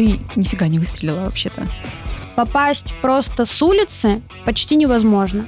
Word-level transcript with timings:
ты 0.00 0.18
нифига 0.34 0.66
не 0.68 0.78
выстрелила 0.78 1.24
вообще-то? 1.24 1.66
Попасть 2.34 2.94
просто 3.02 3.44
с 3.44 3.60
улицы 3.60 4.22
почти 4.46 4.76
невозможно. 4.76 5.44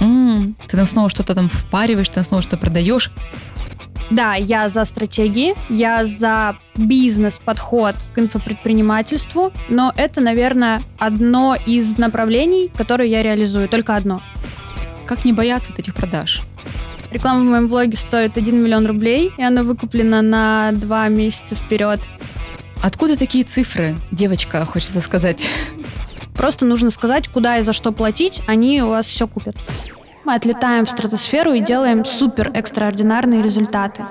М, 0.00 0.54
ты 0.68 0.76
там 0.76 0.86
снова 0.86 1.08
что-то 1.08 1.34
там 1.34 1.48
впариваешь, 1.48 2.08
ты 2.08 2.14
там 2.14 2.24
снова 2.24 2.40
что-то 2.40 2.58
продаешь. 2.58 3.10
Да, 4.10 4.36
я 4.36 4.68
за 4.68 4.84
стратегии, 4.84 5.54
я 5.68 6.04
за 6.06 6.56
бизнес-подход 6.76 7.96
к 8.14 8.18
инфопредпринимательству, 8.18 9.52
но 9.68 9.92
это, 9.96 10.20
наверное, 10.20 10.82
одно 10.98 11.56
из 11.66 11.98
направлений, 11.98 12.70
которые 12.76 13.10
я 13.10 13.24
реализую, 13.24 13.68
только 13.68 13.96
одно. 13.96 14.22
Как 15.04 15.24
не 15.24 15.32
бояться 15.32 15.72
этих 15.76 15.94
продаж? 15.96 16.42
Реклама 17.10 17.40
в 17.40 17.44
моем 17.44 17.66
блоге 17.66 17.96
стоит 17.96 18.36
1 18.36 18.62
миллион 18.62 18.86
рублей, 18.86 19.32
и 19.36 19.42
она 19.42 19.64
выкуплена 19.64 20.22
на 20.22 20.70
два 20.72 21.08
месяца 21.08 21.56
вперед. 21.56 21.98
Откуда 22.82 23.14
такие 23.14 23.44
цифры, 23.44 23.94
девочка, 24.10 24.64
хочется 24.64 25.02
сказать? 25.02 25.46
Просто 26.34 26.64
нужно 26.64 26.88
сказать, 26.88 27.28
куда 27.28 27.58
и 27.58 27.62
за 27.62 27.74
что 27.74 27.92
платить, 27.92 28.40
они 28.46 28.82
у 28.82 28.88
вас 28.88 29.04
все 29.04 29.28
купят. 29.28 29.54
Мы 30.24 30.34
отлетаем 30.34 30.86
в 30.86 30.88
стратосферу 30.88 31.52
и 31.52 31.60
делаем 31.60 32.06
супер 32.06 32.50
экстраординарные 32.54 33.42
результаты. 33.42 34.06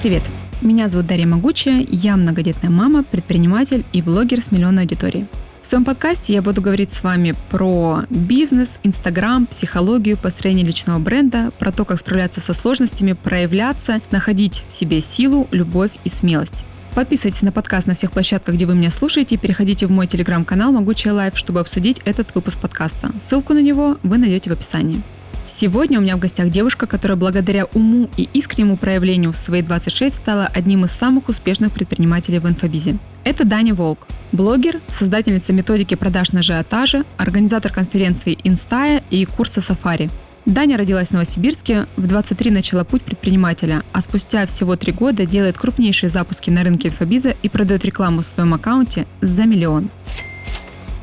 Привет, 0.00 0.22
меня 0.62 0.88
зовут 0.88 1.08
Дарья 1.08 1.26
Могучая, 1.26 1.84
я 1.86 2.16
многодетная 2.16 2.70
мама, 2.70 3.04
предприниматель 3.04 3.84
и 3.92 4.00
блогер 4.00 4.40
с 4.40 4.50
миллионной 4.50 4.84
аудиторией. 4.84 5.26
В 5.60 5.66
своем 5.66 5.84
подкасте 5.84 6.32
я 6.32 6.40
буду 6.40 6.62
говорить 6.62 6.90
с 6.90 7.02
вами 7.02 7.34
про 7.50 8.04
бизнес, 8.08 8.78
инстаграм, 8.82 9.44
психологию, 9.44 10.16
построение 10.16 10.64
личного 10.64 10.98
бренда, 10.98 11.50
про 11.58 11.70
то, 11.70 11.84
как 11.84 11.98
справляться 11.98 12.40
со 12.40 12.54
сложностями, 12.54 13.12
проявляться, 13.12 14.00
находить 14.10 14.64
в 14.68 14.72
себе 14.72 15.02
силу, 15.02 15.46
любовь 15.50 15.90
и 16.04 16.08
смелость. 16.08 16.64
Подписывайтесь 16.94 17.42
на 17.42 17.52
подкаст 17.52 17.86
на 17.86 17.94
всех 17.94 18.12
площадках, 18.12 18.54
где 18.56 18.66
вы 18.66 18.74
меня 18.74 18.90
слушаете, 18.90 19.36
и 19.36 19.38
переходите 19.38 19.86
в 19.86 19.90
мой 19.90 20.06
телеграм-канал 20.06 20.72
«Могучая 20.72 21.14
лайф», 21.14 21.36
чтобы 21.36 21.60
обсудить 21.60 22.00
этот 22.04 22.34
выпуск 22.34 22.58
подкаста. 22.58 23.12
Ссылку 23.20 23.52
на 23.54 23.62
него 23.62 23.98
вы 24.02 24.18
найдете 24.18 24.50
в 24.50 24.52
описании. 24.52 25.02
Сегодня 25.46 25.98
у 25.98 26.02
меня 26.02 26.16
в 26.16 26.20
гостях 26.20 26.50
девушка, 26.50 26.86
которая 26.86 27.16
благодаря 27.16 27.64
уму 27.72 28.10
и 28.18 28.28
искреннему 28.34 28.76
проявлению 28.76 29.32
в 29.32 29.36
свои 29.36 29.62
26 29.62 30.16
стала 30.16 30.46
одним 30.46 30.84
из 30.84 30.90
самых 30.90 31.30
успешных 31.30 31.72
предпринимателей 31.72 32.38
в 32.38 32.46
инфобизе. 32.46 32.98
Это 33.24 33.46
Даня 33.46 33.74
Волк, 33.74 34.06
блогер, 34.32 34.82
создательница 34.88 35.54
методики 35.54 35.94
продаж 35.94 36.32
на 36.32 36.40
ажиотаже, 36.40 37.04
организатор 37.16 37.72
конференции 37.72 38.36
«Инстая» 38.44 39.02
и 39.08 39.24
курса 39.24 39.62
«Сафари». 39.62 40.10
Даня 40.48 40.78
родилась 40.78 41.08
в 41.08 41.12
Новосибирске, 41.12 41.86
в 41.98 42.06
23 42.06 42.50
начала 42.50 42.82
путь 42.82 43.02
предпринимателя, 43.02 43.82
а 43.92 44.00
спустя 44.00 44.46
всего 44.46 44.76
три 44.76 44.94
года 44.94 45.26
делает 45.26 45.58
крупнейшие 45.58 46.08
запуски 46.08 46.48
на 46.48 46.64
рынке 46.64 46.88
инфобиза 46.88 47.36
и 47.42 47.50
продает 47.50 47.84
рекламу 47.84 48.22
в 48.22 48.24
своем 48.24 48.54
аккаунте 48.54 49.06
за 49.20 49.44
миллион. 49.44 49.90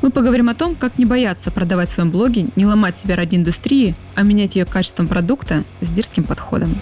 Мы 0.02 0.10
поговорим 0.10 0.48
о 0.48 0.56
том, 0.56 0.74
как 0.74 0.98
не 0.98 1.04
бояться 1.04 1.52
продавать 1.52 1.88
в 1.88 1.92
своем 1.92 2.10
блоге, 2.10 2.48
не 2.56 2.66
ломать 2.66 2.96
себя 2.96 3.14
ради 3.14 3.36
индустрии, 3.36 3.94
а 4.16 4.22
менять 4.22 4.56
ее 4.56 4.64
качеством 4.64 5.06
продукта 5.06 5.62
с 5.80 5.92
дерзким 5.92 6.24
подходом. 6.24 6.76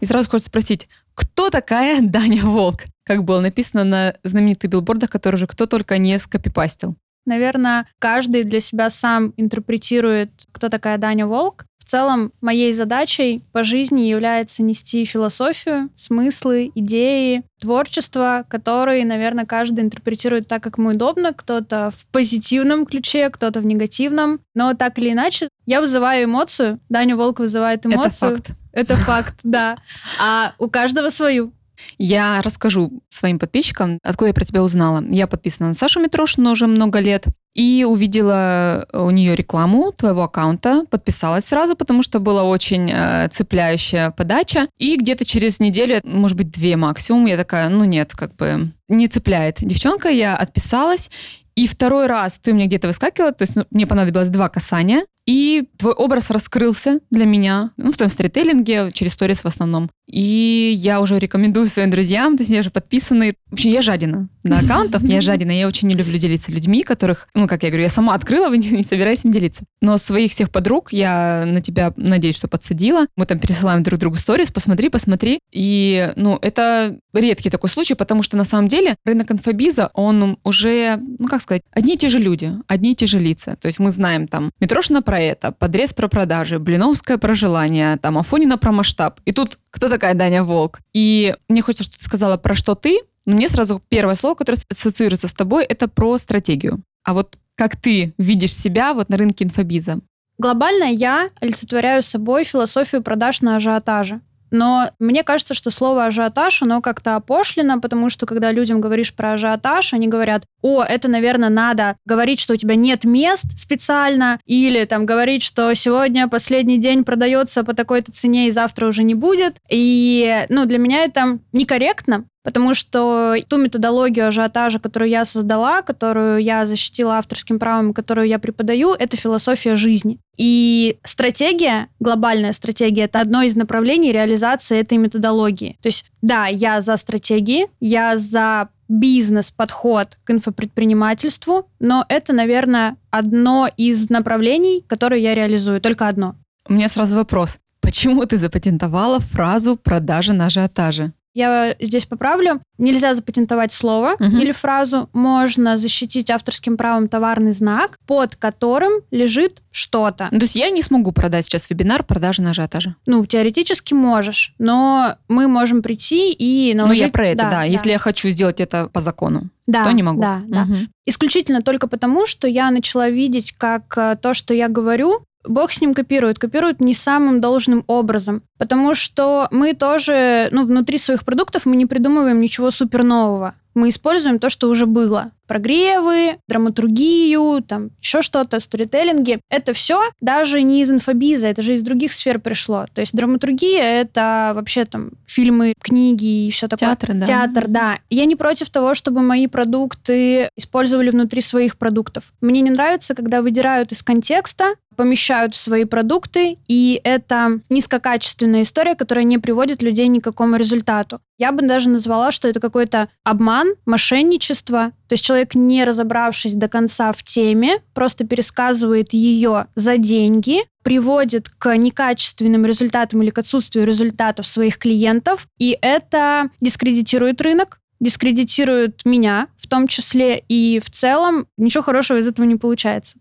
И 0.00 0.06
сразу 0.06 0.30
хочется 0.30 0.48
спросить, 0.48 0.88
кто 1.14 1.50
такая 1.50 2.00
Даня 2.00 2.46
Волк? 2.46 2.84
Как 3.04 3.24
было 3.24 3.40
написано 3.40 3.84
на 3.84 4.14
знаменитых 4.24 4.70
билбордах, 4.70 5.10
которые 5.10 5.36
уже 5.36 5.46
кто 5.46 5.66
только 5.66 5.98
не 5.98 6.18
скопипастил. 6.18 6.96
Наверное, 7.26 7.86
каждый 7.98 8.44
для 8.44 8.60
себя 8.60 8.90
сам 8.90 9.32
интерпретирует, 9.36 10.30
кто 10.52 10.68
такая 10.68 10.98
Даня 10.98 11.26
Волк. 11.26 11.64
В 11.78 11.86
целом, 11.86 12.32
моей 12.40 12.72
задачей 12.72 13.42
по 13.52 13.62
жизни 13.62 14.02
является 14.02 14.62
нести 14.62 15.04
философию, 15.04 15.90
смыслы, 15.96 16.72
идеи, 16.74 17.42
творчество, 17.60 18.46
которые, 18.48 19.04
наверное, 19.04 19.44
каждый 19.44 19.84
интерпретирует 19.84 20.48
так, 20.48 20.62
как 20.62 20.78
ему 20.78 20.90
удобно. 20.90 21.34
Кто-то 21.34 21.92
в 21.94 22.06
позитивном 22.06 22.86
ключе, 22.86 23.28
кто-то 23.28 23.60
в 23.60 23.66
негативном. 23.66 24.40
Но 24.54 24.72
так 24.72 24.98
или 24.98 25.12
иначе, 25.12 25.48
я 25.66 25.82
вызываю 25.82 26.24
эмоцию, 26.24 26.80
Даня 26.88 27.16
Волк 27.16 27.40
вызывает 27.40 27.84
эмоцию. 27.84 28.32
Это 28.32 28.42
факт. 28.42 28.50
Это 28.72 28.96
факт, 28.96 29.40
да. 29.42 29.76
А 30.18 30.54
у 30.58 30.68
каждого 30.68 31.10
свою. 31.10 31.52
Я 31.98 32.42
расскажу 32.42 33.02
своим 33.08 33.38
подписчикам, 33.38 33.98
откуда 34.02 34.28
я 34.28 34.34
про 34.34 34.44
тебя 34.44 34.62
узнала. 34.62 35.02
Я 35.10 35.26
подписана 35.26 35.68
на 35.68 35.74
Сашу 35.74 36.00
Митрошину 36.00 36.50
уже 36.50 36.66
много 36.66 36.98
лет. 36.98 37.26
И 37.54 37.86
увидела 37.88 38.86
у 38.92 39.10
нее 39.10 39.36
рекламу 39.36 39.92
твоего 39.92 40.24
аккаунта, 40.24 40.84
подписалась 40.90 41.44
сразу, 41.44 41.76
потому 41.76 42.02
что 42.02 42.18
была 42.18 42.42
очень 42.42 42.90
э, 42.92 43.28
цепляющая 43.30 44.10
подача. 44.10 44.66
И 44.78 44.96
где-то 44.96 45.24
через 45.24 45.60
неделю, 45.60 46.00
может 46.04 46.36
быть, 46.36 46.50
две 46.50 46.76
максимум, 46.76 47.26
я 47.26 47.36
такая, 47.36 47.68
ну 47.68 47.84
нет, 47.84 48.12
как 48.12 48.34
бы 48.34 48.72
не 48.88 49.06
цепляет. 49.06 49.58
Девчонка, 49.60 50.08
я 50.08 50.36
отписалась, 50.36 51.10
и 51.54 51.68
второй 51.68 52.08
раз 52.08 52.38
ты 52.38 52.52
мне 52.52 52.66
где-то 52.66 52.88
выскакивала, 52.88 53.32
то 53.32 53.42
есть 53.42 53.54
ну, 53.54 53.64
мне 53.70 53.86
понадобилось 53.86 54.28
два 54.28 54.48
касания, 54.48 55.02
и 55.24 55.68
твой 55.78 55.92
образ 55.92 56.30
раскрылся 56.30 56.98
для 57.10 57.24
меня, 57.24 57.70
ну, 57.76 57.92
в 57.92 57.96
твоем 57.96 58.10
сторителлинге, 58.10 58.90
через 58.92 59.12
сторис 59.12 59.44
в 59.44 59.46
основном. 59.46 59.88
И 60.06 60.74
я 60.76 61.00
уже 61.00 61.18
рекомендую 61.18 61.68
своим 61.68 61.90
друзьям, 61.90 62.36
то 62.36 62.42
есть 62.42 62.50
я 62.50 62.60
уже 62.60 62.70
подписаны. 62.70 63.34
В 63.46 63.54
общем, 63.54 63.70
я 63.70 63.82
жадина 63.82 64.28
на 64.44 64.58
аккаунтов, 64.58 65.02
я 65.02 65.20
жадина, 65.20 65.50
я 65.50 65.66
очень 65.66 65.88
не 65.88 65.94
люблю 65.94 66.18
делиться 66.18 66.52
людьми, 66.52 66.82
которых, 66.82 67.28
ну, 67.34 67.48
как 67.48 67.62
я 67.62 67.70
говорю, 67.70 67.84
я 67.84 67.90
сама 67.90 68.14
открыла, 68.14 68.48
вы 68.50 68.58
не, 68.58 68.70
не 68.70 68.84
собираюсь 68.84 69.24
им 69.24 69.30
делиться. 69.30 69.64
Но 69.80 69.98
своих 69.98 70.30
всех 70.30 70.50
подруг 70.50 70.92
я 70.92 71.44
на 71.46 71.60
тебя, 71.60 71.92
надеюсь, 71.96 72.36
что 72.36 72.48
подсадила. 72.48 73.06
Мы 73.16 73.26
там 73.26 73.38
пересылаем 73.38 73.82
друг 73.82 73.98
другу 73.98 74.16
сторис, 74.16 74.50
посмотри, 74.50 74.88
посмотри. 74.88 75.40
И, 75.52 76.12
ну, 76.16 76.38
это 76.40 76.98
редкий 77.12 77.50
такой 77.50 77.70
случай, 77.70 77.94
потому 77.94 78.22
что 78.22 78.36
на 78.36 78.44
самом 78.44 78.68
деле 78.68 78.96
рынок 79.04 79.30
инфобиза, 79.30 79.90
он 79.94 80.38
уже, 80.44 80.98
ну, 81.18 81.26
как 81.26 81.42
сказать, 81.42 81.62
одни 81.72 81.94
и 81.94 81.98
те 81.98 82.08
же 82.08 82.18
люди, 82.18 82.52
одни 82.66 82.92
и 82.92 82.94
те 82.94 83.06
же 83.06 83.18
лица. 83.18 83.56
То 83.56 83.66
есть 83.66 83.78
мы 83.78 83.90
знаем 83.90 84.28
там 84.28 84.50
Митрошина 84.60 85.02
про 85.02 85.20
это, 85.20 85.52
подрез 85.52 85.92
про 85.92 86.08
продажи, 86.08 86.58
Блиновская 86.58 87.18
про 87.18 87.34
желание, 87.34 87.96
там 87.96 88.18
Афонина 88.18 88.58
про 88.58 88.72
масштаб. 88.72 89.20
И 89.24 89.32
тут 89.32 89.58
кто 89.70 89.88
такая 89.88 90.14
Даня 90.14 90.44
Волк? 90.44 90.80
И 90.92 91.34
мне 91.48 91.62
хочется, 91.62 91.84
что 91.84 91.98
ты 91.98 92.04
сказала 92.04 92.36
про 92.36 92.54
что 92.54 92.74
ты, 92.74 93.00
но 93.26 93.34
мне 93.34 93.48
сразу 93.48 93.82
первое 93.88 94.14
слово, 94.14 94.34
которое 94.34 94.58
ассоциируется 94.70 95.28
с 95.28 95.32
тобой, 95.32 95.64
это 95.64 95.88
про 95.88 96.18
стратегию. 96.18 96.80
А 97.04 97.14
вот 97.14 97.36
как 97.56 97.76
ты 97.76 98.12
видишь 98.18 98.54
себя 98.54 98.94
вот 98.94 99.08
на 99.08 99.16
рынке 99.16 99.44
инфобиза? 99.44 100.00
Глобально 100.38 100.84
я 100.84 101.30
олицетворяю 101.40 102.02
собой 102.02 102.44
философию 102.44 103.02
продаж 103.02 103.40
на 103.40 103.56
ажиотаже. 103.56 104.20
Но 104.50 104.88
мне 105.00 105.24
кажется, 105.24 105.52
что 105.52 105.70
слово 105.70 106.06
ажиотаж, 106.06 106.62
оно 106.62 106.80
как-то 106.80 107.16
опошлено, 107.16 107.80
потому 107.80 108.08
что 108.08 108.24
когда 108.24 108.52
людям 108.52 108.80
говоришь 108.80 109.12
про 109.12 109.32
ажиотаж, 109.32 109.94
они 109.94 110.06
говорят, 110.06 110.44
о, 110.62 110.82
это, 110.84 111.08
наверное, 111.08 111.48
надо 111.48 111.96
говорить, 112.04 112.38
что 112.38 112.54
у 112.54 112.56
тебя 112.56 112.76
нет 112.76 113.04
мест 113.04 113.46
специально, 113.58 114.38
или 114.44 114.84
там 114.84 115.06
говорить, 115.06 115.42
что 115.42 115.74
сегодня 115.74 116.28
последний 116.28 116.78
день 116.78 117.02
продается 117.02 117.64
по 117.64 117.74
такой-то 117.74 118.12
цене 118.12 118.46
и 118.46 118.52
завтра 118.52 118.86
уже 118.86 119.02
не 119.02 119.14
будет. 119.14 119.56
И, 119.68 120.46
ну, 120.48 120.66
для 120.66 120.78
меня 120.78 121.02
это 121.02 121.40
некорректно, 121.52 122.24
Потому 122.44 122.74
что 122.74 123.34
ту 123.48 123.56
методологию 123.56 124.28
ажиотажа, 124.28 124.78
которую 124.78 125.10
я 125.10 125.24
создала, 125.24 125.80
которую 125.80 126.38
я 126.38 126.66
защитила 126.66 127.16
авторским 127.16 127.58
правом, 127.58 127.94
которую 127.94 128.28
я 128.28 128.38
преподаю, 128.38 128.92
это 128.92 129.16
философия 129.16 129.76
жизни. 129.76 130.18
И 130.36 130.98
стратегия, 131.02 131.88
глобальная 132.00 132.52
стратегия, 132.52 133.04
это 133.04 133.20
одно 133.20 133.42
из 133.42 133.56
направлений 133.56 134.12
реализации 134.12 134.78
этой 134.78 134.98
методологии. 134.98 135.78
То 135.80 135.86
есть, 135.86 136.04
да, 136.20 136.46
я 136.46 136.82
за 136.82 136.98
стратегии, 136.98 137.66
я 137.80 138.18
за 138.18 138.68
бизнес-подход 138.88 140.18
к 140.24 140.30
инфопредпринимательству, 140.30 141.70
но 141.80 142.04
это, 142.10 142.34
наверное, 142.34 142.98
одно 143.10 143.68
из 143.76 144.10
направлений, 144.10 144.84
которое 144.86 145.20
я 145.20 145.34
реализую, 145.34 145.80
только 145.80 146.08
одно. 146.08 146.36
У 146.68 146.74
меня 146.74 146.90
сразу 146.90 147.14
вопрос. 147.16 147.58
Почему 147.80 148.26
ты 148.26 148.36
запатентовала 148.36 149.20
фразу 149.20 149.76
«продажа 149.76 150.34
на 150.34 150.46
ажиотаже»? 150.46 151.12
Я 151.34 151.74
здесь 151.80 152.06
поправлю. 152.06 152.60
Нельзя 152.78 153.14
запатентовать 153.14 153.72
слово 153.72 154.14
угу. 154.14 154.24
или 154.24 154.52
фразу. 154.52 155.10
Можно 155.12 155.76
защитить 155.76 156.30
авторским 156.30 156.76
правом 156.76 157.08
товарный 157.08 157.52
знак, 157.52 157.98
под 158.06 158.36
которым 158.36 159.02
лежит 159.10 159.62
что-то. 159.72 160.28
Ну, 160.30 160.38
то 160.38 160.44
есть 160.44 160.54
я 160.54 160.70
не 160.70 160.82
смогу 160.82 161.10
продать 161.10 161.44
сейчас 161.44 161.68
вебинар 161.68 162.04
продажи 162.04 162.40
на 162.40 162.50
ажиотаже? 162.50 162.94
Ну, 163.06 163.26
теоретически 163.26 163.94
можешь, 163.94 164.54
но 164.58 165.16
мы 165.28 165.48
можем 165.48 165.82
прийти 165.82 166.32
и 166.32 166.72
наложить... 166.74 167.00
Ну, 167.00 167.06
я 167.06 167.12
про 167.12 167.26
это, 167.26 167.38
да. 167.38 167.44
да. 167.44 167.56
да. 167.56 167.62
Если 167.64 167.90
я 167.90 167.98
хочу 167.98 168.30
сделать 168.30 168.60
это 168.60 168.88
по 168.88 169.00
закону, 169.00 169.50
да, 169.66 169.84
то 169.84 169.90
не 169.92 170.02
могу. 170.02 170.20
Да, 170.20 170.42
да. 170.46 170.62
Угу. 170.62 170.74
Исключительно 171.06 171.62
только 171.62 171.88
потому, 171.88 172.26
что 172.26 172.46
я 172.46 172.70
начала 172.70 173.08
видеть, 173.08 173.52
как 173.52 173.96
э, 173.96 174.16
то, 174.20 174.34
что 174.34 174.54
я 174.54 174.68
говорю, 174.68 175.24
Бог 175.46 175.72
с 175.72 175.80
ним 175.80 175.94
копирует, 175.94 176.38
копирует 176.38 176.80
не 176.80 176.94
самым 176.94 177.40
должным 177.40 177.84
образом. 177.86 178.42
Потому 178.58 178.94
что 178.94 179.48
мы 179.50 179.74
тоже, 179.74 180.48
ну, 180.52 180.64
внутри 180.64 180.98
своих 180.98 181.24
продуктов 181.24 181.66
мы 181.66 181.76
не 181.76 181.86
придумываем 181.86 182.40
ничего 182.40 182.70
супер 182.70 183.02
нового. 183.02 183.54
Мы 183.74 183.88
используем 183.88 184.38
то, 184.38 184.48
что 184.48 184.68
уже 184.68 184.86
было. 184.86 185.32
Прогревы, 185.46 186.38
драматургию, 186.48 187.62
там 187.62 187.90
еще 188.00 188.22
что-то, 188.22 188.60
сторителлинги. 188.60 189.40
Это 189.50 189.72
все 189.72 190.02
даже 190.20 190.62
не 190.62 190.80
из 190.80 190.90
инфобиза, 190.90 191.48
это 191.48 191.60
же 191.60 191.74
из 191.74 191.82
других 191.82 192.12
сфер 192.12 192.38
пришло. 192.38 192.86
То 192.94 193.00
есть 193.00 193.12
драматургия— 193.12 193.82
это 193.82 194.52
вообще 194.54 194.84
там 194.86 195.10
фильмы, 195.26 195.74
книги 195.80 196.46
и 196.46 196.50
все 196.50 196.68
такое. 196.68 196.88
Театр, 196.88 197.10
да. 197.14 197.26
Театр, 197.26 197.64
да. 197.68 197.98
Я 198.08 198.24
не 198.24 198.36
против 198.36 198.70
того, 198.70 198.94
чтобы 198.94 199.20
мои 199.20 199.46
продукты 199.46 200.48
использовали 200.56 201.10
внутри 201.10 201.42
своих 201.42 201.76
продуктов. 201.76 202.32
Мне 202.40 202.62
не 202.62 202.70
нравится, 202.70 203.14
когда 203.14 203.42
выдирают 203.42 203.92
из 203.92 204.02
контекста 204.02 204.74
помещают 204.94 205.54
в 205.54 205.60
свои 205.60 205.84
продукты, 205.84 206.58
и 206.68 207.00
это 207.04 207.60
низкокачественная 207.68 208.62
история, 208.62 208.94
которая 208.94 209.24
не 209.24 209.38
приводит 209.38 209.82
людей 209.82 210.08
ни 210.08 210.20
к 210.20 210.24
какому 210.24 210.56
результату. 210.56 211.20
Я 211.36 211.50
бы 211.50 211.66
даже 211.66 211.88
назвала, 211.88 212.30
что 212.30 212.46
это 212.46 212.60
какой-то 212.60 213.08
обман, 213.24 213.74
мошенничество. 213.86 214.92
То 215.08 215.14
есть 215.14 215.24
человек, 215.24 215.54
не 215.54 215.84
разобравшись 215.84 216.54
до 216.54 216.68
конца 216.68 217.12
в 217.12 217.22
теме, 217.24 217.80
просто 217.92 218.24
пересказывает 218.24 219.12
ее 219.12 219.66
за 219.74 219.98
деньги, 219.98 220.60
приводит 220.82 221.48
к 221.48 221.76
некачественным 221.76 222.64
результатам 222.64 223.22
или 223.22 223.30
к 223.30 223.38
отсутствию 223.38 223.86
результатов 223.86 224.46
своих 224.46 224.78
клиентов, 224.78 225.48
и 225.58 225.76
это 225.80 226.50
дискредитирует 226.60 227.40
рынок, 227.40 227.80
дискредитирует 228.00 229.00
меня 229.04 229.48
в 229.56 229.66
том 229.66 229.88
числе, 229.88 230.38
и 230.48 230.78
в 230.78 230.90
целом 230.90 231.46
ничего 231.56 231.82
хорошего 231.82 232.18
из 232.18 232.28
этого 232.28 232.46
не 232.46 232.56
получается. 232.56 233.18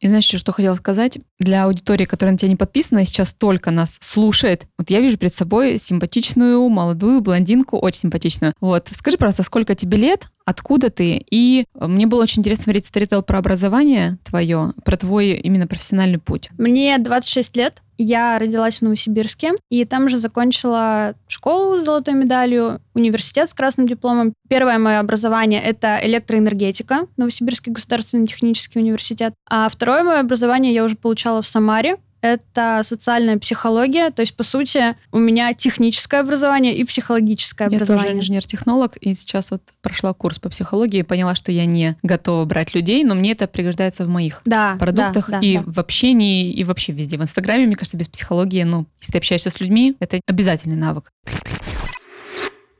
И 0.00 0.08
знаешь, 0.08 0.24
что 0.24 0.52
хотела 0.52 0.74
сказать? 0.74 1.18
Для 1.38 1.64
аудитории, 1.64 2.06
которая 2.06 2.32
на 2.32 2.38
тебя 2.38 2.48
не 2.48 2.56
подписана 2.56 3.00
и 3.00 3.04
сейчас 3.04 3.34
только 3.34 3.70
нас 3.70 3.98
слушает, 4.00 4.66
вот 4.78 4.88
я 4.90 5.00
вижу 5.00 5.18
перед 5.18 5.34
собой 5.34 5.78
симпатичную, 5.78 6.66
молодую 6.68 7.20
блондинку, 7.20 7.78
очень 7.78 8.00
симпатичную. 8.00 8.52
Вот, 8.60 8.88
скажи, 8.94 9.18
пожалуйста, 9.18 9.42
сколько 9.42 9.74
тебе 9.74 9.98
лет, 9.98 10.26
откуда 10.44 10.90
ты? 10.90 11.24
И 11.30 11.64
мне 11.74 12.06
было 12.06 12.22
очень 12.22 12.40
интересно 12.40 12.64
смотреть 12.64 12.86
сторител 12.86 13.22
про 13.22 13.38
образование 13.38 14.18
твое, 14.24 14.72
про 14.84 14.96
твой 14.96 15.32
именно 15.32 15.66
профессиональный 15.66 16.18
путь. 16.18 16.50
Мне 16.58 16.98
26 16.98 17.56
лет, 17.56 17.82
я 17.98 18.38
родилась 18.38 18.78
в 18.78 18.82
Новосибирске, 18.82 19.52
и 19.68 19.84
там 19.84 20.08
же 20.08 20.16
закончила 20.16 21.14
школу 21.28 21.78
с 21.78 21.84
золотой 21.84 22.14
медалью, 22.14 22.80
университет 22.94 23.50
с 23.50 23.54
красным 23.54 23.86
дипломом. 23.86 24.32
Первое 24.48 24.78
мое 24.78 24.98
образование— 25.00 25.60
это 25.62 26.00
электроэнергетика, 26.02 27.06
Новосибирский 27.16 27.72
государственный 27.72 28.26
технический 28.26 28.78
университет. 28.78 29.34
А 29.48 29.68
второе 29.68 30.02
мое 30.02 30.20
образование 30.20 30.72
я 30.72 30.84
уже 30.84 30.96
получала 30.96 31.42
в 31.42 31.46
Самаре, 31.46 31.98
это 32.20 32.80
социальная 32.84 33.38
психология. 33.38 34.10
То 34.10 34.20
есть, 34.20 34.36
по 34.36 34.42
сути, 34.42 34.96
у 35.12 35.18
меня 35.18 35.52
техническое 35.54 36.20
образование 36.20 36.76
и 36.76 36.84
психологическое 36.84 37.68
я 37.70 37.76
образование. 37.76 38.08
Я 38.08 38.08
тоже 38.08 38.18
инженер-технолог, 38.18 38.96
и 38.96 39.14
сейчас 39.14 39.50
вот 39.50 39.62
прошла 39.82 40.12
курс 40.12 40.38
по 40.38 40.48
психологии 40.48 41.00
и 41.00 41.02
поняла, 41.02 41.34
что 41.34 41.52
я 41.52 41.66
не 41.66 41.96
готова 42.02 42.44
брать 42.44 42.74
людей, 42.74 43.04
но 43.04 43.14
мне 43.14 43.32
это 43.32 43.46
пригождается 43.46 44.04
в 44.04 44.08
моих 44.08 44.42
да, 44.44 44.76
продуктах 44.78 45.30
да, 45.30 45.40
и 45.40 45.58
да. 45.58 45.64
в 45.66 45.78
общении, 45.78 46.50
и 46.50 46.64
вообще 46.64 46.92
везде. 46.92 47.18
В 47.18 47.22
Инстаграме, 47.22 47.66
мне 47.66 47.76
кажется, 47.76 47.96
без 47.96 48.08
психологии, 48.08 48.62
ну, 48.62 48.86
если 49.00 49.12
ты 49.12 49.18
общаешься 49.18 49.50
с 49.50 49.60
людьми, 49.60 49.96
это 50.00 50.20
обязательный 50.26 50.76
навык. 50.76 51.10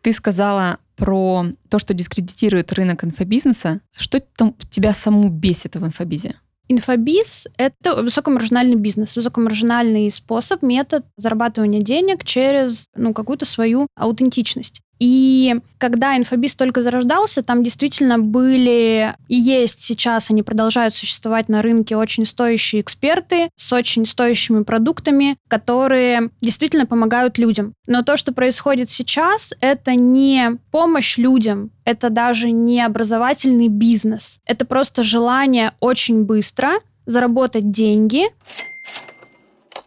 Ты 0.02 0.12
сказала 0.12 0.78
про 0.96 1.46
то, 1.68 1.78
что 1.78 1.94
дискредитирует 1.94 2.72
рынок 2.72 3.04
инфобизнеса. 3.04 3.80
Что 3.96 4.20
там 4.20 4.54
тебя 4.70 4.92
саму 4.92 5.28
бесит 5.28 5.76
в 5.76 5.84
инфобизе? 5.84 6.36
Инфобиз— 6.70 7.48
это 7.58 7.96
высокомаржинальный 8.00 8.76
бизнес, 8.76 9.16
высокомаржинальный 9.16 10.08
способ, 10.08 10.62
метод 10.62 11.04
зарабатывания 11.16 11.80
денег 11.80 12.24
через 12.24 12.86
ну, 12.94 13.12
какую-то 13.12 13.44
свою 13.44 13.88
аутентичность. 13.96 14.80
И 15.00 15.56
когда 15.78 16.16
инфобиз 16.16 16.54
только 16.54 16.82
зарождался, 16.82 17.42
там 17.42 17.64
действительно 17.64 18.18
были 18.18 19.14
и 19.28 19.34
есть 19.34 19.82
сейчас, 19.82 20.30
они 20.30 20.42
продолжают 20.42 20.94
существовать 20.94 21.48
на 21.48 21.62
рынке 21.62 21.96
очень 21.96 22.26
стоящие 22.26 22.82
эксперты 22.82 23.48
с 23.56 23.72
очень 23.72 24.04
стоящими 24.04 24.62
продуктами, 24.62 25.36
которые 25.48 26.30
действительно 26.42 26.84
помогают 26.84 27.38
людям. 27.38 27.72
Но 27.86 28.02
то, 28.02 28.18
что 28.18 28.32
происходит 28.32 28.90
сейчас, 28.90 29.54
это 29.62 29.94
не 29.94 30.58
помощь 30.70 31.16
людям, 31.16 31.70
это 31.86 32.10
даже 32.10 32.50
не 32.50 32.82
образовательный 32.82 33.68
бизнес. 33.68 34.40
Это 34.44 34.66
просто 34.66 35.02
желание 35.02 35.72
очень 35.80 36.24
быстро 36.24 36.72
заработать 37.06 37.70
деньги, 37.70 38.26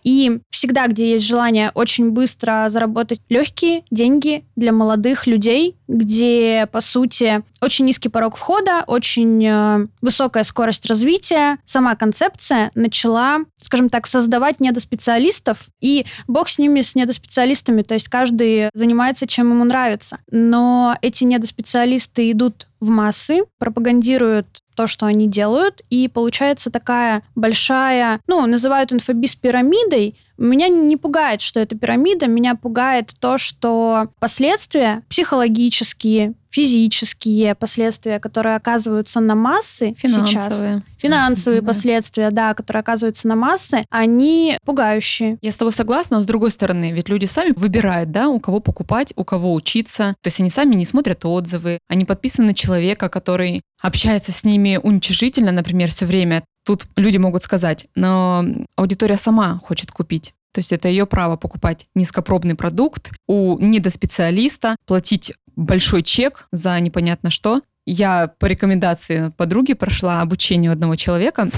и 0.04 0.40
всегда, 0.50 0.88
где 0.88 1.14
есть 1.14 1.26
желание 1.26 1.72
очень 1.74 2.12
быстро 2.12 2.68
заработать 2.70 3.22
легкие 3.30 3.84
деньги 3.92 4.44
для 4.56 4.72
молодых 4.72 5.28
людей, 5.28 5.76
где, 5.88 6.68
по 6.72 6.82
сути, 6.82 7.44
очень 7.62 7.86
низкий 7.86 8.10
порог 8.10 8.36
входа, 8.36 8.84
очень 8.88 9.46
э, 9.46 9.88
высокая 10.02 10.44
скорость 10.44 10.86
развития, 10.86 11.58
сама 11.66 11.96
концепция 11.96 12.72
начала, 12.76 13.40
скажем 13.58 13.90
так, 13.90 14.08
создавать 14.08 14.60
недоспециалистов, 14.60 15.68
и 15.82 16.06
бог 16.28 16.50
с 16.50 16.60
ними, 16.60 16.82
с 16.82 16.96
недоспециалистами, 16.96 17.82
то 17.82 17.94
есть 17.94 18.10
каждый 18.10 18.70
занимается, 18.74 19.28
чем 19.28 19.52
ему 19.52 19.64
нравится. 19.64 20.20
Но 20.30 20.96
эти 21.02 21.24
недоспециалисты 21.24 22.32
идут 22.32 22.68
в 22.80 22.90
массы, 22.90 23.44
пропагандируют 23.60 24.60
то, 24.76 24.88
что 24.88 25.06
они 25.06 25.28
делают, 25.28 25.82
и 25.90 26.08
получается 26.08 26.70
такая 26.70 27.24
большая, 27.36 28.20
ну, 28.28 28.46
называют 28.46 28.92
инфобиз 28.92 29.36
пирамидой, 29.36 30.18
меня 30.38 30.68
не 30.68 30.98
пугает, 30.98 31.42
что 31.42 31.60
это 31.60 31.78
пирамида, 31.78 32.28
меня 32.28 32.56
пугает 32.56 33.14
то, 33.20 33.38
что 33.38 34.10
последствия 34.20 35.04
психологические, 35.10 36.34
физические 36.50 37.56
последствия, 37.56 38.20
которые 38.20 38.56
оказываются 38.56 39.20
на 39.20 39.36
массы 39.36 39.96
финансовые. 39.98 40.28
сейчас, 40.28 40.82
финансовые 40.98 41.62
да. 41.62 41.68
последствия, 41.68 42.32
да, 42.32 42.54
которые 42.54 42.82
оказываются 42.82 43.28
на 43.28 43.36
массы, 43.36 43.86
они 43.90 44.58
пугающие. 44.64 45.38
Я 45.42 45.52
с 45.52 45.56
тобой 45.56 45.72
согласна, 45.72 46.18
но 46.18 46.24
с 46.24 46.28
другой 46.28 46.52
стороны, 46.52 46.92
ведь 46.92 47.10
люди 47.10 47.26
сами 47.26 47.54
выбирают, 47.56 48.12
да, 48.12 48.30
у 48.30 48.40
кого 48.40 48.60
покупать, 48.60 49.14
у 49.16 49.24
кого 49.24 49.54
учиться. 49.54 50.16
То 50.22 50.28
есть 50.28 50.40
они 50.40 50.50
сами 50.50 50.76
не 50.76 50.86
смотрят 50.86 51.26
отзывы, 51.26 51.80
они 51.88 52.06
подписаны 52.06 52.48
на 52.48 52.54
человека, 52.54 53.10
который 53.10 53.62
общается 53.82 54.32
с 54.32 54.44
ними 54.44 54.80
уничижительно, 54.82 55.52
например, 55.52 55.90
все 55.90 56.06
время. 56.06 56.44
Тут 56.64 56.88
люди 56.96 57.18
могут 57.18 57.44
сказать, 57.44 57.88
но 57.96 58.46
аудитория 58.76 59.18
сама 59.18 59.60
хочет 59.64 59.92
купить. 59.92 60.34
То 60.54 60.60
есть 60.60 60.72
это 60.72 60.88
ее 60.88 61.06
право 61.06 61.36
покупать 61.36 61.88
низкопробный 61.96 62.56
продукт 62.56 63.12
у 63.28 63.58
недоспециалиста, 63.60 64.76
платить 64.86 65.34
большой 65.56 66.04
чек 66.04 66.48
за 66.52 66.80
непонятно 66.80 67.30
что. 67.30 67.62
Я 67.86 68.32
по 68.40 68.46
рекомендации 68.46 69.34
подруги 69.36 69.74
прошла 69.74 70.22
обучение 70.22 70.72
одного 70.72 70.96
человека. 70.96 71.50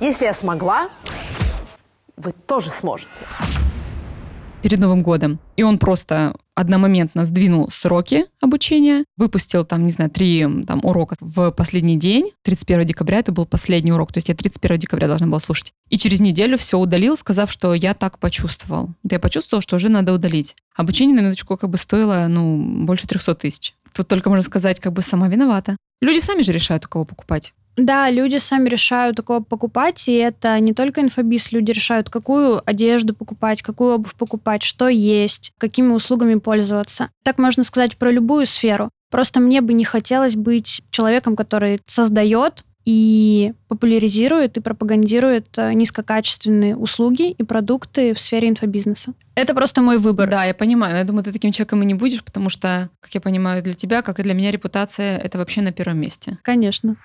Если 0.00 0.24
я 0.24 0.32
смогла, 0.32 0.88
вы 2.16 2.32
тоже 2.32 2.70
сможете 2.70 3.26
перед 4.62 4.78
Новым 4.78 5.02
годом. 5.02 5.38
И 5.56 5.62
он 5.62 5.78
просто 5.78 6.34
одномоментно 6.54 7.24
сдвинул 7.24 7.70
сроки 7.70 8.26
обучения, 8.40 9.04
выпустил 9.16 9.64
там, 9.64 9.86
не 9.86 9.92
знаю, 9.92 10.10
три 10.10 10.46
там, 10.66 10.80
урока 10.82 11.16
в 11.20 11.50
последний 11.52 11.96
день. 11.96 12.30
31 12.42 12.86
декабря 12.86 13.18
это 13.18 13.32
был 13.32 13.46
последний 13.46 13.92
урок, 13.92 14.12
то 14.12 14.18
есть 14.18 14.28
я 14.28 14.34
31 14.34 14.78
декабря 14.78 15.08
должна 15.08 15.26
была 15.26 15.40
слушать. 15.40 15.72
И 15.88 15.98
через 15.98 16.20
неделю 16.20 16.58
все 16.58 16.78
удалил, 16.78 17.16
сказав, 17.16 17.50
что 17.50 17.74
я 17.74 17.94
так 17.94 18.18
почувствовал. 18.18 18.90
Вот 19.02 19.12
я 19.12 19.18
почувствовал, 19.18 19.62
что 19.62 19.76
уже 19.76 19.88
надо 19.88 20.12
удалить. 20.12 20.54
Обучение, 20.76 21.16
на 21.16 21.20
минуточку, 21.20 21.56
как 21.56 21.70
бы 21.70 21.78
стоило, 21.78 22.26
ну, 22.28 22.84
больше 22.84 23.06
300 23.06 23.34
тысяч. 23.34 23.74
Тут 23.94 24.08
только 24.08 24.28
можно 24.28 24.42
сказать, 24.42 24.80
как 24.80 24.92
бы 24.92 25.02
сама 25.02 25.28
виновата. 25.28 25.76
Люди 26.00 26.20
сами 26.20 26.42
же 26.42 26.52
решают, 26.52 26.86
у 26.86 26.88
кого 26.88 27.04
покупать. 27.04 27.54
Да, 27.80 28.10
люди 28.10 28.36
сами 28.36 28.68
решают, 28.68 29.18
у 29.20 29.22
кого 29.22 29.40
покупать, 29.40 30.06
и 30.06 30.12
это 30.12 30.58
не 30.60 30.74
только 30.74 31.00
инфобиз, 31.00 31.50
люди 31.50 31.72
решают, 31.72 32.10
какую 32.10 32.60
одежду 32.68 33.14
покупать, 33.14 33.62
какую 33.62 33.94
обувь 33.94 34.14
покупать, 34.14 34.62
что 34.62 34.88
есть, 34.88 35.52
какими 35.56 35.92
услугами 35.92 36.34
пользоваться. 36.34 37.08
Так 37.24 37.38
можно 37.38 37.64
сказать 37.64 37.96
про 37.96 38.10
любую 38.10 38.44
сферу. 38.44 38.90
Просто 39.10 39.40
мне 39.40 39.62
бы 39.62 39.72
не 39.72 39.84
хотелось 39.84 40.36
быть 40.36 40.82
человеком, 40.90 41.36
который 41.36 41.80
создает 41.86 42.64
и 42.84 43.52
популяризирует 43.68 44.56
и 44.56 44.60
пропагандирует 44.60 45.46
э, 45.58 45.72
низкокачественные 45.74 46.76
услуги 46.76 47.30
и 47.30 47.42
продукты 47.42 48.14
в 48.14 48.18
сфере 48.18 48.48
инфобизнеса. 48.48 49.12
Это 49.34 49.54
просто 49.54 49.82
мой 49.82 49.98
выбор. 49.98 50.28
Да, 50.28 50.44
я 50.44 50.54
понимаю. 50.54 50.96
Я 50.96 51.04
думаю, 51.04 51.24
ты 51.24 51.32
таким 51.32 51.52
человеком 51.52 51.82
и 51.82 51.86
не 51.86 51.94
будешь, 51.94 52.24
потому 52.24 52.48
что, 52.48 52.88
как 53.00 53.14
я 53.14 53.20
понимаю, 53.20 53.62
для 53.62 53.74
тебя, 53.74 54.02
как 54.02 54.18
и 54.18 54.22
для 54.22 54.34
меня, 54.34 54.50
репутация— 54.50 55.18
это 55.24 55.38
вообще 55.38 55.60
на 55.60 55.72
первом 55.72 55.98
месте. 55.98 56.38
Конечно. 56.42 56.96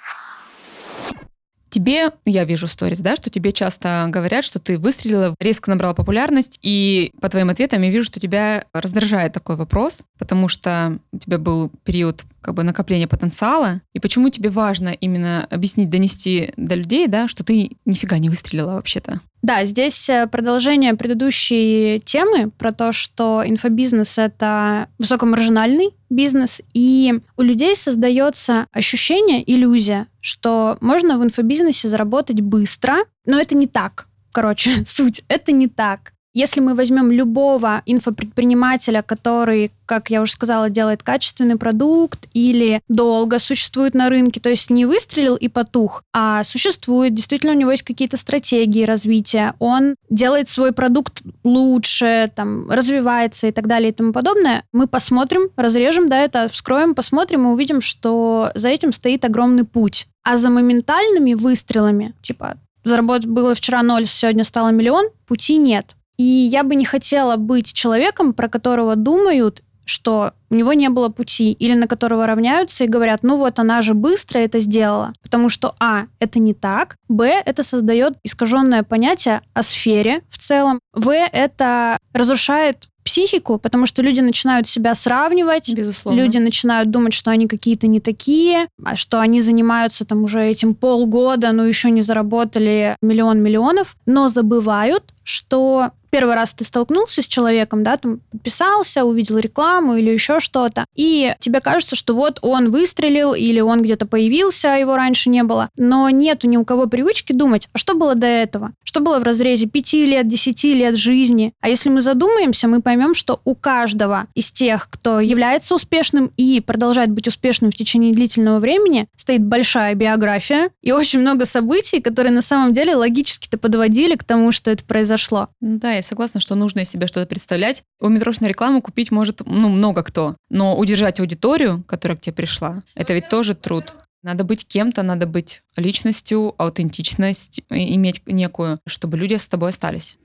Тебе, 1.75 2.11
я 2.23 2.45
вижу 2.45 2.67
сторис, 2.67 3.01
да, 3.01 3.17
что 3.17 3.29
тебе 3.29 3.51
часто 3.51 4.05
говорят, 4.07 4.45
что 4.45 4.59
ты 4.59 4.77
выстрелила, 4.77 5.35
резко 5.41 5.69
набрала 5.69 5.93
популярность, 5.93 6.57
и 6.61 7.11
по 7.19 7.27
твоим 7.27 7.49
ответам 7.49 7.81
я 7.81 7.89
вижу, 7.89 8.05
что 8.05 8.21
тебя 8.21 8.63
раздражает 8.71 9.33
такой 9.33 9.57
вопрос, 9.57 9.99
потому 10.17 10.47
что 10.47 10.99
у 11.11 11.17
тебя 11.17 11.37
был 11.37 11.69
период 11.83 12.23
как 12.39 12.53
бы 12.53 12.63
накопления 12.63 13.09
потенциала, 13.09 13.81
и 13.91 13.99
почему 13.99 14.29
тебе 14.29 14.49
важно 14.49 14.87
именно 14.87 15.45
объяснить, 15.49 15.89
донести 15.89 16.53
до 16.55 16.75
людей, 16.75 17.07
да, 17.07 17.27
что 17.27 17.43
ты 17.43 17.75
нифига 17.83 18.19
не 18.19 18.29
выстрелила 18.29 18.75
вообще-то? 18.75 19.19
Да, 19.41 19.63
здесь 19.65 20.09
э, 20.09 20.25
продолжение 20.25 20.95
предыдущей 20.95 22.01
темы 22.05 22.51
про 22.51 22.71
то, 22.71 22.91
что 22.91 23.43
инфобизнес— 23.45 24.17
это 24.17 24.87
высокомаржинальный 24.97 25.91
бизнес, 26.15 26.61
и 26.73 27.19
у 27.37 27.41
людей 27.41 27.75
создается 27.75 28.67
ощущение, 28.71 29.43
иллюзия, 29.49 30.07
что 30.21 30.77
можно 30.81 31.19
в 31.19 31.23
инфобизнесе 31.23 31.89
заработать 31.89 32.41
быстро, 32.41 32.97
но 33.25 33.39
это 33.39 33.55
не 33.55 33.67
так. 33.67 34.07
Короче, 34.31 34.71
суть, 34.85 35.23
это 35.27 35.51
не 35.51 35.67
так. 35.67 36.14
Если 36.35 36.59
мы 36.59 36.75
возьмем 36.75 37.11
любого 37.11 37.81
инфопредпринимателя, 37.85 39.01
который, 39.01 39.71
как 39.85 40.09
я 40.09 40.21
уже 40.21 40.33
сказала, 40.33 40.69
делает 40.69 41.01
качественный 41.01 41.55
продукт 41.55 42.27
или 42.33 42.81
долго 42.89 43.39
существует 43.39 43.95
на 43.95 44.09
рынке, 44.09 44.41
то 44.41 44.49
есть 44.49 44.69
не 44.69 44.85
выстрелил 44.85 45.37
и 45.37 45.47
потух, 45.47 46.03
а 46.13 46.43
существует, 46.43 47.15
действительно 47.15 47.53
у 47.53 47.55
него 47.55 47.71
есть 47.71 47.83
какие-то 47.83 48.17
стратегии 48.17 48.83
развития, 48.83 49.53
он 49.59 49.95
делает 50.09 50.49
свой 50.49 50.73
продукт 50.73 51.21
лучше, 51.45 52.29
там, 52.35 52.69
развивается 52.69 53.47
и 53.47 53.53
так 53.53 53.67
далее 53.67 53.91
и 53.91 53.93
тому 53.93 54.11
подобное, 54.11 54.65
мы 54.73 54.87
посмотрим, 54.87 55.49
разрежем, 55.55 56.09
да, 56.09 56.19
это 56.19 56.49
вскроем, 56.49 56.95
посмотрим 56.95 57.47
и 57.47 57.51
увидим, 57.51 57.79
что 57.79 58.51
за 58.55 58.67
этим 58.67 58.91
стоит 58.91 59.23
огромный 59.23 59.63
путь. 59.63 60.07
А 60.21 60.37
за 60.37 60.49
моментальными 60.49 61.33
выстрелами, 61.33 62.13
типа, 62.21 62.57
заработать 62.83 63.27
было 63.27 63.55
вчера 63.55 63.81
ноль, 63.83 64.05
сегодня 64.05 64.43
стало 64.43 64.73
миллион, 64.73 65.05
пути 65.27 65.55
нет. 65.55 65.95
И 66.17 66.23
я 66.23 66.63
бы 66.63 66.75
не 66.75 66.85
хотела 66.85 67.35
быть 67.35 67.73
человеком, 67.73 68.33
про 68.33 68.47
которого 68.47 68.95
думают, 68.95 69.61
что 69.85 70.33
у 70.49 70.55
него 70.55 70.73
не 70.73 70.89
было 70.89 71.09
пути, 71.09 71.51
или 71.51 71.73
на 71.73 71.87
которого 71.87 72.25
равняются 72.27 72.83
и 72.83 72.87
говорят, 72.87 73.23
ну 73.23 73.37
вот 73.37 73.59
она 73.59 73.81
же 73.81 73.93
быстро 73.93 74.39
это 74.39 74.59
сделала. 74.59 75.13
Потому 75.21 75.49
что, 75.49 75.75
а, 75.79 76.05
это 76.19 76.39
не 76.39 76.53
так, 76.53 76.95
б, 77.07 77.25
это 77.45 77.63
создает 77.63 78.17
искаженное 78.23 78.83
понятие 78.83 79.41
о 79.53 79.63
сфере 79.63 80.23
в 80.29 80.37
целом, 80.39 80.79
в, 80.93 81.11
это 81.13 81.97
разрушает 82.13 82.87
психику, 83.05 83.59
потому 83.59 83.85
что 83.85 84.01
люди 84.01 84.19
начинают 84.19 84.67
себя 84.67 84.95
сравнивать, 84.95 85.71
Безусловно. 85.73 86.19
люди 86.19 86.39
начинают 86.39 86.89
думать, 86.89 87.13
что 87.13 87.29
они 87.29 87.47
какие-то 87.47 87.85
не 87.85 87.99
такие, 87.99 88.67
а 88.83 88.95
что 88.95 89.19
они 89.19 89.41
занимаются 89.41 90.05
там 90.05 90.23
уже 90.23 90.43
этим 90.43 90.73
полгода, 90.73 91.51
но 91.51 91.65
еще 91.65 91.91
не 91.91 92.01
заработали 92.01 92.97
миллион 93.03 93.43
миллионов, 93.43 93.95
но 94.07 94.29
забывают, 94.29 95.13
что 95.25 95.91
первый 96.15 96.35
раз 96.35 96.53
ты 96.53 96.63
столкнулся 96.63 97.21
с 97.21 97.27
человеком, 97.27 97.83
да, 97.83 97.97
там 97.97 98.21
подписался, 98.31 99.03
увидел 99.03 99.37
рекламу 99.37 99.97
или 99.97 100.11
еще 100.11 100.39
что-то, 100.39 100.85
и 100.95 101.35
тебе 101.41 101.59
кажется, 101.59 101.97
что 101.97 102.15
вот 102.15 102.39
он 102.41 102.71
выстрелил 102.71 103.33
или 103.33 103.59
он 103.59 103.81
где-то 103.81 104.05
появился, 104.05 104.73
а 104.73 104.77
его 104.77 104.95
раньше 104.95 105.29
не 105.29 105.43
было, 105.43 105.69
но 105.75 106.09
нету 106.09 106.47
ни 106.47 106.55
у 106.55 106.63
кого 106.63 106.85
привычки 106.85 107.33
думать, 107.33 107.67
а 107.73 107.77
что 107.77 107.95
было 107.95 108.15
до 108.15 108.27
этого? 108.27 108.71
Что 108.85 109.01
было 109.01 109.19
в 109.19 109.23
разрезе 109.23 109.67
5 109.67 109.93
лет, 109.93 110.27
10 110.29 110.63
лет 110.63 110.95
жизни? 110.95 111.51
А 111.59 111.67
если 111.67 111.89
мы 111.89 112.01
задумаемся, 112.01 112.69
мы 112.69 112.81
поймем, 112.81 113.13
что 113.13 113.41
у 113.43 113.53
каждого 113.53 114.27
из 114.35 114.51
тех, 114.51 114.87
кто 114.89 115.19
является 115.19 115.75
успешным 115.75 116.31
и 116.37 116.61
продолжает 116.61 117.11
быть 117.11 117.27
успешным 117.27 117.71
в 117.71 117.75
течение 117.75 118.13
длительного 118.13 118.59
времени, 118.59 119.09
стоит 119.17 119.43
большая 119.43 119.95
биография 119.95 120.69
и 120.81 120.93
очень 120.93 121.19
много 121.19 121.43
событий, 121.43 121.99
которые 121.99 122.31
на 122.31 122.41
самом 122.41 122.71
деле 122.71 122.95
логически-то 122.95 123.57
подводили 123.57 124.15
к 124.15 124.23
тому, 124.23 124.53
что 124.53 124.71
это 124.71 124.85
произошло. 124.85 125.14
Да, 125.61 125.93
я 125.93 126.01
согласна, 126.01 126.39
что 126.39 126.55
нужно 126.55 126.81
из 126.81 126.89
себя 126.89 127.07
что-то 127.07 127.27
представлять. 127.27 127.83
У 127.99 128.09
метрошной 128.09 128.49
рекламу 128.49 128.81
купить 128.81 129.11
может 129.11 129.41
ну, 129.45 129.69
много 129.69 130.03
кто, 130.03 130.35
но 130.49 130.77
удержать 130.77 131.19
аудиторию, 131.19 131.83
которая 131.87 132.17
к 132.17 132.21
тебе 132.21 132.33
пришла, 132.33 132.83
это 132.95 133.13
ведь 133.13 133.29
тоже 133.29 133.55
труд. 133.55 133.93
Надо 134.23 134.43
быть 134.43 134.67
кем-то, 134.67 135.03
надо 135.03 135.27
быть 135.27 135.61
личностью, 135.75 136.55
аутентичность 136.57 137.61
иметь 137.69 138.23
некую, 138.25 138.79
чтобы 138.87 139.17
люди 139.17 139.35
с 139.35 139.47
тобой 139.47 139.69
остались. 139.69 140.17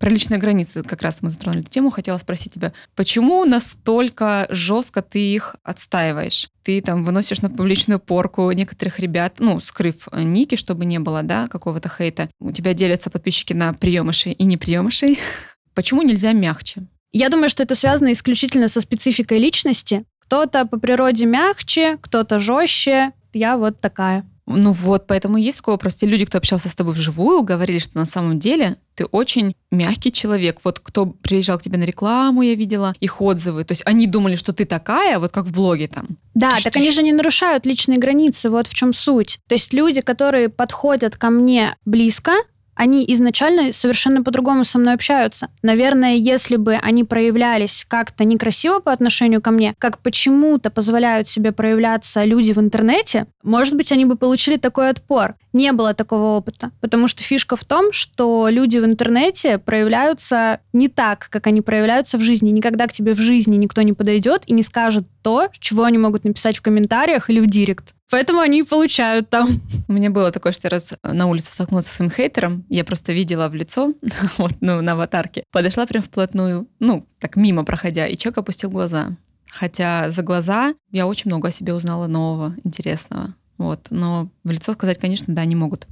Про 0.00 0.08
личные 0.08 0.40
границы 0.40 0.82
как 0.82 1.02
раз 1.02 1.18
мы 1.20 1.28
затронули 1.28 1.60
тему. 1.62 1.90
Хотела 1.90 2.16
спросить 2.16 2.54
тебя, 2.54 2.72
почему 2.96 3.44
настолько 3.44 4.46
жестко 4.48 5.02
ты 5.02 5.18
их 5.18 5.56
отстаиваешь? 5.62 6.48
Ты 6.62 6.80
там 6.80 7.04
выносишь 7.04 7.42
на 7.42 7.50
публичную 7.50 8.00
порку 8.00 8.50
некоторых 8.52 8.98
ребят, 8.98 9.34
ну, 9.40 9.60
скрыв 9.60 10.08
ники, 10.14 10.54
чтобы 10.54 10.86
не 10.86 10.98
было, 10.98 11.22
да, 11.22 11.48
какого-то 11.48 11.90
хейта. 11.90 12.30
У 12.40 12.50
тебя 12.50 12.72
делятся 12.72 13.10
подписчики 13.10 13.52
на 13.52 13.74
приемышей 13.74 14.32
и 14.32 14.44
неприемышей. 14.44 15.18
Почему 15.74 16.00
нельзя 16.00 16.32
мягче? 16.32 16.86
Я 17.12 17.28
думаю, 17.28 17.50
что 17.50 17.62
это 17.62 17.74
связано 17.74 18.10
исключительно 18.12 18.68
со 18.68 18.80
спецификой 18.80 19.38
личности. 19.38 20.04
Кто-то 20.20 20.64
по 20.64 20.78
природе 20.78 21.26
мягче, 21.26 21.98
кто-то 22.00 22.38
жестче. 22.38 23.12
Я 23.34 23.58
вот 23.58 23.80
такая. 23.82 24.24
Ну 24.56 24.70
вот, 24.70 25.06
поэтому 25.06 25.36
есть 25.36 25.58
такой 25.58 25.74
вопрос. 25.74 25.96
Те 25.96 26.06
люди, 26.06 26.24
кто 26.24 26.38
общался 26.38 26.68
с 26.68 26.74
тобой 26.74 26.92
вживую, 26.92 27.42
говорили, 27.42 27.78
что 27.78 27.98
на 27.98 28.06
самом 28.06 28.38
деле 28.38 28.76
ты 28.94 29.04
очень 29.06 29.54
мягкий 29.70 30.12
человек. 30.12 30.58
Вот 30.64 30.80
кто 30.80 31.06
приезжал 31.06 31.58
к 31.58 31.62
тебе 31.62 31.78
на 31.78 31.84
рекламу, 31.84 32.42
я 32.42 32.54
видела 32.54 32.94
их 33.00 33.20
отзывы. 33.20 33.64
То 33.64 33.72
есть 33.72 33.82
они 33.86 34.06
думали, 34.06 34.36
что 34.36 34.52
ты 34.52 34.64
такая, 34.64 35.18
вот 35.18 35.32
как 35.32 35.46
в 35.46 35.52
блоге 35.52 35.88
там. 35.88 36.06
Да, 36.34 36.56
так 36.62 36.76
они 36.76 36.90
же 36.90 37.02
не 37.02 37.12
нарушают 37.12 37.66
личные 37.66 37.98
границы, 37.98 38.50
вот 38.50 38.66
в 38.66 38.74
чем 38.74 38.92
суть. 38.92 39.40
То 39.48 39.54
есть 39.54 39.72
люди, 39.72 40.00
которые 40.00 40.48
подходят 40.48 41.16
ко 41.16 41.30
мне 41.30 41.76
близко, 41.84 42.32
они 42.80 43.04
изначально 43.08 43.74
совершенно 43.74 44.22
по-другому 44.22 44.64
со 44.64 44.78
мной 44.78 44.94
общаются. 44.94 45.50
Наверное, 45.60 46.14
если 46.14 46.56
бы 46.56 46.76
они 46.76 47.04
проявлялись 47.04 47.84
как-то 47.86 48.24
некрасиво 48.24 48.78
по 48.78 48.90
отношению 48.90 49.42
ко 49.42 49.50
мне, 49.50 49.74
как 49.76 49.98
почему-то 49.98 50.70
позволяют 50.70 51.28
себе 51.28 51.52
проявляться 51.52 52.24
люди 52.24 52.52
в 52.52 52.58
интернете, 52.58 53.26
может 53.42 53.74
быть, 53.74 53.92
они 53.92 54.06
бы 54.06 54.16
получили 54.16 54.56
такой 54.56 54.88
отпор. 54.88 55.34
Не 55.52 55.72
было 55.72 55.92
такого 55.92 56.38
опыта, 56.38 56.70
потому 56.80 57.06
что 57.06 57.22
фишка 57.22 57.54
в 57.54 57.64
том, 57.64 57.92
что 57.92 58.48
люди 58.48 58.78
в 58.78 58.86
интернете 58.86 59.58
проявляются 59.58 60.60
не 60.72 60.88
так, 60.88 61.28
как 61.28 61.48
они 61.48 61.60
проявляются 61.60 62.16
в 62.16 62.22
жизни. 62.22 62.48
Никогда 62.48 62.86
к 62.86 62.92
тебе 62.92 63.12
в 63.12 63.18
жизни 63.18 63.56
никто 63.56 63.82
не 63.82 63.92
подойдет 63.92 64.44
и 64.46 64.54
не 64.54 64.62
скажет 64.62 65.04
то, 65.20 65.48
чего 65.58 65.84
они 65.84 65.98
могут 65.98 66.24
написать 66.24 66.56
в 66.56 66.62
комментариях 66.62 67.28
или 67.28 67.40
в 67.40 67.46
директ. 67.46 67.94
Поэтому 68.10 68.40
они 68.40 68.60
и 68.60 68.62
получают 68.64 69.30
там. 69.30 69.60
У 69.88 69.92
меня 69.92 70.10
было 70.10 70.32
такое, 70.32 70.52
что 70.52 70.66
я 70.66 70.70
раз 70.70 70.94
на 71.02 71.26
улице 71.26 71.52
столкнулась 71.52 71.86
со 71.86 71.94
своим 71.94 72.10
хейтером, 72.10 72.64
я 72.68 72.84
просто 72.84 73.12
видела 73.12 73.48
в 73.48 73.54
лицо, 73.54 73.94
вот, 74.38 74.54
ну, 74.60 74.80
на 74.80 74.92
аватарке, 74.92 75.44
подошла 75.52 75.86
прям 75.86 76.02
вплотную, 76.02 76.68
ну, 76.80 77.06
так 77.18 77.36
мимо 77.36 77.64
проходя, 77.64 78.06
и 78.06 78.16
человек 78.16 78.38
опустил 78.38 78.70
глаза. 78.70 79.10
Хотя 79.48 80.10
за 80.10 80.22
глаза 80.22 80.74
я 80.90 81.06
очень 81.06 81.30
много 81.30 81.48
о 81.48 81.52
себе 81.52 81.74
узнала 81.74 82.06
нового, 82.06 82.54
интересного. 82.64 83.34
Вот. 83.58 83.88
Но 83.90 84.28
в 84.44 84.50
лицо 84.50 84.72
сказать, 84.72 84.98
конечно, 84.98 85.34
да, 85.34 85.44
не 85.44 85.56
могут. 85.56 85.86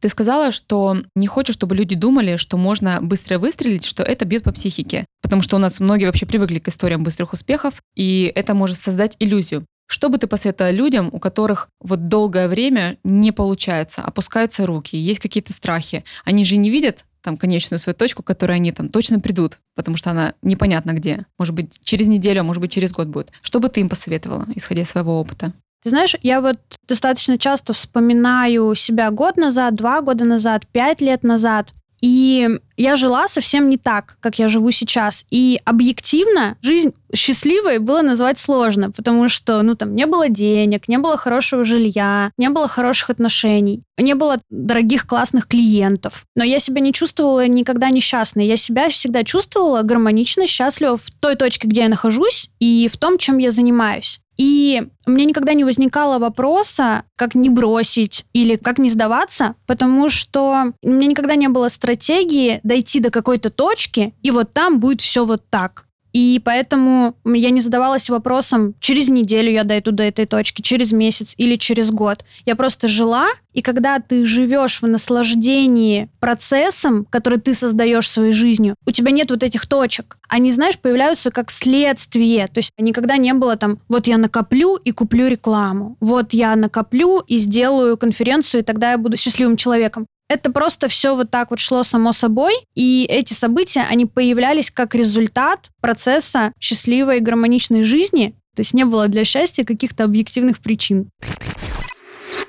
Ты 0.00 0.10
сказала, 0.10 0.52
что 0.52 0.98
не 1.14 1.26
хочешь, 1.26 1.54
чтобы 1.54 1.74
люди 1.74 1.94
думали, 1.94 2.36
что 2.36 2.58
можно 2.58 3.00
быстро 3.00 3.38
выстрелить, 3.38 3.86
что 3.86 4.02
это 4.02 4.24
бьет 4.24 4.42
по 4.42 4.52
психике. 4.52 5.06
Потому 5.22 5.40
что 5.40 5.56
у 5.56 5.58
нас 5.58 5.80
многие 5.80 6.04
вообще 6.04 6.26
привыкли 6.26 6.58
к 6.58 6.68
историям 6.68 7.02
быстрых 7.04 7.32
успехов, 7.32 7.80
и 7.94 8.30
это 8.34 8.54
может 8.54 8.76
создать 8.76 9.16
иллюзию. 9.18 9.64
Что 9.86 10.08
бы 10.08 10.18
ты 10.18 10.26
посоветовала 10.26 10.72
людям, 10.72 11.08
у 11.12 11.18
которых 11.18 11.68
вот 11.80 12.08
долгое 12.08 12.48
время 12.48 12.98
не 13.04 13.32
получается, 13.32 14.02
опускаются 14.02 14.66
руки, 14.66 14.96
есть 14.96 15.20
какие-то 15.20 15.52
страхи? 15.52 16.04
Они 16.24 16.44
же 16.44 16.56
не 16.56 16.70
видят 16.70 17.04
там 17.22 17.36
конечную 17.36 17.80
свою 17.80 17.94
точку, 17.94 18.22
к 18.22 18.36
они 18.48 18.70
там 18.70 18.88
точно 18.88 19.18
придут, 19.18 19.58
потому 19.74 19.96
что 19.96 20.10
она 20.10 20.34
непонятно 20.42 20.92
где. 20.92 21.26
Может 21.38 21.54
быть, 21.54 21.80
через 21.82 22.06
неделю, 22.06 22.40
а 22.40 22.44
может 22.44 22.60
быть, 22.60 22.70
через 22.70 22.92
год 22.92 23.08
будет. 23.08 23.32
Что 23.42 23.58
бы 23.58 23.68
ты 23.68 23.80
им 23.80 23.88
посоветовала, 23.88 24.46
исходя 24.54 24.82
из 24.82 24.90
своего 24.90 25.20
опыта? 25.20 25.52
Ты 25.82 25.90
знаешь, 25.90 26.14
я 26.22 26.40
вот 26.40 26.58
достаточно 26.88 27.36
часто 27.36 27.72
вспоминаю 27.72 28.74
себя 28.74 29.10
год 29.10 29.36
назад, 29.36 29.74
два 29.74 30.00
года 30.02 30.24
назад, 30.24 30.66
пять 30.68 31.00
лет 31.00 31.22
назад. 31.22 31.72
И 32.06 32.48
я 32.76 32.94
жила 32.94 33.26
совсем 33.26 33.68
не 33.68 33.78
так, 33.78 34.16
как 34.20 34.38
я 34.38 34.46
живу 34.46 34.70
сейчас. 34.70 35.24
И 35.28 35.58
объективно 35.64 36.56
жизнь 36.62 36.94
счастливой 37.12 37.80
было 37.80 38.00
назвать 38.00 38.38
сложно, 38.38 38.92
потому 38.92 39.28
что, 39.28 39.60
ну, 39.62 39.74
там, 39.74 39.96
не 39.96 40.06
было 40.06 40.28
денег, 40.28 40.86
не 40.86 40.98
было 40.98 41.16
хорошего 41.16 41.64
жилья, 41.64 42.30
не 42.38 42.48
было 42.48 42.68
хороших 42.68 43.10
отношений, 43.10 43.82
не 43.98 44.14
было 44.14 44.40
дорогих 44.50 45.08
классных 45.08 45.48
клиентов. 45.48 46.26
Но 46.36 46.44
я 46.44 46.60
себя 46.60 46.80
не 46.80 46.92
чувствовала 46.92 47.48
никогда 47.48 47.90
несчастной. 47.90 48.46
Я 48.46 48.56
себя 48.56 48.88
всегда 48.88 49.24
чувствовала 49.24 49.82
гармонично, 49.82 50.46
счастливо 50.46 50.96
в 50.96 51.10
той 51.18 51.34
точке, 51.34 51.66
где 51.66 51.80
я 51.82 51.88
нахожусь, 51.88 52.50
и 52.60 52.86
в 52.86 52.96
том, 52.98 53.18
чем 53.18 53.38
я 53.38 53.50
занимаюсь. 53.50 54.20
И 54.36 54.86
у 55.06 55.10
меня 55.10 55.24
никогда 55.26 55.54
не 55.54 55.64
возникало 55.64 56.18
вопроса, 56.18 57.04
как 57.16 57.34
не 57.34 57.48
бросить 57.48 58.24
или 58.32 58.56
как 58.56 58.78
не 58.78 58.90
сдаваться, 58.90 59.54
потому 59.66 60.08
что 60.08 60.72
у 60.82 60.90
меня 60.90 61.08
никогда 61.08 61.36
не 61.36 61.48
было 61.48 61.68
стратегии 61.68 62.60
дойти 62.62 63.00
до 63.00 63.10
какой-то 63.10 63.50
точки, 63.50 64.14
и 64.22 64.30
вот 64.30 64.52
там 64.52 64.80
будет 64.80 65.00
все 65.00 65.24
вот 65.24 65.48
так. 65.48 65.85
И 66.16 66.40
поэтому 66.42 67.14
я 67.26 67.50
не 67.50 67.60
задавалась 67.60 68.08
вопросом, 68.08 68.74
через 68.80 69.10
неделю 69.10 69.52
я 69.52 69.64
дойду 69.64 69.90
до 69.90 70.02
этой 70.02 70.24
точки, 70.24 70.62
через 70.62 70.90
месяц 70.92 71.34
или 71.36 71.56
через 71.56 71.90
год. 71.90 72.24
Я 72.46 72.56
просто 72.56 72.88
жила, 72.88 73.26
и 73.52 73.60
когда 73.60 73.98
ты 73.98 74.24
живешь 74.24 74.80
в 74.80 74.86
наслаждении 74.86 76.08
процессом, 76.18 77.06
который 77.10 77.38
ты 77.38 77.52
создаешь 77.52 78.08
своей 78.08 78.32
жизнью, 78.32 78.76
у 78.86 78.92
тебя 78.92 79.10
нет 79.10 79.30
вот 79.30 79.42
этих 79.42 79.66
точек. 79.66 80.16
Они, 80.26 80.50
знаешь, 80.52 80.78
появляются 80.78 81.30
как 81.30 81.50
следствие. 81.50 82.46
То 82.48 82.60
есть 82.60 82.70
никогда 82.78 83.18
не 83.18 83.34
было 83.34 83.58
там, 83.58 83.80
вот 83.86 84.06
я 84.06 84.16
накоплю 84.16 84.76
и 84.76 84.92
куплю 84.92 85.26
рекламу. 85.28 85.98
Вот 86.00 86.32
я 86.32 86.56
накоплю 86.56 87.18
и 87.18 87.36
сделаю 87.36 87.98
конференцию, 87.98 88.62
и 88.62 88.64
тогда 88.64 88.92
я 88.92 88.96
буду 88.96 89.18
счастливым 89.18 89.58
человеком. 89.58 90.06
Это 90.28 90.50
просто 90.50 90.88
все 90.88 91.14
вот 91.14 91.30
так 91.30 91.50
вот 91.50 91.60
шло 91.60 91.84
само 91.84 92.12
собой, 92.12 92.54
и 92.74 93.06
эти 93.08 93.32
события, 93.32 93.86
они 93.88 94.06
появлялись 94.06 94.70
как 94.70 94.94
результат 94.94 95.70
процесса 95.80 96.52
счастливой 96.58 97.18
и 97.18 97.20
гармоничной 97.20 97.84
жизни, 97.84 98.34
то 98.56 98.60
есть 98.60 98.74
не 98.74 98.84
было 98.84 99.06
для 99.06 99.22
счастья 99.24 99.64
каких-то 99.64 100.04
объективных 100.04 100.58
причин. 100.58 101.10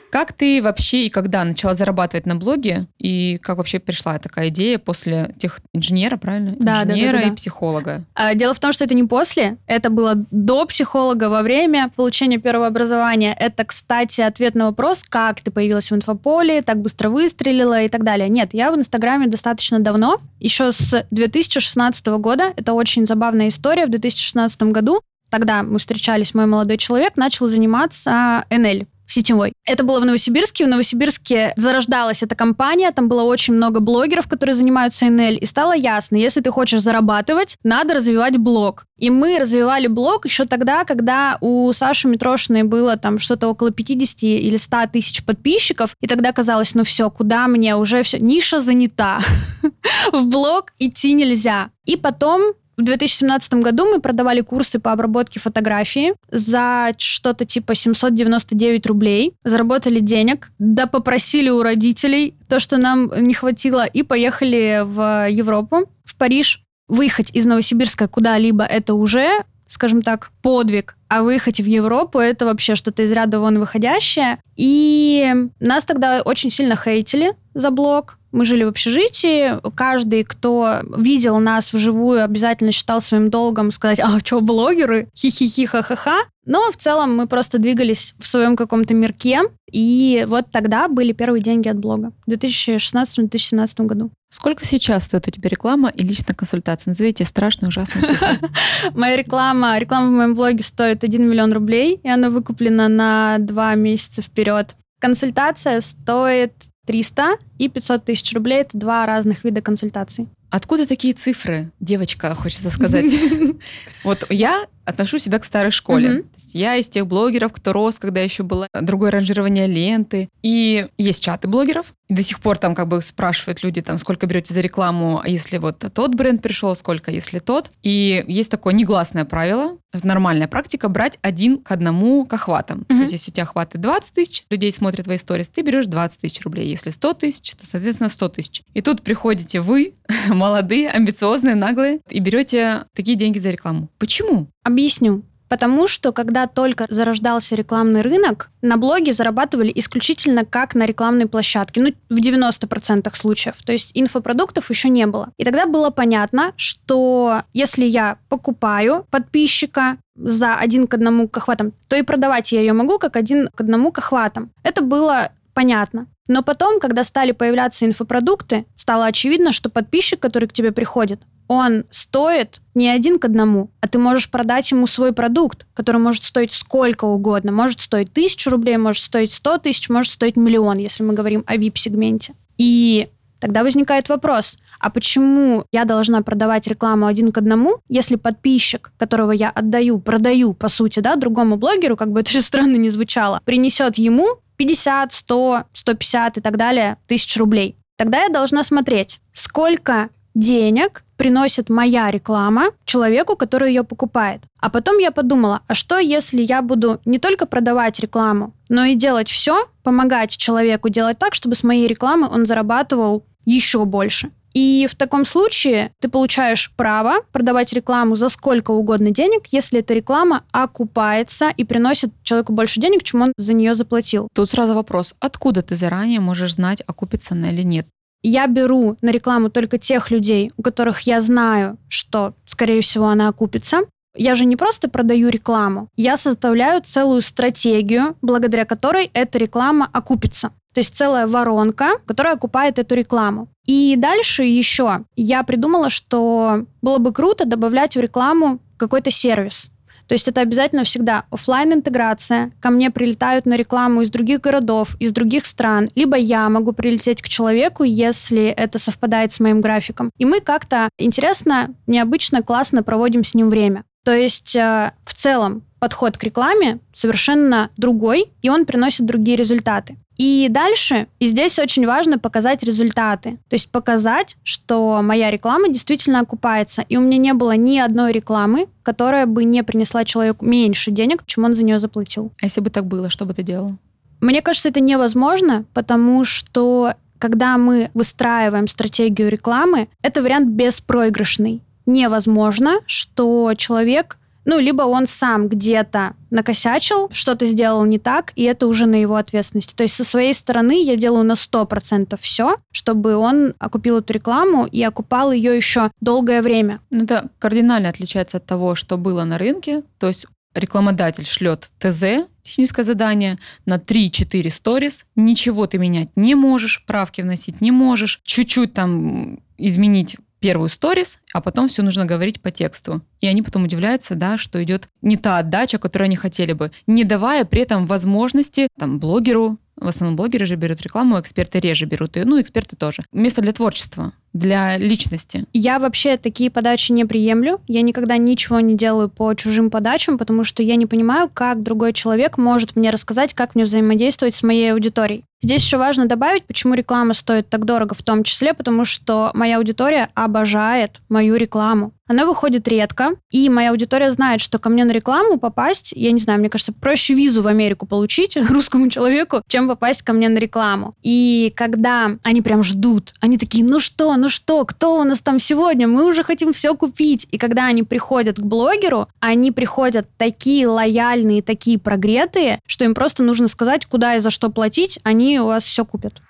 Как 0.10 0.34
ты 0.34 0.62
вообще 0.62 1.06
и 1.06 1.10
когда 1.10 1.44
начала 1.44 1.74
зарабатывать 1.74 2.26
на 2.26 2.36
блоге? 2.36 2.88
И 2.98 3.38
как 3.40 3.58
вообще 3.58 3.80
пришла 3.80 4.18
такая 4.20 4.50
идея 4.50 4.80
после 4.80 5.34
тех 5.38 5.60
инженера, 5.74 6.18
правильно? 6.18 6.56
Да, 6.60 6.84
инженера 6.84 7.14
да, 7.14 7.20
да, 7.20 7.28
да, 7.28 7.34
и 7.34 7.36
психолога. 7.36 8.04
А, 8.16 8.34
дело 8.34 8.54
в 8.54 8.60
том, 8.60 8.72
что 8.72 8.86
это 8.86 8.94
не 8.94 9.04
после, 9.04 9.58
это 9.68 9.90
было 9.90 10.14
до 10.32 10.66
психолога, 10.66 11.30
во 11.30 11.42
время 11.42 11.92
получения 11.96 12.38
первого 12.38 12.68
образования. 12.68 13.36
Это, 13.38 13.66
кстати, 13.66 14.22
ответ 14.22 14.56
на 14.56 14.66
вопрос, 14.66 15.04
как 15.08 15.42
ты 15.42 15.52
появилась 15.52 15.92
в 15.92 15.96
инфополе, 15.96 16.62
так 16.62 16.82
быстро 16.82 17.10
выстрелила 17.10 17.84
и 17.84 17.90
так 17.90 18.04
далее. 18.04 18.30
Нет, 18.30 18.54
я 18.54 18.72
в 18.72 18.76
Инстаграме 18.76 19.28
достаточно 19.28 19.80
давно, 19.80 20.22
еще 20.40 20.72
с 20.72 21.06
2016 21.12 22.06
года. 22.08 22.54
Это 22.56 22.74
очень 22.74 23.06
забавная 23.06 23.50
история. 23.50 23.86
В 23.86 23.90
2016 23.90 24.62
году 24.64 25.02
Тогда 25.30 25.62
мы 25.62 25.78
встречались, 25.78 26.34
мой 26.34 26.46
молодой 26.46 26.78
человек 26.78 27.18
начал 27.18 27.48
заниматься 27.48 28.46
НЛ, 28.50 28.88
сетевой. 29.08 29.54
Это 29.66 29.84
было 29.84 30.00
в 30.00 30.06
Новосибирске. 30.06 30.66
В 30.66 30.68
Новосибирске 30.68 31.54
зарождалась 31.56 32.24
эта 32.24 32.36
компания, 32.36 32.92
там 32.92 33.08
было 33.08 33.24
очень 33.24 33.54
много 33.54 33.80
блогеров, 33.80 34.28
которые 34.28 34.56
занимаются 34.56 35.06
НЛ, 35.06 35.38
и 35.38 35.46
стало 35.46 35.76
ясно, 35.76 36.18
если 36.18 36.42
ты 36.42 36.52
хочешь 36.52 36.82
зарабатывать, 36.82 37.58
надо 37.64 37.96
развивать 37.96 38.38
блог. 38.38 38.86
И 38.98 39.10
мы 39.10 39.40
развивали 39.40 39.88
блог 39.88 40.26
еще 40.26 40.46
тогда, 40.46 40.84
когда 40.84 41.38
у 41.42 41.72
Саши 41.74 42.08
Митрошиной 42.08 42.64
было 42.64 42.98
там 42.98 43.20
что-то 43.20 43.48
около 43.48 43.72
50 43.72 44.24
или 44.24 44.58
100 44.58 44.88
тысяч 44.94 45.24
подписчиков, 45.24 45.96
и 46.02 46.08
тогда 46.08 46.32
казалось, 46.32 46.76
ну 46.76 46.84
все, 46.84 47.10
куда 47.10 47.48
мне 47.48 47.76
уже 47.76 48.04
все, 48.04 48.20
ниша 48.20 48.60
занята. 48.60 49.20
В 50.12 50.26
блог 50.26 50.74
идти 50.80 51.14
нельзя. 51.14 51.70
И 51.86 51.96
потом 51.96 52.54
в 52.78 52.84
2017 52.84 53.56
году 53.56 53.86
мы 53.86 54.00
продавали 54.00 54.42
курсы 54.42 54.80
по 54.80 54.92
обработке 54.92 55.40
фотографии 55.40 56.14
за 56.30 56.94
что-то 56.98 57.44
типа 57.44 57.74
799 57.74 58.86
рублей. 58.86 59.34
Заработали 59.44 60.00
денег, 60.00 60.52
да 60.60 60.86
попросили 60.86 61.50
у 61.50 61.64
родителей 61.64 62.36
то, 62.48 62.60
что 62.60 62.78
нам 62.78 63.12
не 63.18 63.34
хватило, 63.34 63.86
и 63.86 64.04
поехали 64.04 64.82
в 64.84 65.28
Европу, 65.30 65.90
в 66.04 66.16
Париж. 66.16 66.64
Выехать 66.88 67.36
из 67.36 67.46
Новосибирска 67.46 68.08
куда-либо 68.08 68.64
это 68.64 68.94
уже 68.94 69.44
скажем 69.70 70.02
так, 70.02 70.32
подвиг, 70.42 70.96
а 71.10 71.24
выехать 71.24 71.60
в 71.60 71.66
Европу 71.66 72.20
это 72.20 72.46
вообще 72.46 72.76
что-то 72.76 73.04
из 73.04 73.12
ряда 73.12 73.40
вон 73.40 73.60
выходящее. 73.60 74.40
И 74.56 75.34
нас 75.60 75.84
тогда 75.84 76.22
очень 76.24 76.50
сильно 76.50 76.76
хейтили 76.76 77.34
за 77.54 77.70
блог. 77.70 78.17
Мы 78.32 78.46
жили 78.46 78.64
в 78.64 78.70
общежитии. 78.70 79.60
Каждый, 79.76 80.24
кто 80.24 80.82
видел 80.98 81.40
нас 81.40 81.74
вживую, 81.74 82.24
обязательно 82.24 82.72
считал 82.72 83.02
своим 83.02 83.30
долгом 83.30 83.72
сказать, 83.72 84.00
а 84.00 84.20
что, 84.20 84.42
блогеры? 84.42 85.08
Хи-хи-хи, 85.16 85.66
ха-ха-ха. 85.66 86.18
Но 86.46 86.72
в 86.72 86.78
целом 86.78 87.16
мы 87.16 87.28
просто 87.28 87.60
двигались 87.60 88.16
в 88.20 88.28
своем 88.28 88.56
каком-то 88.56 88.94
мирке. 88.94 89.42
И 89.72 90.26
вот 90.28 90.46
тогда 90.52 90.88
были 90.88 91.12
первые 91.12 91.42
деньги 91.42 91.68
от 91.68 91.78
блога. 91.78 92.14
В 92.26 92.32
2016-2017 92.32 93.86
году. 93.86 94.12
Сколько 94.30 94.66
сейчас 94.66 95.06
стоит 95.06 95.28
у 95.28 95.32
тебя 95.32 95.50
реклама 95.50 95.90
и 95.90 96.04
личная 96.04 96.36
консультация? 96.36 96.92
Назовите 96.92 97.26
страшную, 97.26 97.70
ужасную 97.70 98.08
цифру. 98.08 98.28
Моя 98.94 99.16
реклама, 99.16 99.78
реклама 99.78 100.08
в 100.08 100.12
моем 100.12 100.36
блоге 100.36 100.64
стоит 100.64 101.04
1 101.04 101.30
миллион 101.30 101.54
рублей, 101.54 102.00
и 102.04 102.10
она 102.10 102.30
выкуплена 102.30 102.88
на 102.90 103.38
2 103.40 103.76
месяца 103.76 104.22
вперед. 104.22 104.76
Консультация 105.00 105.80
стоит 105.82 106.54
300 106.88 107.38
и 107.60 107.70
500 107.70 108.06
тысяч 108.06 108.34
рублей. 108.34 108.62
Это 108.62 108.77
два 108.77 109.06
разных 109.06 109.44
вида 109.44 109.62
консультаций. 109.62 110.27
Откуда 110.50 110.88
такие 110.88 111.13
цифры, 111.13 111.72
девочка, 111.79 112.34
хочется 112.34 112.70
сказать? 112.72 113.12
Вот 114.03 114.25
я 114.29 114.65
отношу 114.88 115.20
себя 115.20 115.38
к 115.39 115.44
старой 115.44 115.72
школе. 115.72 116.10
Мгм. 116.10 116.24
То 116.24 116.29
есть 116.36 116.56
я 116.56 116.75
из 116.77 116.89
тех 116.89 117.06
блогеров, 117.08 117.51
кто 117.51 117.74
рос, 117.74 118.00
когда 118.00 118.22
еще 118.22 118.44
было 118.44 118.67
другое 118.74 119.12
ранжирование 119.12 119.67
ленты. 119.67 120.29
И 120.41 120.88
есть 120.98 121.24
чаты 121.24 121.48
блогеров. 121.48 121.94
И 122.08 122.13
до 122.13 122.24
сих 122.24 122.39
пор 122.39 122.58
там 122.58 122.74
как 122.74 122.88
бы 122.88 123.01
спрашивают 123.01 123.63
люди, 123.63 123.82
там, 123.82 123.98
сколько 123.98 124.27
берете 124.27 124.53
за 124.53 124.62
рекламу, 124.62 125.20
а 125.22 125.27
если 125.27 125.58
вот 125.58 125.84
тот 125.94 126.15
бренд 126.15 126.41
пришел, 126.41 126.74
сколько, 126.75 127.12
если 127.12 127.39
тот. 127.39 127.70
И 127.84 128.24
есть 128.27 128.50
такое 128.50 128.74
негласное 128.74 129.25
правило, 129.25 129.77
нормальная 130.03 130.48
практика, 130.48 130.88
брать 130.88 131.20
один 131.22 131.58
к 131.62 131.72
одному 131.72 132.25
к 132.25 132.34
охватам. 132.34 132.86
То 132.86 132.94
Мгм. 132.94 133.01
есть 133.01 133.13
если 133.13 133.32
у 133.32 133.34
тебя 133.34 133.43
охваты 133.43 133.78
20 133.78 134.13
тысяч, 134.13 134.43
людей 134.50 134.71
смотрят 134.71 135.04
твои 135.06 135.17
сторис, 135.17 135.50
ты 135.50 135.62
берешь 135.63 135.86
20 135.88 136.21
тысяч 136.21 136.41
рублей. 136.43 136.69
Если 136.69 136.91
100 136.91 137.13
тысяч, 137.13 137.52
то, 137.52 137.65
соответственно, 137.67 138.10
100 138.10 138.30
тысяч. 138.30 138.62
И 138.73 138.82
тут 138.82 139.02
приходите 139.02 139.60
вы, 139.60 139.93
молодые, 140.30 140.89
амбициозные, 140.89 141.56
наглые, 141.56 142.00
и 142.10 142.19
берете 142.19 142.86
такие 142.95 143.17
деньги 143.17 143.39
за 143.39 143.50
рекламу. 143.50 143.89
Почему? 143.97 144.47
Объясню. 144.78 145.24
Потому 145.50 145.88
что, 145.88 146.12
когда 146.12 146.46
только 146.46 146.86
зарождался 146.88 147.56
рекламный 147.56 148.02
рынок, 148.02 148.52
на 148.62 148.78
блоге 148.78 149.12
зарабатывали 149.12 149.72
исключительно 149.74 150.46
как 150.46 150.76
на 150.76 150.86
рекламной 150.86 151.26
площадке. 151.26 151.82
Ну, 151.82 151.94
в 152.10 152.20
90% 152.20 153.10
случаев. 153.16 153.56
То 153.66 153.72
есть 153.72 153.90
инфопродуктов 153.96 154.70
еще 154.70 154.90
не 154.90 155.08
было. 155.08 155.32
И 155.38 155.44
тогда 155.44 155.66
было 155.66 155.90
понятно, 155.90 156.54
что 156.58 157.42
если 157.54 157.86
я 157.86 158.20
покупаю 158.30 159.08
подписчика 159.10 159.98
за 160.16 160.54
один 160.54 160.86
к 160.86 160.94
одному 160.94 161.28
к 161.28 161.38
охватам, 161.38 161.74
то 161.88 161.96
и 161.96 162.04
продавать 162.04 162.52
я 162.52 162.60
ее 162.60 162.74
могу 162.74 163.00
как 163.00 163.16
один 163.16 163.48
к 163.48 163.60
одному 163.60 163.92
к 163.92 163.98
охватам. 163.98 164.52
Это 164.62 164.84
было 164.84 165.32
понятно. 165.56 166.06
Но 166.28 166.44
потом, 166.44 166.80
когда 166.80 167.04
стали 167.04 167.32
появляться 167.32 167.88
инфопродукты, 167.88 168.68
стало 168.76 169.08
очевидно, 169.08 169.54
что 169.54 169.72
подписчик, 169.72 170.20
который 170.20 170.48
к 170.48 170.54
тебе 170.54 170.72
приходит, 170.72 171.22
он 171.48 171.86
стоит 171.90 172.62
не 172.76 172.90
один 172.90 173.20
к 173.20 173.26
одному, 173.26 173.72
а 173.82 173.88
ты 173.88 174.00
можешь 174.00 174.30
продать 174.30 174.70
ему 174.72 174.88
свой 174.88 175.14
продукт, 175.14 175.66
который 175.74 175.98
может 175.98 176.24
стоить 176.24 176.52
сколько 176.52 177.06
угодно. 177.06 177.52
Может 177.52 177.82
стоить 177.82 178.12
тысячу 178.14 178.50
рублей, 178.50 178.78
может 178.78 179.04
стоить 179.04 179.34
сто 179.34 179.58
тысяч, 179.58 179.90
может 179.90 180.12
стоить 180.12 180.36
миллион, 180.36 180.78
если 180.78 181.04
мы 181.04 181.14
говорим 181.14 181.44
о 181.48 181.56
VIP-сегменте. 181.56 182.34
И 182.58 183.10
тогда 183.40 183.64
возникает 183.64 184.10
вопрос, 184.10 184.58
а 184.80 184.90
почему 184.90 185.66
я 185.72 185.86
должна 185.86 186.22
продавать 186.22 186.68
рекламу 186.68 187.06
один 187.06 187.32
к 187.32 187.38
одному, 187.38 187.78
если 187.88 188.16
подписчик, 188.16 188.92
которого 188.98 189.32
я 189.32 189.50
отдаю, 189.50 190.00
продаю, 190.00 190.54
по 190.54 190.70
сути, 190.70 191.00
да, 191.00 191.16
другому 191.16 191.56
блогеру, 191.58 191.96
как 191.96 192.12
бы 192.12 192.22
это 192.22 192.32
же 192.32 192.42
странно 192.42 192.76
не 192.76 192.90
звучало, 192.90 193.42
принесет 193.46 193.98
ему 193.98 194.28
50, 194.58 195.14
100, 195.14 195.64
150 195.74 196.38
и 196.38 196.42
так 196.42 196.58
далее 196.58 196.98
тысяч 197.08 197.38
рублей. 197.38 197.78
Тогда 197.98 198.24
я 198.24 198.30
должна 198.30 198.64
смотреть, 198.64 199.22
сколько 199.32 200.10
денег 200.38 201.04
приносит 201.17 201.69
моя 201.69 202.12
реклама 202.12 202.71
человеку, 202.86 203.36
который 203.36 203.69
ее 203.69 203.84
покупает. 203.84 204.41
А 204.60 204.69
потом 204.69 205.00
я 205.00 205.12
подумала, 205.12 205.62
а 205.67 205.73
что 205.73 205.97
если 205.97 206.41
я 206.41 206.62
буду 206.62 207.02
не 207.06 207.17
только 207.17 207.47
продавать 207.47 208.00
рекламу, 208.00 208.54
но 208.69 208.86
и 208.86 208.95
делать 208.95 209.30
все, 209.30 209.67
помогать 209.84 210.38
человеку 210.38 210.89
делать 210.89 211.17
так, 211.17 211.34
чтобы 211.34 211.56
с 211.56 211.63
моей 211.63 211.88
рекламы 211.88 212.30
он 212.30 212.45
зарабатывал 212.45 213.26
еще 213.45 213.84
больше. 213.86 214.32
И 214.54 214.88
в 214.89 214.95
таком 214.95 215.26
случае 215.26 215.91
ты 216.00 216.10
получаешь 216.10 216.71
право 216.76 217.17
продавать 217.32 217.73
рекламу 217.73 218.15
за 218.15 218.30
сколько 218.30 218.71
угодно 218.71 219.12
денег, 219.12 219.47
если 219.52 219.80
эта 219.80 219.93
реклама 219.93 220.43
окупается 220.52 221.50
и 221.50 221.63
приносит 221.63 222.12
человеку 222.23 222.54
больше 222.54 222.80
денег, 222.80 223.04
чем 223.04 223.21
он 223.21 223.34
за 223.38 223.54
нее 223.54 223.76
заплатил. 223.76 224.28
Тут 224.34 224.50
сразу 224.50 224.73
вопрос, 224.73 225.13
откуда 225.19 225.62
ты 225.62 225.76
заранее 225.76 226.19
можешь 226.21 226.56
знать, 226.56 226.82
окупится 226.88 227.36
она 227.36 227.52
или 227.52 227.62
нет? 227.62 227.88
Я 228.23 228.47
беру 228.47 228.97
на 229.01 229.12
рекламу 229.12 229.49
только 229.49 229.77
тех 229.77 230.12
людей, 230.12 230.51
у 230.58 230.63
которых 230.63 231.01
я 231.01 231.21
знаю, 231.21 231.77
что, 231.88 232.34
скорее 232.45 232.82
всего, 232.82 233.08
она 233.08 233.27
окупится. 233.27 233.82
Я 234.15 234.34
же 234.34 234.45
не 234.45 234.56
просто 234.56 234.89
продаю 234.89 235.30
рекламу, 235.30 235.89
я 235.95 236.17
составляю 236.17 236.82
целую 236.82 237.21
стратегию, 237.21 238.15
благодаря 238.23 238.65
которой 238.65 239.12
эта 239.13 239.38
реклама 239.38 239.88
окупится. 239.93 240.49
То 240.73 240.80
есть 240.80 240.95
целая 240.95 241.27
воронка, 241.27 241.99
которая 242.06 242.34
окупает 242.34 242.80
эту 242.80 242.95
рекламу. 242.95 243.47
И 243.65 243.95
дальше 243.95 244.43
еще 244.43 245.06
я 245.15 245.43
придумала, 245.43 245.89
что 245.89 246.65
было 246.82 246.97
бы 246.97 247.13
круто 247.13 247.45
добавлять 247.45 247.95
в 247.95 247.99
рекламу 247.99 248.60
какой-то 248.77 249.12
сервис. 249.12 249.71
То 250.08 250.13
есть 250.13 250.28
это 250.28 250.41
обязательно 250.41 250.84
всегда 250.84 251.26
офлайн 251.30 251.74
интеграция 251.74 252.52
ко 252.60 252.70
мне 252.70 252.91
прилетают 252.91 253.46
на 253.46 253.56
рекламу 253.56 254.02
из 254.02 254.10
других 254.10 254.41
городов, 254.41 254.96
из 255.00 255.12
других 255.12 255.46
стран, 255.46 255.89
либо 255.96 256.17
я 256.17 256.50
могу 256.50 256.72
прилететь 256.72 257.22
к 257.22 257.28
человеку, 257.28 257.84
если 257.84 258.46
это 258.46 258.80
совпадает 258.80 259.32
с 259.32 259.39
моим 259.39 259.62
графиком. 259.62 260.12
И 260.17 260.26
мы 260.26 260.39
как-то 260.39 260.89
интересно, 260.98 261.74
необычно, 261.88 262.41
классно 262.41 262.84
проводим 262.84 263.24
с 263.24 263.34
ним 263.36 263.50
время. 263.50 263.84
То 264.04 264.15
есть 264.15 264.56
э, 264.56 264.93
в 265.04 265.13
целом 265.13 265.63
подход 265.80 266.18
к 266.18 266.24
рекламе 266.24 266.80
совершенно 266.94 267.70
другой, 267.78 268.32
и 268.42 268.50
он 268.50 268.66
приносит 268.66 269.06
другие 269.06 269.38
результаты. 269.38 269.98
И 270.18 270.48
дальше, 270.50 271.08
и 271.20 271.28
здесь 271.28 271.60
очень 271.60 271.86
важно 271.86 272.18
показать 272.18 272.63
результаты. 272.63 273.38
То 273.50 273.54
есть 273.54 273.70
показать, 273.72 274.36
что 274.44 275.02
моя 275.04 275.30
реклама 275.30 275.70
действительно 275.70 276.20
окупается. 276.20 276.84
И 276.90 276.98
у 276.98 277.02
меня 277.02 277.18
не 277.18 277.34
было 277.34 277.56
ни 277.56 277.78
одной 277.78 278.12
рекламы, 278.12 278.68
которая 278.82 279.28
бы 279.28 279.44
не 279.44 279.63
принесла 279.63 280.06
человеку 280.06 280.44
меньше 280.44 280.90
денег, 280.90 281.24
чем 281.28 281.44
он 281.44 281.56
за 281.56 281.63
нее 281.63 281.78
заплатил. 281.78 282.32
А 282.42 282.46
если 282.46 282.62
бы 282.62 282.72
так 282.72 282.88
было, 282.88 283.10
что 283.10 283.26
бы 283.26 283.34
ты 283.34 283.44
делал? 283.44 283.78
Мне 284.20 284.42
кажется, 284.42 284.70
это 284.70 284.80
невозможно, 284.80 285.66
потому 285.76 286.24
что 286.24 286.96
когда 287.20 287.58
мы 287.58 287.92
выстраиваем 287.94 288.68
стратегию 288.68 289.30
рекламы, 289.30 289.88
это 290.02 290.22
вариант 290.24 290.50
беспроигрышный. 290.50 291.62
Невозможно, 291.86 292.80
что 292.86 293.54
человек 293.56 294.18
ну, 294.48 294.60
либо 294.60 294.84
он 294.84 295.08
сам 295.08 295.50
где-то 295.50 296.16
накосячил, 296.30 297.10
что-то 297.12 297.46
сделал 297.46 297.84
не 297.84 298.00
так, 298.00 298.32
и 298.36 298.44
это 298.44 298.68
уже 298.68 298.86
на 298.86 298.96
его 298.96 299.18
ответственности. 299.18 299.76
То 299.76 299.84
есть 299.84 299.96
со 299.96 300.06
своей 300.06 300.34
стороны 300.34 300.82
я 300.84 300.96
делаю 300.96 301.26
на 301.26 301.34
100% 301.34 302.18
все, 302.20 302.56
чтобы 302.72 303.18
он 303.18 303.54
окупил 303.60 303.98
эту 303.98 304.14
рекламу 304.14 304.66
и 304.66 304.82
окупал 304.82 305.34
ее 305.34 305.56
еще 305.56 305.92
долгое 306.00 306.42
время. 306.42 306.80
Ну, 306.90 307.04
это 307.04 307.30
кардинально 307.40 307.90
отличается 307.90 308.38
от 308.38 308.46
того, 308.46 308.76
что 308.76 308.98
было 308.98 309.26
на 309.26 309.38
рынке. 309.38 309.84
То 310.00 310.08
есть 310.08 310.26
рекламодатель 310.56 311.26
шлет 311.26 311.70
ТЗ, 311.78 312.26
техническое 312.42 312.84
задание, 312.84 313.40
на 313.66 313.76
3-4 313.76 314.50
сторис, 314.50 315.06
ничего 315.18 315.68
ты 315.68 315.78
менять 315.78 316.10
не 316.16 316.36
можешь, 316.36 316.86
правки 316.86 317.22
вносить 317.22 317.60
не 317.60 317.72
можешь, 317.72 318.22
чуть-чуть 318.24 318.74
там 318.74 319.40
изменить 319.58 320.16
первую 320.39 320.69
сторис, 320.69 321.19
а 321.34 321.41
потом 321.41 321.67
все 321.67 321.84
нужно 321.84 322.06
говорить 322.06 322.41
по 322.41 322.52
тексту. 322.52 323.02
И 323.19 323.28
они 323.28 323.41
потом 323.41 323.63
удивляются, 323.63 324.15
да, 324.15 324.38
что 324.38 324.63
идет 324.63 324.89
не 325.02 325.17
та 325.17 325.39
отдача, 325.39 325.78
которую 325.78 326.06
они 326.06 326.15
хотели 326.15 326.54
бы, 326.54 326.71
не 326.86 327.04
давая 327.04 327.45
при 327.45 327.62
этом 327.62 327.88
возможности 327.88 328.67
там, 328.78 329.00
блогеру, 329.00 329.58
в 329.76 329.88
основном 329.88 330.15
блогеры 330.15 330.45
же 330.45 330.56
берут 330.56 330.82
рекламу, 330.82 331.19
эксперты 331.19 331.60
реже 331.60 331.86
берут 331.86 332.15
ее, 332.15 332.26
ну, 332.26 332.41
эксперты 332.41 332.76
тоже. 332.76 333.04
Место 333.12 333.41
для 333.41 333.54
творчества, 333.54 334.13
для 334.34 334.78
личности. 334.78 335.46
Я 335.54 335.80
вообще 335.80 336.18
такие 336.18 336.50
подачи 336.50 336.92
не 336.92 337.06
приемлю. 337.06 337.60
Я 337.68 337.82
никогда 337.82 338.18
ничего 338.18 338.60
не 338.60 338.76
делаю 338.76 339.10
по 339.10 339.34
чужим 339.34 339.70
подачам, 339.70 340.18
потому 340.18 340.44
что 340.44 340.62
я 340.62 340.76
не 340.76 340.86
понимаю, 340.86 341.30
как 341.34 341.63
другой 341.63 341.94
человек 341.94 342.38
может 342.38 342.76
мне 342.76 342.90
рассказать, 342.90 343.34
как 343.34 343.56
мне 343.56 343.63
взаимодействовать 343.63 344.36
с 344.36 344.44
моей 344.44 344.74
аудиторией. 344.74 345.24
Здесь 345.42 345.63
еще 345.63 345.78
важно 345.78 346.08
добавить, 346.08 346.46
почему 346.46 346.74
реклама 346.74 347.13
стоит 347.13 347.48
так 347.48 347.63
дорого, 347.66 347.94
в 347.94 348.02
том 348.02 348.24
числе, 348.24 348.56
потому 348.56 348.86
что 348.86 349.30
моя 349.36 349.58
аудитория 349.58 350.10
обожает 350.16 351.00
мою 351.10 351.36
рекламу. 351.36 351.94
Она 352.08 352.26
выходит 352.26 352.68
редко, 352.68 353.12
и 353.32 353.50
моя 353.50 353.72
аудитория 353.72 354.10
знает, 354.12 354.40
что 354.42 354.60
ко 354.60 354.70
мне 354.70 354.86
на 354.86 354.92
рекламу 354.92 355.38
попасть, 355.38 355.92
я 355.96 356.12
не 356.12 356.20
знаю, 356.20 356.40
мне 356.40 356.50
кажется, 356.50 356.72
проще 356.72 357.13
визу 357.13 357.42
в 357.42 357.48
Америку 357.48 357.86
получить 357.86 358.38
русскому 358.50 358.90
человеку, 358.90 359.42
чем 359.48 359.68
попасть 359.68 360.02
ко 360.02 360.13
мне 360.13 360.30
на 360.30 360.38
рекламу. 360.38 360.96
И 361.04 361.54
когда 361.56 362.12
они 362.24 362.42
прям 362.42 362.63
ждут, 362.63 363.13
они 363.20 363.38
такие, 363.38 363.63
ну 363.63 363.80
что, 363.80 364.16
ну 364.16 364.27
что, 364.30 364.66
кто 364.66 365.00
у 365.00 365.04
нас 365.04 365.22
там 365.22 365.40
сегодня, 365.40 365.88
мы 365.88 366.06
уже 366.06 366.24
хотим 366.24 366.54
все 366.54 366.76
купить. 366.76 367.28
И 367.32 367.38
когда 367.38 367.66
они 367.66 367.84
приходят 367.84 368.38
к 368.38 368.44
блогеру, 368.44 369.08
они 369.20 369.52
приходят 369.52 370.08
такие 370.18 370.68
лояльные, 370.68 371.42
такие 371.42 371.80
прогретые, 371.80 372.60
что 372.66 372.86
им 372.86 372.94
просто 372.94 373.24
нужно 373.24 373.48
сказать, 373.48 373.86
куда 373.86 374.16
и 374.16 374.20
за 374.20 374.30
что 374.30 374.50
платить, 374.50 375.00
они 375.04 375.40
у 375.40 375.48
вас 375.48 375.63
все 375.63 375.86
купят. 375.86 376.22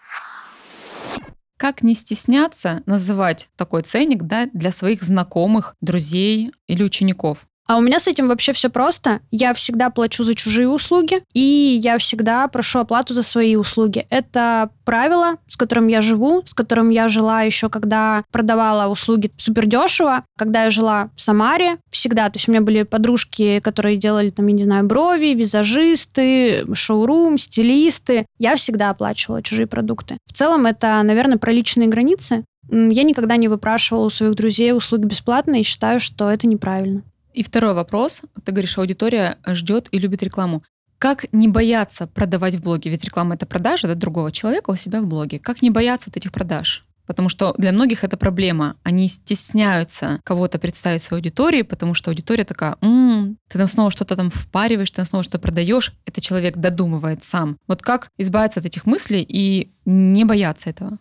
Как 1.58 1.82
не 1.82 1.96
стесняться 1.96 2.84
называть 2.86 3.50
такой 3.56 3.82
ценник 3.82 4.24
да, 4.24 4.48
для 4.54 4.72
своих 4.72 5.02
знакомых, 5.02 5.74
друзей 5.82 6.52
или 6.68 6.84
учеников? 6.84 7.48
А 7.68 7.78
у 7.78 7.82
меня 7.82 8.00
с 8.00 8.08
этим 8.08 8.30
вообще 8.30 8.54
все 8.54 8.70
просто. 8.70 9.20
Я 9.30 9.54
всегда 9.54 9.90
плачу 9.90 10.24
за 10.24 10.36
чужие 10.36 10.70
услуги, 10.70 11.22
и 11.34 11.80
я 11.84 11.98
всегда 11.98 12.48
прошу 12.48 12.80
оплату 12.80 13.14
за 13.14 13.24
свои 13.24 13.58
услуги. 13.58 14.08
Это 14.10 14.70
правило, 14.86 15.36
с 15.48 15.58
которым 15.58 15.90
я 15.90 16.02
живу, 16.02 16.44
с 16.46 16.54
которым 16.54 16.90
я 16.90 17.10
жила 17.10 17.42
еще, 17.42 17.70
когда 17.70 18.24
продавала 18.32 18.90
услуги 18.90 19.32
супер 19.38 19.66
дешево, 19.66 20.24
когда 20.38 20.64
я 20.64 20.72
жила 20.72 21.10
в 21.16 21.22
Самаре, 21.22 21.78
всегда. 21.90 22.30
То 22.30 22.38
есть 22.38 22.48
у 22.48 22.52
меня 22.52 22.62
были 22.62 22.84
подружки, 22.84 23.60
которые 23.60 23.98
делали 23.98 24.30
там, 24.30 24.48
я 24.48 24.54
не 24.54 24.64
знаю, 24.64 24.86
брови, 24.86 25.34
визажисты, 25.34 26.66
шоурум, 26.74 27.38
стилисты. 27.38 28.26
Я 28.40 28.56
всегда 28.56 28.92
оплачивала 28.92 29.44
чужие 29.44 29.68
продукты. 29.68 30.18
В 30.26 30.32
целом 30.32 30.66
это, 30.66 31.04
наверное, 31.04 31.38
про 31.38 31.52
личные 31.52 31.90
границы. 31.90 32.46
Я 32.70 33.04
никогда 33.04 33.36
не 33.36 33.50
выпрашивала 33.50 34.06
у 34.06 34.10
своих 34.10 34.36
друзей 34.36 34.72
услуги 34.72 35.06
бесплатно 35.06 35.60
и 35.60 35.64
считаю, 35.64 36.00
что 36.00 36.32
это 36.32 36.48
неправильно. 36.48 37.04
И 37.38 37.44
второй 37.44 37.76
вопрос. 37.76 38.24
Ты 38.44 38.52
говоришь, 38.52 38.76
аудитория 38.80 39.38
ждет 39.46 39.90
и 39.92 40.00
любит 40.00 40.24
рекламу. 40.24 40.64
Как 40.98 41.32
не 41.32 41.48
бояться 41.48 42.08
продавать 42.08 42.56
в 42.56 42.64
блоге? 42.64 42.90
Ведь 42.90 43.04
реклама— 43.04 43.36
это 43.36 43.46
продажа 43.46 43.88
да, 43.88 43.94
другого 43.94 44.32
человека 44.32 44.72
у 44.72 44.76
себя 44.76 45.02
в 45.02 45.06
блоге. 45.06 45.38
Как 45.38 45.62
не 45.62 45.70
бояться 45.70 46.10
от 46.10 46.18
этих 46.18 46.32
продаж? 46.32 46.84
Потому 47.06 47.30
что 47.30 47.54
для 47.60 47.72
многих 47.72 48.04
это 48.04 48.18
проблема. 48.18 48.76
Они 48.82 49.08
стесняются 49.08 50.20
кого-то 50.24 50.58
представить 50.58 51.04
своей 51.04 51.22
аудитории, 51.22 51.62
потому 51.62 51.94
что 51.94 52.10
аудитория 52.10 52.44
такая, 52.44 52.76
м-м, 52.82 53.38
ты 53.48 53.60
там 53.60 53.68
снова 53.68 53.92
что-то 53.92 54.16
там 54.16 54.32
впариваешь, 54.32 54.90
ты 54.90 54.96
там 54.96 55.06
снова 55.06 55.22
что-то 55.22 55.38
продаешь. 55.38 55.94
Это 56.08 56.22
человек 56.22 56.58
додумывает 56.58 57.24
сам. 57.24 57.58
Вот 57.68 57.84
как 57.84 58.10
избавиться 58.18 58.62
от 58.62 58.66
этих 58.66 58.88
мыслей 58.88 59.24
и 59.30 59.74
не 59.86 60.26
бояться 60.26 60.72
этого? 60.72 60.98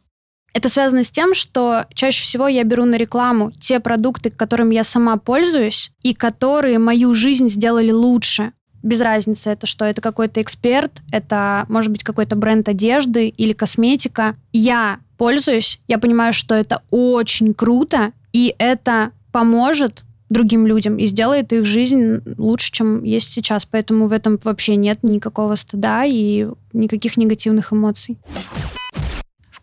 Это 0.56 0.70
связано 0.70 1.04
с 1.04 1.10
тем, 1.10 1.34
что 1.34 1.84
чаще 1.92 2.22
всего 2.22 2.48
я 2.48 2.64
беру 2.64 2.86
на 2.86 2.94
рекламу 2.94 3.52
те 3.60 3.78
продукты, 3.78 4.30
которыми 4.30 4.74
я 4.74 4.84
сама 4.84 5.18
пользуюсь, 5.18 5.90
и 6.00 6.14
которые 6.14 6.78
мою 6.78 7.12
жизнь 7.12 7.50
сделали 7.50 7.90
лучше. 7.90 8.52
Без 8.82 9.02
разницы, 9.02 9.50
это 9.50 9.66
что, 9.66 9.84
это 9.84 10.00
какой-то 10.00 10.40
эксперт, 10.40 10.92
это 11.12 11.66
может 11.68 11.90
быть 11.92 12.02
какой-то 12.02 12.36
бренд 12.36 12.70
одежды 12.70 13.28
или 13.28 13.52
косметика. 13.52 14.34
Я 14.54 15.00
пользуюсь, 15.18 15.78
я 15.88 15.98
понимаю, 15.98 16.32
что 16.32 16.54
это 16.54 16.80
очень 16.90 17.52
круто, 17.52 18.12
и 18.32 18.54
это 18.56 19.10
поможет 19.32 20.04
другим 20.30 20.66
людям 20.66 20.96
и 20.96 21.04
сделает 21.04 21.52
их 21.52 21.66
жизнь 21.66 22.22
лучше, 22.38 22.72
чем 22.72 23.04
есть 23.04 23.30
сейчас. 23.30 23.66
Поэтому 23.66 24.06
в 24.06 24.12
этом 24.12 24.38
вообще 24.42 24.76
нет 24.76 25.02
никакого 25.02 25.54
стыда 25.56 26.06
и 26.06 26.48
никаких 26.72 27.18
негативных 27.18 27.74
эмоций. 27.74 28.16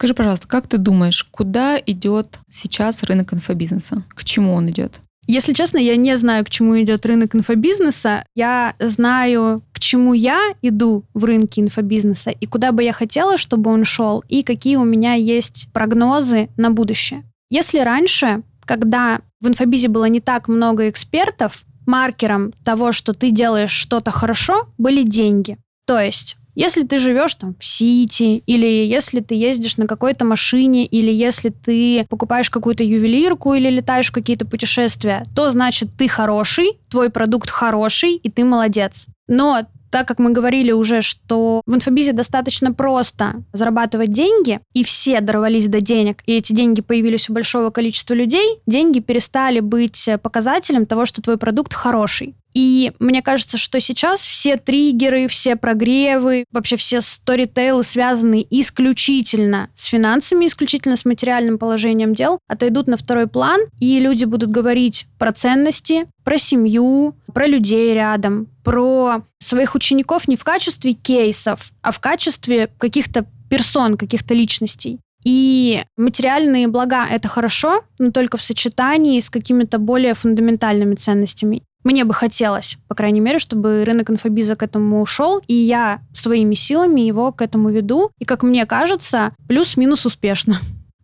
Скажи, 0.04 0.16
пожалуйста, 0.16 0.50
как 0.50 0.68
ты 0.68 0.78
думаешь, 0.78 1.24
куда 1.24 1.80
идет 1.80 2.40
сейчас 2.52 3.04
рынок 3.04 3.34
инфобизнеса? 3.34 4.04
К 4.10 4.26
чему 4.26 4.54
он 4.54 4.70
идет? 4.70 5.00
Если 5.28 5.54
честно, 5.54 5.78
я 5.78 5.96
не 5.96 6.18
знаю, 6.18 6.44
к 6.44 6.50
чему 6.50 6.78
идет 6.82 7.06
рынок 7.06 7.34
инфобизнеса. 7.34 8.26
Я 8.36 8.74
знаю, 8.80 9.64
к 9.72 9.80
чему 9.80 10.12
я 10.14 10.56
иду 10.62 11.06
в 11.14 11.24
рынке 11.24 11.62
инфобизнеса 11.62 12.32
и 12.32 12.46
куда 12.46 12.74
бы 12.74 12.84
я 12.84 12.92
хотела, 12.92 13.38
чтобы 13.38 13.72
он 13.72 13.86
шел, 13.86 14.26
и 14.28 14.44
какие 14.44 14.76
у 14.76 14.84
меня 14.84 15.14
есть 15.14 15.70
прогнозы 15.72 16.50
на 16.58 16.70
будущее. 16.70 17.24
Если 17.50 17.80
раньше, 17.80 18.44
когда 18.66 19.22
в 19.40 19.48
инфобизе 19.48 19.88
было 19.88 20.10
не 20.10 20.20
так 20.20 20.50
много 20.50 20.90
экспертов, 20.90 21.64
маркером 21.86 22.52
того, 22.66 22.92
что 22.92 23.14
ты 23.14 23.32
делаешь 23.32 23.72
что-то 23.72 24.12
хорошо, 24.12 24.68
были 24.78 25.04
деньги. 25.04 25.58
То 25.88 25.98
есть 25.98 26.36
если 26.56 26.84
ты 26.84 27.00
живешь 27.00 27.36
там 27.36 27.56
в 27.60 27.66
Сити, 27.66 28.44
или 28.46 28.66
если 28.66 29.20
ты 29.20 29.36
ездишь 29.36 29.78
на 29.78 29.88
какой-то 29.88 30.26
машине, 30.26 30.86
или 30.86 31.12
если 31.12 31.50
ты 31.50 32.06
покупаешь 32.10 32.50
какую-то 32.50 32.84
ювелирку 32.84 33.54
или 33.54 33.70
летаешь 33.70 34.10
в 34.10 34.14
какие-то 34.14 34.46
путешествия, 34.46 35.24
то 35.36 35.50
значит 35.52 35.90
ты 35.98 36.08
хороший, 36.08 36.78
твой 36.90 37.10
продукт 37.10 37.50
хороший, 37.50 38.16
и 38.16 38.30
ты 38.30 38.44
молодец. 38.44 39.08
Но 39.28 39.66
так 39.94 40.08
как 40.08 40.18
мы 40.18 40.32
говорили 40.32 40.72
уже, 40.72 41.04
что 41.04 41.62
в 41.68 41.76
инфобизе 41.76 42.14
достаточно 42.14 42.74
просто 42.74 43.44
зарабатывать 43.54 44.12
деньги, 44.12 44.60
и 44.74 44.84
все 44.84 45.22
дорвались 45.22 45.68
до 45.68 45.82
денег, 45.82 46.24
и 46.26 46.34
эти 46.34 46.52
деньги 46.52 46.82
появились 46.82 47.30
у 47.30 47.34
большого 47.34 47.70
количества 47.70 48.16
людей, 48.16 48.58
деньги 48.66 49.02
перестали 49.02 49.60
быть 49.60 50.10
показателем 50.24 50.88
того, 50.88 51.06
что 51.06 51.22
твой 51.22 51.38
продукт 51.38 51.76
хороший. 51.76 52.34
И 52.54 52.92
мне 53.00 53.22
кажется, 53.22 53.58
что 53.58 53.80
сейчас 53.80 54.22
все 54.22 54.58
триггеры, 54.58 55.28
все 55.28 55.56
прогревы, 55.56 56.46
вообще 56.52 56.76
все 56.76 57.02
сторитейлы, 57.02 57.84
связанные 57.84 58.46
исключительно 58.50 59.70
с 59.76 59.86
финансами, 59.86 60.46
исключительно 60.46 60.96
с 60.96 61.06
материальным 61.06 61.58
положением 61.58 62.14
дел, 62.14 62.40
отойдут 62.48 62.88
на 62.88 62.98
второй 62.98 63.28
план, 63.28 63.62
и 63.80 64.00
люди 64.00 64.26
будут 64.26 64.52
говорить 64.52 65.08
про 65.18 65.32
ценности, 65.32 66.06
про 66.24 66.38
семью, 66.38 67.16
про 67.34 67.48
людей 67.48 67.94
рядом, 67.94 68.48
про 68.64 69.24
своих 69.40 69.76
учеников 69.76 70.28
не 70.28 70.36
в 70.36 70.44
качестве 70.44 70.94
кейсов, 70.94 71.72
а 71.82 71.92
в 71.92 72.00
качестве 72.00 72.70
каких-то 72.78 73.26
персон, 73.50 73.98
каких-то 73.98 74.34
личностей. 74.34 75.00
И 75.24 75.84
материальные 75.96 76.68
блага— 76.68 77.06
это 77.10 77.28
хорошо, 77.28 77.84
но 77.98 78.12
только 78.12 78.38
в 78.38 78.42
сочетании 78.42 79.20
с 79.20 79.30
какими-то 79.30 79.78
более 79.78 80.14
фундаментальными 80.14 80.96
ценностями. 80.96 81.64
Мне 81.84 82.06
бы 82.06 82.14
хотелось, 82.14 82.78
по 82.88 82.96
крайней 82.96 83.20
мере, 83.20 83.40
чтобы 83.40 83.84
рынок 83.84 84.10
инфобиза 84.10 84.56
к 84.56 84.64
этому 84.64 85.02
ушел, 85.02 85.42
и 85.48 85.54
я 85.54 86.02
своими 86.14 86.54
силами 86.56 87.02
его 87.02 87.32
к 87.34 87.42
этому 87.42 87.70
веду. 87.70 88.12
И, 88.20 88.26
как 88.26 88.44
мне 88.44 88.66
кажется, 88.66 89.34
плюс-минус 89.48 90.06
успешно. 90.06 90.60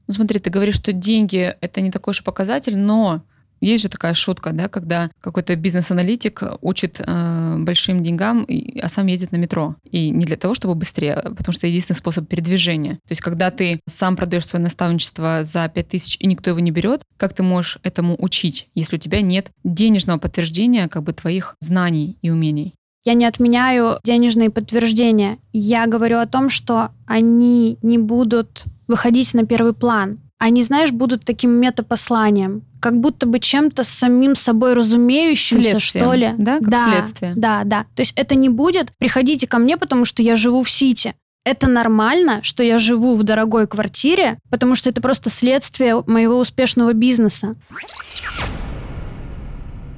Ну 0.07 0.13
смотри, 0.13 0.39
ты 0.39 0.49
говоришь, 0.49 0.75
что 0.75 0.93
деньги— 0.93 1.55
это 1.61 1.81
не 1.81 1.91
такой 1.91 2.11
уж 2.11 2.23
показатель, 2.23 2.77
но 2.77 3.21
есть 3.61 3.83
же 3.83 3.89
такая 3.89 4.13
шутка, 4.13 4.51
да, 4.53 4.67
когда 4.67 5.09
какой-то 5.21 5.55
бизнес-аналитик 5.55 6.43
учит 6.61 7.01
э, 7.05 7.55
большим 7.59 8.03
деньгам, 8.03 8.47
а 8.81 8.89
сам 8.89 9.07
ездит 9.07 9.31
на 9.31 9.37
метро. 9.37 9.75
И 9.89 10.09
не 10.09 10.25
для 10.25 10.37
того, 10.37 10.53
чтобы 10.53 10.75
быстрее, 10.75 11.13
а 11.13 11.33
потому 11.33 11.53
что 11.53 11.67
единственный 11.67 11.97
способ 11.97 12.27
передвижения. 12.27 12.93
То 12.93 13.11
есть, 13.11 13.21
когда 13.21 13.51
ты 13.51 13.79
сам 13.87 14.15
продаешь 14.15 14.47
свое 14.47 14.63
наставничество 14.63 15.43
за 15.43 15.67
5000 15.67 16.17
и 16.19 16.27
никто 16.27 16.49
его 16.49 16.59
не 16.59 16.71
берет, 16.71 17.01
как 17.17 17.33
ты 17.33 17.43
можешь 17.43 17.79
этому 17.83 18.15
учить, 18.19 18.69
если 18.75 18.95
у 18.95 18.99
тебя 18.99 19.21
нет 19.21 19.47
денежного 19.63 20.19
подтверждения 20.19 20.87
как 20.87 21.03
бы 21.03 21.13
твоих 21.13 21.55
знаний 21.59 22.17
и 22.21 22.29
умений? 22.29 22.73
Я 23.05 23.13
не 23.13 23.25
отменяю 23.25 23.97
денежные 24.03 24.49
подтверждения. 24.49 25.37
Я 25.53 25.87
говорю 25.87 26.19
о 26.19 26.27
том, 26.27 26.49
что 26.49 26.89
они 27.07 27.77
не 27.81 27.97
будут 27.97 28.65
выходить 28.87 29.33
на 29.33 29.45
первый 29.45 29.73
план 29.73 30.19
они, 30.39 30.63
знаешь, 30.63 30.91
будут 30.91 31.25
таким 31.25 31.51
метапосланием, 31.51 32.63
как 32.79 32.99
будто 32.99 33.25
бы 33.25 33.39
чем-то 33.39 33.83
самим 33.83 34.35
собой 34.35 34.73
разумеющимся, 34.73 35.71
Следствием, 35.71 36.05
что 36.05 36.13
ли. 36.13 36.33
Да, 36.37 36.59
как 36.59 36.69
да, 36.69 36.93
следствие. 36.93 37.33
Да, 37.35 37.63
да. 37.65 37.85
То 37.93 38.01
есть 38.01 38.13
это 38.15 38.35
не 38.35 38.47
будет 38.47 38.93
«приходите 38.97 39.47
ко 39.47 39.57
мне, 39.59 39.77
потому 39.77 40.05
что 40.05 40.23
я 40.23 40.35
живу 40.37 40.63
в 40.63 40.71
Сити». 40.71 41.13
Это 41.45 41.67
нормально, 41.67 42.39
что 42.41 42.63
я 42.63 42.79
живу 42.79 43.15
в 43.15 43.23
дорогой 43.23 43.67
квартире, 43.67 44.39
потому 44.49 44.75
что 44.75 44.89
это 44.89 45.01
просто 45.01 45.29
следствие 45.29 46.03
моего 46.07 46.37
успешного 46.37 46.93
бизнеса. 46.93 47.55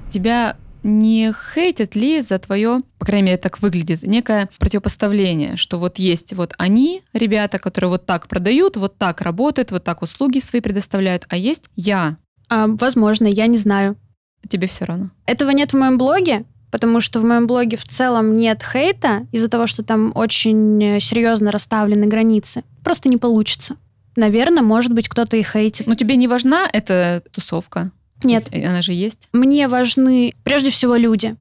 Тебя 0.09 0.55
не 0.83 1.33
хейтят 1.53 1.95
ли 1.95 2.21
за 2.21 2.39
твое, 2.39 2.81
по 2.97 3.05
крайней 3.05 3.27
мере, 3.27 3.37
так 3.37 3.61
выглядит, 3.61 4.03
некое 4.03 4.49
противопоставление, 4.59 5.57
что 5.57 5.77
вот 5.77 5.99
есть 5.99 6.33
вот 6.33 6.53
они, 6.57 7.01
ребята, 7.13 7.59
которые 7.59 7.89
вот 7.89 8.05
так 8.05 8.27
продают, 8.27 8.77
вот 8.77 8.97
так 8.97 9.21
работают, 9.21 9.71
вот 9.71 9.83
так 9.83 10.01
услуги 10.01 10.39
свои 10.39 10.61
предоставляют, 10.61 11.25
а 11.29 11.37
есть 11.37 11.69
я. 11.75 12.17
А, 12.49 12.67
возможно, 12.67 13.27
я 13.27 13.47
не 13.47 13.57
знаю. 13.57 13.95
Тебе 14.47 14.67
все 14.67 14.85
равно. 14.85 15.11
Этого 15.25 15.51
нет 15.51 15.73
в 15.73 15.77
моем 15.77 15.97
блоге, 15.97 16.45
потому 16.71 16.99
что 16.99 17.19
в 17.19 17.23
моем 17.23 17.47
блоге 17.47 17.77
в 17.77 17.83
целом 17.83 18.35
нет 18.35 18.63
хейта 18.63 19.27
из-за 19.31 19.49
того, 19.49 19.67
что 19.67 19.83
там 19.83 20.11
очень 20.15 20.99
серьезно 20.99 21.51
расставлены 21.51 22.07
границы. 22.07 22.63
Просто 22.83 23.09
не 23.09 23.17
получится. 23.17 23.75
Наверное, 24.15 24.63
может 24.63 24.93
быть, 24.93 25.07
кто-то 25.07 25.37
и 25.37 25.43
хейтит. 25.43 25.87
Но 25.87 25.95
тебе 25.95 26.15
не 26.15 26.27
важна 26.27 26.67
эта 26.71 27.23
тусовка? 27.31 27.91
Нет. 28.23 28.47
Она 28.53 28.81
же 28.81 28.93
есть? 28.93 29.29
Мне 29.33 29.67
важны 29.67 30.33
прежде 30.43 30.69
всего 30.69 30.95
люди. 30.95 31.35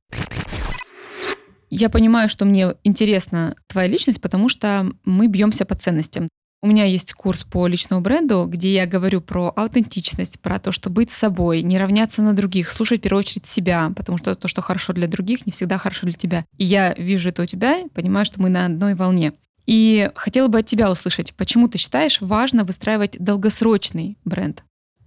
Я 1.71 1.89
понимаю, 1.89 2.29
что 2.29 2.45
мне 2.45 2.75
интересна 2.83 3.55
твоя 3.69 3.87
личность, 3.87 4.21
потому 4.21 4.49
что 4.49 4.91
мы 5.05 5.29
бьемся 5.29 5.65
по 5.65 5.77
ценностям. 5.77 6.29
У 6.63 6.67
меня 6.67 6.85
есть 6.85 7.15
курс 7.15 7.45
по 7.45 7.67
личному 7.67 8.03
бренду, 8.03 8.45
где 8.47 8.75
я 8.75 8.87
говорю 8.87 9.23
про 9.23 9.51
аутентичность, 9.57 10.41
про 10.41 10.59
то, 10.59 10.73
что 10.73 10.91
быть 10.91 11.11
собой, 11.11 11.63
не 11.63 11.79
равняться 11.79 12.21
на 12.21 12.35
других, 12.35 12.69
слушать 12.69 13.01
в 13.01 13.03
первую 13.03 13.21
очередь 13.21 13.47
себя, 13.47 13.91
потому 13.97 14.19
что 14.19 14.35
то, 14.35 14.47
что 14.47 14.61
хорошо 14.61 14.93
для 14.93 15.07
других, 15.07 15.47
не 15.47 15.53
всегда 15.53 15.79
хорошо 15.79 16.07
для 16.07 16.13
тебя. 16.13 16.45
И 16.59 16.65
я 16.65 16.93
вижу 16.99 17.31
это 17.31 17.43
у 17.43 17.47
тебя 17.47 17.85
понимаю, 17.95 18.27
что 18.27 18.43
мы 18.43 18.51
на 18.51 18.67
одной 18.67 18.95
волне. 18.95 19.33
И 19.65 20.11
хотела 20.15 20.49
бы 20.49 20.59
от 20.59 20.67
тебя 20.67 20.91
услышать, 20.91 21.33
почему 21.35 21.69
ты 21.69 21.79
считаешь 21.79 22.21
важно 22.21 22.65
выстраивать 22.65 23.17
долгосрочный 23.19 24.19
бренд? 24.27 24.63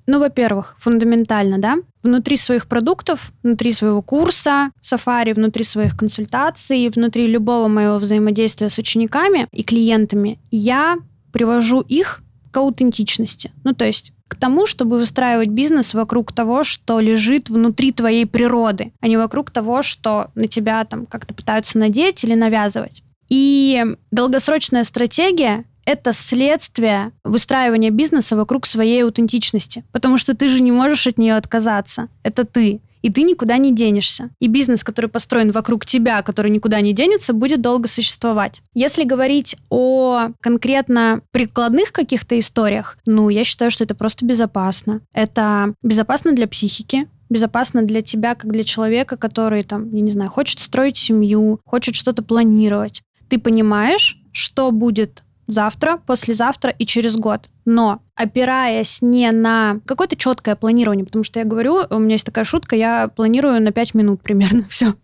Ну, 0.05 0.19
во-первых, 0.19 0.75
фундаментально, 0.77 1.57
да, 1.57 1.77
внутри 2.03 2.37
своих 2.37 2.67
продуктов, 2.67 3.31
внутри 3.41 3.71
своего 3.71 4.01
курса 4.01 4.71
сафари, 4.81 5.33
внутри 5.33 5.63
своих 5.63 5.95
консультаций, 5.95 6.89
внутри 6.89 7.27
любого 7.27 7.67
моего 7.67 7.97
взаимодействия 7.97 8.69
с 8.69 8.77
учениками 8.77 9.47
и 9.51 9.63
клиентами, 9.63 10.39
я 10.51 10.97
привожу 11.31 11.81
их 11.81 12.21
к 12.51 12.57
аутентичности. 12.57 13.51
Ну, 13.63 13.73
то 13.73 13.85
есть 13.85 14.13
к 14.27 14.35
тому, 14.35 14.65
чтобы 14.65 14.97
выстраивать 14.97 15.49
бизнес 15.49 15.93
вокруг 15.93 16.31
того, 16.31 16.63
что 16.63 16.99
лежит 16.99 17.49
внутри 17.49 17.91
твоей 17.91 18.25
природы, 18.25 18.91
а 18.99 19.07
не 19.07 19.17
вокруг 19.17 19.51
того, 19.51 19.81
что 19.81 20.31
на 20.35 20.47
тебя 20.47 20.83
там 20.85 21.05
как-то 21.05 21.33
пытаются 21.33 21.77
надеть 21.77 22.23
или 22.23 22.33
навязывать. 22.33 23.03
И 23.29 23.83
долгосрочная 24.11 24.83
стратегия 24.83 25.65
это 25.85 26.13
следствие 26.13 27.11
выстраивания 27.23 27.89
бизнеса 27.89 28.35
вокруг 28.35 28.65
своей 28.65 29.03
аутентичности. 29.03 29.83
Потому 29.91 30.17
что 30.17 30.35
ты 30.35 30.49
же 30.49 30.61
не 30.61 30.71
можешь 30.71 31.07
от 31.07 31.17
нее 31.17 31.35
отказаться. 31.35 32.07
Это 32.23 32.45
ты. 32.45 32.81
И 33.01 33.09
ты 33.11 33.23
никуда 33.23 33.57
не 33.57 33.73
денешься. 33.73 34.29
И 34.39 34.47
бизнес, 34.47 34.83
который 34.83 35.09
построен 35.09 35.51
вокруг 35.51 35.85
тебя, 35.85 36.21
который 36.21 36.49
никуда 36.49 36.79
не 36.79 36.93
денется, 36.93 37.33
будет 37.33 37.61
долго 37.61 37.89
существовать. 37.89 38.61
Если 38.73 39.03
говорить 39.03 39.57
о 39.69 40.29
конкретно 40.39 41.21
прикладных 41.31 41.91
каких-то 41.91 42.39
историях, 42.39 42.97
ну, 43.05 43.27
я 43.27 43.43
считаю, 43.43 43.71
что 43.71 43.83
это 43.83 43.93
просто 43.93 44.25
безопасно. 44.25 45.01
Это 45.13 45.73
безопасно 45.83 46.31
для 46.31 46.47
психики, 46.47 47.09
безопасно 47.29 47.83
для 47.83 48.01
тебя, 48.01 48.35
как 48.35 48.51
для 48.53 48.63
человека, 48.63 49.17
который, 49.17 49.63
там, 49.63 49.93
я 49.93 49.99
не 49.99 50.11
знаю, 50.11 50.31
хочет 50.31 50.59
строить 50.59 50.95
семью, 50.95 51.59
хочет 51.65 51.95
что-то 51.95 52.23
планировать. 52.23 53.01
Ты 53.27 53.37
понимаешь, 53.37 54.17
что 54.31 54.71
будет 54.71 55.23
завтра, 55.47 55.97
послезавтра 56.05 56.71
и 56.71 56.85
через 56.85 57.15
год. 57.15 57.49
Но 57.65 58.01
опираясь 58.15 59.01
не 59.01 59.31
на 59.31 59.79
какое-то 59.85 60.15
четкое 60.15 60.55
планирование, 60.55 61.05
потому 61.05 61.23
что 61.23 61.39
я 61.39 61.45
говорю, 61.45 61.81
у 61.89 61.99
меня 61.99 62.13
есть 62.13 62.25
такая 62.25 62.45
шутка, 62.45 62.75
я 62.75 63.07
планирую 63.07 63.61
на 63.61 63.71
5 63.71 63.93
минут 63.93 64.21
примерно, 64.21 64.65
все. 64.69 64.95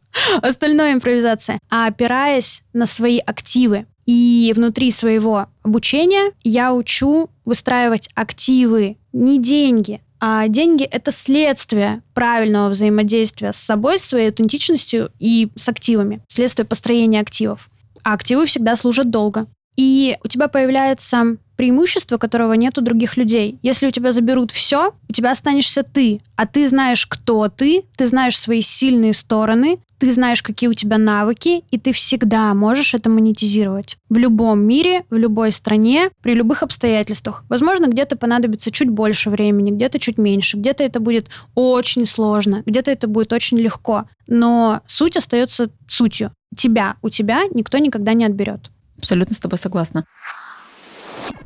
Остальное 0.41 0.93
импровизация. 0.93 1.60
А 1.69 1.88
опираясь 1.88 2.63
на 2.73 2.86
свои 2.86 3.19
активы, 3.19 3.86
и 4.06 4.54
внутри 4.56 4.89
своего 4.89 5.47
обучения 5.62 6.32
я 6.43 6.73
учу 6.73 7.30
выстраивать 7.45 8.10
активы, 8.15 8.97
не 9.13 9.39
деньги, 9.39 10.02
а 10.19 10.47
деньги— 10.47 10.84
это 10.91 11.12
следствие 11.12 12.02
правильного 12.13 12.69
взаимодействия 12.69 13.54
с 13.54 13.58
собой, 13.58 13.99
своей 13.99 14.30
аутентичностью 14.30 15.12
и 15.19 15.49
с 15.56 15.69
активами, 15.69 16.21
следствие 16.28 16.65
построения 16.65 17.19
активов. 17.21 17.69
А 18.04 18.13
активы 18.13 18.45
всегда 18.45 18.75
служат 18.75 19.10
долго 19.12 19.47
и 19.80 20.18
у 20.26 20.28
тебя 20.28 20.50
появляется 20.50 21.38
преимущество, 21.56 22.18
которого 22.18 22.52
нет 22.52 22.78
у 22.78 22.82
других 22.82 23.15
людей. 23.15 23.60
Если 23.62 23.88
у 23.88 23.92
тебя 23.92 24.12
заберут 24.12 24.52
все, 24.52 24.94
у 25.08 25.13
тебя 25.13 25.32
останешься 25.32 25.84
ты, 25.84 26.20
а 26.36 26.46
ты 26.46 26.68
знаешь, 26.68 27.06
кто 27.06 27.48
ты, 27.48 27.84
ты 27.96 28.06
знаешь 28.06 28.38
свои 28.38 28.60
сильные 28.60 29.13
стороны, 29.13 29.78
ты 29.98 30.12
знаешь, 30.12 30.44
какие 30.44 30.70
у 30.70 30.74
тебя 30.74 30.98
навыки, 30.98 31.63
и 31.72 31.80
ты 31.80 31.94
всегда 31.94 32.54
можешь 32.54 32.94
это 32.94 33.10
монетизировать. 33.10 33.96
В 34.10 34.18
любом 34.18 34.60
мире, 34.60 35.06
в 35.10 35.15
любой 35.15 35.52
стране, 35.52 36.10
при 36.22 36.34
любых 36.36 36.62
обстоятельствах. 36.62 37.46
Возможно, 37.48 37.86
где-то 37.88 38.18
понадобится 38.18 38.72
чуть 38.72 38.89
больше 38.89 39.30
времени, 39.30 39.72
где-то 39.72 39.98
чуть 39.98 40.18
меньше, 40.18 40.58
где-то 40.58 40.84
это 40.84 41.00
будет 41.00 41.30
очень 41.56 42.06
сложно, 42.06 42.63
где-то 42.65 42.92
это 42.92 43.08
будет 43.08 43.32
очень 43.32 43.60
легко. 43.60 44.08
Но 44.28 44.82
суть 44.88 45.15
остается 45.15 45.70
сутью. 45.88 46.34
Тебя 46.54 46.98
у 47.02 47.10
тебя 47.10 47.44
никто 47.54 47.78
никогда 47.78 48.12
не 48.12 48.26
отберет. 48.26 48.72
Абсолютно 49.00 49.34
с 49.34 49.40
тобой 49.40 49.58
согласна. 49.58 50.06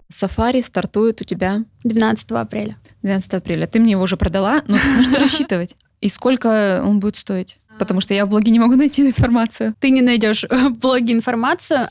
Сафари 0.09 0.61
стартует 0.61 1.21
у 1.21 1.23
тебя 1.23 1.63
12 1.83 2.31
апреля. 2.31 2.77
12 3.03 3.33
апреля. 3.33 3.67
Ты 3.67 3.79
мне 3.79 3.91
его 3.91 4.03
уже 4.03 4.17
продала. 4.17 4.63
Ну, 4.67 4.75
на 4.75 5.03
что 5.03 5.19
рассчитывать? 5.19 5.75
И 6.01 6.09
сколько 6.09 6.81
он 6.83 6.99
будет 6.99 7.15
стоить? 7.15 7.57
Потому 7.79 8.01
что 8.01 8.13
я 8.13 8.25
в 8.25 8.29
блоге 8.29 8.51
не 8.51 8.59
могу 8.59 8.75
найти 8.75 9.01
информацию. 9.01 9.75
Ты 9.79 9.89
не 9.89 10.01
найдешь 10.01 10.43
в 10.43 10.69
блоге 10.71 11.13
информацию. 11.13 11.87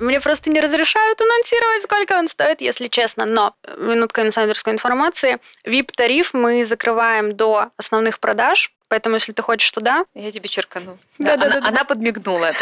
Мне 0.00 0.20
просто 0.20 0.50
не 0.50 0.60
разрешают 0.60 1.20
анонсировать, 1.20 1.82
сколько 1.82 2.12
он 2.18 2.28
стоит, 2.28 2.60
если 2.60 2.88
честно. 2.88 3.24
Но 3.24 3.54
минутка 3.78 4.26
инсайдерской 4.26 4.72
информации. 4.72 5.38
VIP-тариф 5.64 6.34
мы 6.34 6.64
закрываем 6.64 7.36
до 7.36 7.70
основных 7.76 8.20
продаж. 8.20 8.72
Поэтому, 8.88 9.16
если 9.16 9.32
ты 9.32 9.42
хочешь 9.42 9.70
туда... 9.70 10.04
Я 10.14 10.32
тебе 10.32 10.48
черкану. 10.48 10.98
Да, 11.18 11.36
да, 11.36 11.46
она, 11.46 11.60
да, 11.60 11.68
она 11.68 11.84
подмигнула. 11.84 12.52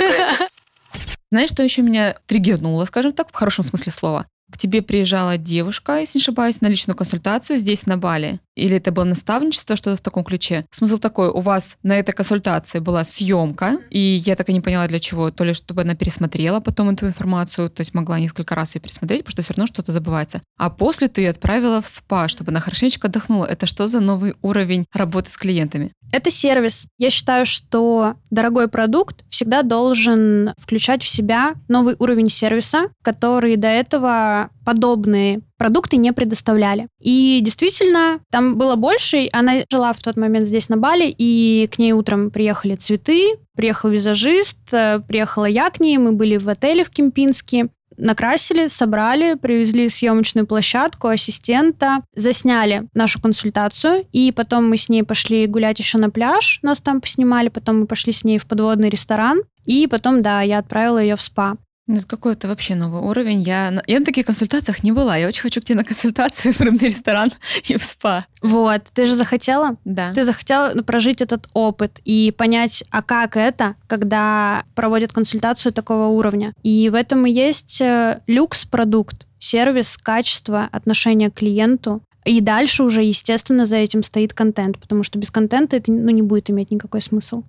Знаешь, 1.30 1.50
что 1.50 1.62
еще 1.62 1.82
меня 1.82 2.16
триггернуло, 2.26 2.84
скажем 2.84 3.12
так, 3.12 3.30
в 3.30 3.34
хорошем 3.34 3.64
смысле 3.64 3.92
слова? 3.92 4.26
К 4.50 4.58
тебе 4.58 4.80
приезжала 4.80 5.36
девушка, 5.36 5.98
если 5.98 6.18
не 6.18 6.22
ошибаюсь, 6.22 6.60
на 6.60 6.68
личную 6.68 6.96
консультацию 6.96 7.58
здесь, 7.58 7.86
на 7.86 7.96
Бали. 7.96 8.40
Или 8.56 8.78
это 8.78 8.90
было 8.90 9.04
наставничество, 9.04 9.76
что-то 9.76 9.96
в 9.96 10.00
таком 10.00 10.24
ключе. 10.24 10.64
Смысл 10.72 10.98
такой, 10.98 11.28
у 11.28 11.40
вас 11.40 11.76
на 11.82 11.98
этой 11.98 12.12
консультации 12.12 12.78
была 12.78 13.04
съемка, 13.04 13.78
и 13.90 13.98
я 13.98 14.34
так 14.34 14.48
и 14.48 14.52
не 14.52 14.60
поняла 14.60 14.88
для 14.88 14.98
чего. 14.98 15.30
То 15.30 15.44
ли 15.44 15.52
чтобы 15.52 15.82
она 15.82 15.94
пересмотрела 15.94 16.60
потом 16.60 16.90
эту 16.90 17.06
информацию, 17.06 17.70
то 17.70 17.80
есть 17.80 17.94
могла 17.94 18.18
несколько 18.18 18.54
раз 18.54 18.74
ее 18.74 18.80
пересмотреть, 18.80 19.24
потому 19.24 19.32
что 19.32 19.42
все 19.42 19.52
равно 19.54 19.66
что-то 19.66 19.92
забывается. 19.92 20.40
А 20.58 20.70
после 20.70 21.08
ты 21.08 21.20
ее 21.20 21.30
отправила 21.30 21.82
в 21.82 21.88
спа, 21.88 22.28
чтобы 22.28 22.50
она 22.50 22.60
хорошенечко 22.60 23.08
отдохнула. 23.08 23.46
Это 23.46 23.66
что 23.66 23.86
за 23.86 24.00
новый 24.00 24.34
уровень 24.42 24.86
работы 24.92 25.30
с 25.30 25.36
клиентами? 25.36 25.90
Это 26.12 26.30
сервис. 26.30 26.86
Я 26.98 27.10
считаю, 27.10 27.44
что 27.44 28.14
дорогой 28.30 28.68
продукт 28.68 29.24
всегда 29.28 29.62
должен 29.62 30.54
включать 30.58 31.02
в 31.02 31.08
себя 31.08 31.54
новый 31.68 31.96
уровень 31.98 32.30
сервиса, 32.30 32.90
который 33.02 33.56
до 33.56 33.68
этого 33.68 34.50
подобные 34.66 35.42
продукты 35.58 35.96
не 35.96 36.12
предоставляли. 36.12 36.88
И 37.00 37.40
действительно, 37.40 38.18
там 38.32 38.58
было 38.58 38.74
больше. 38.74 39.28
Она 39.32 39.52
жила 39.70 39.92
в 39.92 40.02
тот 40.02 40.16
момент 40.16 40.48
здесь 40.48 40.68
на 40.68 40.76
Бали, 40.76 41.14
и 41.16 41.68
к 41.72 41.78
ней 41.78 41.92
утром 41.92 42.30
приехали 42.32 42.74
цветы, 42.74 43.36
приехал 43.54 43.90
визажист, 43.90 44.58
э, 44.72 45.00
приехала 45.06 45.44
я 45.44 45.70
к 45.70 45.78
ней, 45.78 45.96
мы 45.98 46.12
были 46.12 46.36
в 46.36 46.48
отеле 46.48 46.82
в 46.82 46.90
Кемпинске 46.90 47.68
накрасили, 47.98 48.66
собрали, 48.68 49.34
привезли 49.34 49.88
съемочную 49.88 50.46
площадку, 50.46 51.08
ассистента, 51.08 52.02
засняли 52.14 52.88
нашу 52.92 53.22
консультацию, 53.22 54.06
и 54.12 54.32
потом 54.32 54.68
мы 54.68 54.76
с 54.76 54.90
ней 54.90 55.02
пошли 55.02 55.46
гулять 55.46 55.78
еще 55.78 55.96
на 55.96 56.10
пляж, 56.10 56.58
нас 56.62 56.78
там 56.78 57.00
поснимали, 57.00 57.48
потом 57.48 57.80
мы 57.80 57.86
пошли 57.86 58.12
с 58.12 58.22
ней 58.22 58.38
в 58.38 58.46
подводный 58.46 58.90
ресторан, 58.90 59.40
и 59.64 59.86
потом, 59.86 60.20
да, 60.20 60.42
я 60.42 60.58
отправила 60.58 60.98
ее 60.98 61.16
в 61.16 61.22
спа. 61.22 61.56
Ну, 61.86 61.98
это 61.98 62.06
какой-то 62.06 62.48
вообще 62.48 62.74
новый 62.74 63.00
уровень. 63.00 63.42
Я, 63.42 63.82
я 63.86 64.00
на 64.00 64.04
таких 64.04 64.26
консультациях 64.26 64.82
не 64.82 64.90
была. 64.90 65.16
Я 65.16 65.28
очень 65.28 65.42
хочу 65.42 65.60
к 65.60 65.64
тебе 65.64 65.78
на 65.78 65.84
консультацию 65.84 66.52
в 66.52 66.60
рыбный 66.60 66.88
ресторан 66.88 67.30
и 67.68 67.76
в 67.76 67.82
спа. 67.82 68.26
Вот. 68.42 68.82
Ты 68.92 69.06
же 69.06 69.14
захотела? 69.14 69.76
Да. 69.84 70.12
Ты 70.12 70.24
захотела 70.24 70.70
прожить 70.82 71.22
этот 71.22 71.48
опыт 71.54 72.00
и 72.04 72.32
понять, 72.36 72.82
а 72.90 73.02
как 73.02 73.36
это, 73.36 73.76
когда 73.86 74.64
проводят 74.74 75.12
консультацию 75.12 75.72
такого 75.72 76.08
уровня. 76.08 76.52
И 76.62 76.88
в 76.88 76.94
этом 76.94 77.24
и 77.24 77.30
есть 77.30 77.80
э, 77.80 78.20
люкс-продукт, 78.26 79.26
сервис, 79.38 79.96
качество, 79.96 80.68
отношение 80.72 81.30
к 81.30 81.34
клиенту. 81.34 82.02
И 82.24 82.40
дальше 82.40 82.82
уже, 82.82 83.04
естественно, 83.04 83.66
за 83.66 83.76
этим 83.76 84.02
стоит 84.02 84.34
контент, 84.34 84.78
потому 84.78 85.04
что 85.04 85.20
без 85.20 85.30
контента 85.30 85.76
это 85.76 85.92
ну, 85.92 86.10
не 86.10 86.22
будет 86.22 86.50
иметь 86.50 86.72
никакой 86.72 87.00
смысл. 87.00 87.44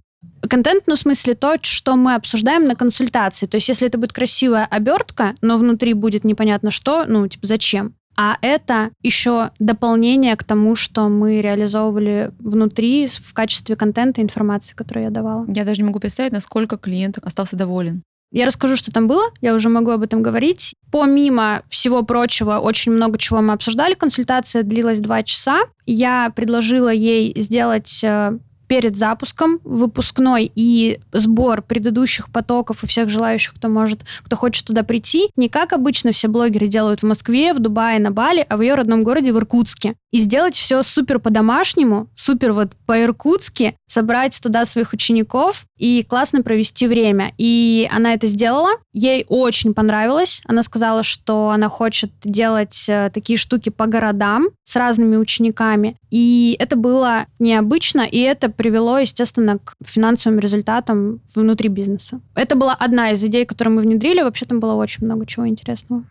Контент, 0.47 0.83
ну, 0.87 0.95
в 0.95 0.99
смысле, 0.99 1.35
то, 1.35 1.55
что 1.61 1.95
мы 1.95 2.15
обсуждаем 2.15 2.65
на 2.65 2.75
консультации. 2.75 3.45
То 3.45 3.57
есть, 3.57 3.69
если 3.69 3.87
это 3.87 3.97
будет 3.97 4.13
красивая 4.13 4.65
обертка, 4.65 5.35
но 5.41 5.57
внутри 5.57 5.93
будет 5.93 6.23
непонятно 6.23 6.71
что, 6.71 7.05
ну, 7.05 7.27
типа, 7.27 7.47
зачем? 7.47 7.93
А 8.19 8.37
это 8.41 8.89
еще 9.03 9.51
дополнение 9.59 10.35
к 10.35 10.43
тому, 10.43 10.75
что 10.75 11.07
мы 11.07 11.39
реализовывали 11.39 12.31
внутри 12.39 13.07
в 13.07 13.33
качестве 13.33 13.75
контента 13.75 14.23
информации, 14.23 14.73
которую 14.73 15.03
я 15.03 15.11
давала. 15.11 15.45
Я 15.47 15.63
даже 15.65 15.81
не 15.81 15.87
могу 15.87 15.99
представить, 15.99 16.31
насколько 16.31 16.77
клиент 16.77 17.19
остался 17.21 17.55
доволен. 17.55 18.01
Я 18.31 18.45
расскажу, 18.45 18.75
что 18.75 18.91
там 18.91 19.07
было, 19.07 19.23
я 19.39 19.53
уже 19.55 19.69
могу 19.69 19.91
об 19.91 20.01
этом 20.01 20.21
говорить. 20.21 20.73
Помимо 20.91 21.61
всего 21.69 22.03
прочего, 22.03 22.57
очень 22.57 22.91
много 22.91 23.17
чего 23.17 23.41
мы 23.41 23.53
обсуждали. 23.53 23.93
Консультация 23.93 24.63
длилась 24.63 24.99
два 24.99 25.23
часа. 25.23 25.61
Я 25.85 26.31
предложила 26.35 26.89
ей 26.89 27.33
сделать 27.39 28.03
э, 28.03 28.37
перед 28.67 28.97
запуском 28.97 29.59
выпускной 29.63 30.51
и 30.53 30.99
сбор 31.11 31.61
предыдущих 31.61 32.29
потоков 32.29 32.83
и 32.83 32.87
всех 32.87 33.09
желающих, 33.09 33.55
кто 33.55 33.69
может, 33.69 34.01
кто 34.23 34.35
хочет 34.35 34.65
туда 34.65 34.83
прийти, 34.83 35.29
не 35.35 35.49
как 35.49 35.73
обычно 35.73 36.11
все 36.11 36.27
блогеры 36.27 36.67
делают 36.67 37.01
в 37.01 37.05
Москве, 37.05 37.53
в 37.53 37.59
Дубае, 37.59 37.99
на 37.99 38.11
Бали, 38.11 38.45
а 38.47 38.57
в 38.57 38.61
ее 38.61 38.75
родном 38.75 39.03
городе 39.03 39.31
в 39.31 39.37
Иркутске. 39.37 39.95
И 40.11 40.19
сделать 40.19 40.55
все 40.55 40.83
супер 40.83 41.19
по-домашнему, 41.19 42.07
супер 42.15 42.53
вот 42.53 42.71
по-иркутски, 42.85 43.75
собрать 43.87 44.39
туда 44.41 44.65
своих 44.65 44.93
учеников 44.93 45.65
и 45.77 46.03
классно 46.07 46.41
провести 46.41 46.87
время. 46.87 47.33
И 47.37 47.89
она 47.91 48.13
это 48.13 48.27
сделала. 48.27 48.71
Ей 48.93 49.25
очень 49.27 49.73
понравилось. 49.73 50.41
Она 50.45 50.63
сказала, 50.63 51.03
что 51.03 51.49
она 51.49 51.69
хочет 51.69 52.11
делать 52.23 52.85
э, 52.87 53.09
такие 53.13 53.37
штуки 53.37 53.69
по 53.69 53.85
городам 53.85 54.47
с 54.63 54.75
разными 54.75 55.17
учениками. 55.17 55.97
И 56.09 56.55
это 56.59 56.75
было 56.75 57.25
необычно, 57.39 58.01
и 58.01 58.19
это 58.19 58.49
привело, 58.49 58.97
естественно, 58.99 59.59
к 59.59 59.75
финансовым 59.85 60.39
результатам 60.39 61.21
внутри 61.35 61.69
бизнеса. 61.69 62.21
Это 62.35 62.55
была 62.55 62.73
одна 62.73 63.11
из 63.11 63.23
идей, 63.23 63.45
которую 63.45 63.75
мы 63.75 63.81
внедрили. 63.81 64.21
Вообще 64.21 64.45
там 64.45 64.59
было 64.59 64.73
очень 64.73 65.05
много 65.05 65.25
чего 65.25 65.47
интересного. 65.47 66.03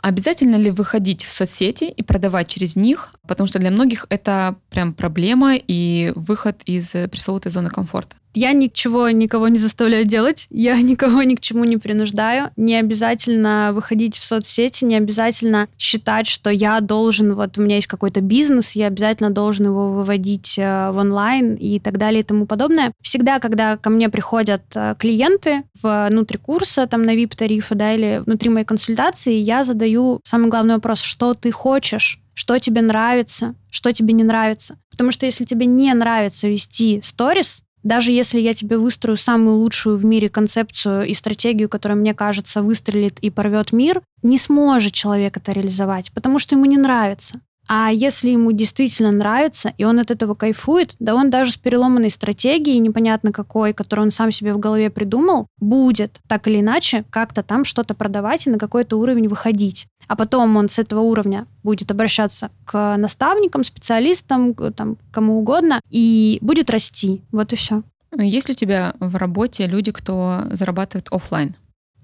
Обязательно 0.00 0.54
ли 0.56 0.70
выходить 0.70 1.24
в 1.24 1.30
соцсети 1.30 1.84
и 1.84 2.02
продавать 2.02 2.46
через 2.46 2.76
них? 2.76 3.12
Потому 3.26 3.48
что 3.48 3.58
для 3.58 3.72
многих 3.72 4.06
это 4.08 4.54
прям 4.70 4.92
проблема 4.92 5.56
и 5.56 6.12
выход 6.14 6.60
из 6.64 6.92
пресловутой 7.10 7.50
зоны 7.50 7.70
комфорта. 7.70 8.16
Я 8.36 8.52
ничего 8.52 9.08
никого 9.08 9.48
не 9.48 9.56
заставляю 9.56 10.04
делать, 10.04 10.46
я 10.50 10.76
никого 10.82 11.22
ни 11.22 11.34
к 11.36 11.40
чему 11.40 11.64
не 11.64 11.78
принуждаю. 11.78 12.50
Не 12.56 12.76
обязательно 12.76 13.70
выходить 13.72 14.18
в 14.18 14.22
соцсети, 14.22 14.84
не 14.84 14.94
обязательно 14.94 15.68
считать, 15.78 16.26
что 16.26 16.50
я 16.50 16.80
должен, 16.80 17.34
вот 17.34 17.56
у 17.56 17.62
меня 17.62 17.76
есть 17.76 17.86
какой-то 17.86 18.20
бизнес, 18.20 18.72
я 18.72 18.88
обязательно 18.88 19.30
должен 19.30 19.66
его 19.66 19.90
выводить 19.90 20.58
э, 20.58 20.90
в 20.90 20.98
онлайн 20.98 21.54
и 21.54 21.80
так 21.80 21.96
далее 21.96 22.20
и 22.20 22.24
тому 22.24 22.44
подобное. 22.44 22.92
Всегда, 23.00 23.38
когда 23.38 23.78
ко 23.78 23.88
мне 23.88 24.10
приходят 24.10 24.64
э, 24.74 24.94
клиенты 24.98 25.62
внутри 25.82 26.36
курса, 26.36 26.86
там 26.86 27.04
на 27.04 27.16
VIP-тарифы, 27.16 27.74
да, 27.74 27.94
или 27.94 28.22
внутри 28.26 28.50
моей 28.50 28.66
консультации, 28.66 29.32
я 29.32 29.64
задаю 29.64 30.20
самый 30.24 30.50
главный 30.50 30.74
вопрос, 30.74 31.00
что 31.00 31.32
ты 31.32 31.50
хочешь? 31.50 32.20
что 32.36 32.58
тебе 32.58 32.82
нравится, 32.82 33.54
что 33.70 33.94
тебе 33.94 34.12
не 34.12 34.22
нравится. 34.22 34.78
Потому 34.90 35.10
что 35.10 35.24
если 35.24 35.46
тебе 35.46 35.64
не 35.64 35.92
нравится 35.94 36.48
вести 36.48 37.00
сторис, 37.02 37.62
даже 37.86 38.10
если 38.10 38.40
я 38.40 38.52
тебе 38.52 38.78
выстрою 38.78 39.16
самую 39.16 39.58
лучшую 39.58 39.96
в 39.96 40.04
мире 40.04 40.28
концепцию 40.28 41.06
и 41.06 41.14
стратегию, 41.14 41.68
которая, 41.68 41.96
мне 41.96 42.14
кажется, 42.14 42.60
выстрелит 42.60 43.20
и 43.20 43.30
порвет 43.30 43.72
мир, 43.72 44.02
не 44.22 44.38
сможет 44.38 44.92
человек 44.92 45.36
это 45.36 45.52
реализовать, 45.52 46.10
потому 46.12 46.40
что 46.40 46.56
ему 46.56 46.64
не 46.64 46.78
нравится. 46.78 47.40
А 47.68 47.90
если 47.92 48.30
ему 48.30 48.52
действительно 48.52 49.10
нравится, 49.10 49.72
и 49.76 49.84
он 49.84 49.98
от 49.98 50.10
этого 50.10 50.34
кайфует, 50.34 50.94
да 50.98 51.14
он 51.14 51.30
даже 51.30 51.52
с 51.52 51.56
переломанной 51.56 52.10
стратегией, 52.10 52.78
непонятно 52.78 53.32
какой, 53.32 53.72
которую 53.72 54.06
он 54.06 54.10
сам 54.10 54.30
себе 54.30 54.54
в 54.54 54.58
голове 54.58 54.90
придумал, 54.90 55.46
будет 55.58 56.20
так 56.28 56.46
или 56.46 56.60
иначе 56.60 57.04
как-то 57.10 57.42
там 57.42 57.64
что-то 57.64 57.94
продавать 57.94 58.46
и 58.46 58.50
на 58.50 58.58
какой-то 58.58 58.96
уровень 58.96 59.28
выходить. 59.28 59.86
А 60.06 60.14
потом 60.14 60.56
он 60.56 60.68
с 60.68 60.78
этого 60.78 61.00
уровня 61.00 61.46
будет 61.64 61.90
обращаться 61.90 62.50
к 62.64 62.96
наставникам, 62.96 63.64
специалистам, 63.64 64.54
там, 64.54 64.96
кому 65.10 65.38
угодно, 65.38 65.80
и 65.90 66.38
будет 66.40 66.70
расти. 66.70 67.22
Вот 67.32 67.52
и 67.52 67.56
все. 67.56 67.82
Есть 68.16 68.48
ли 68.48 68.52
у 68.52 68.56
тебя 68.56 68.94
в 69.00 69.16
работе 69.16 69.66
люди, 69.66 69.90
кто 69.90 70.44
зарабатывает 70.50 71.08
офлайн? 71.10 71.54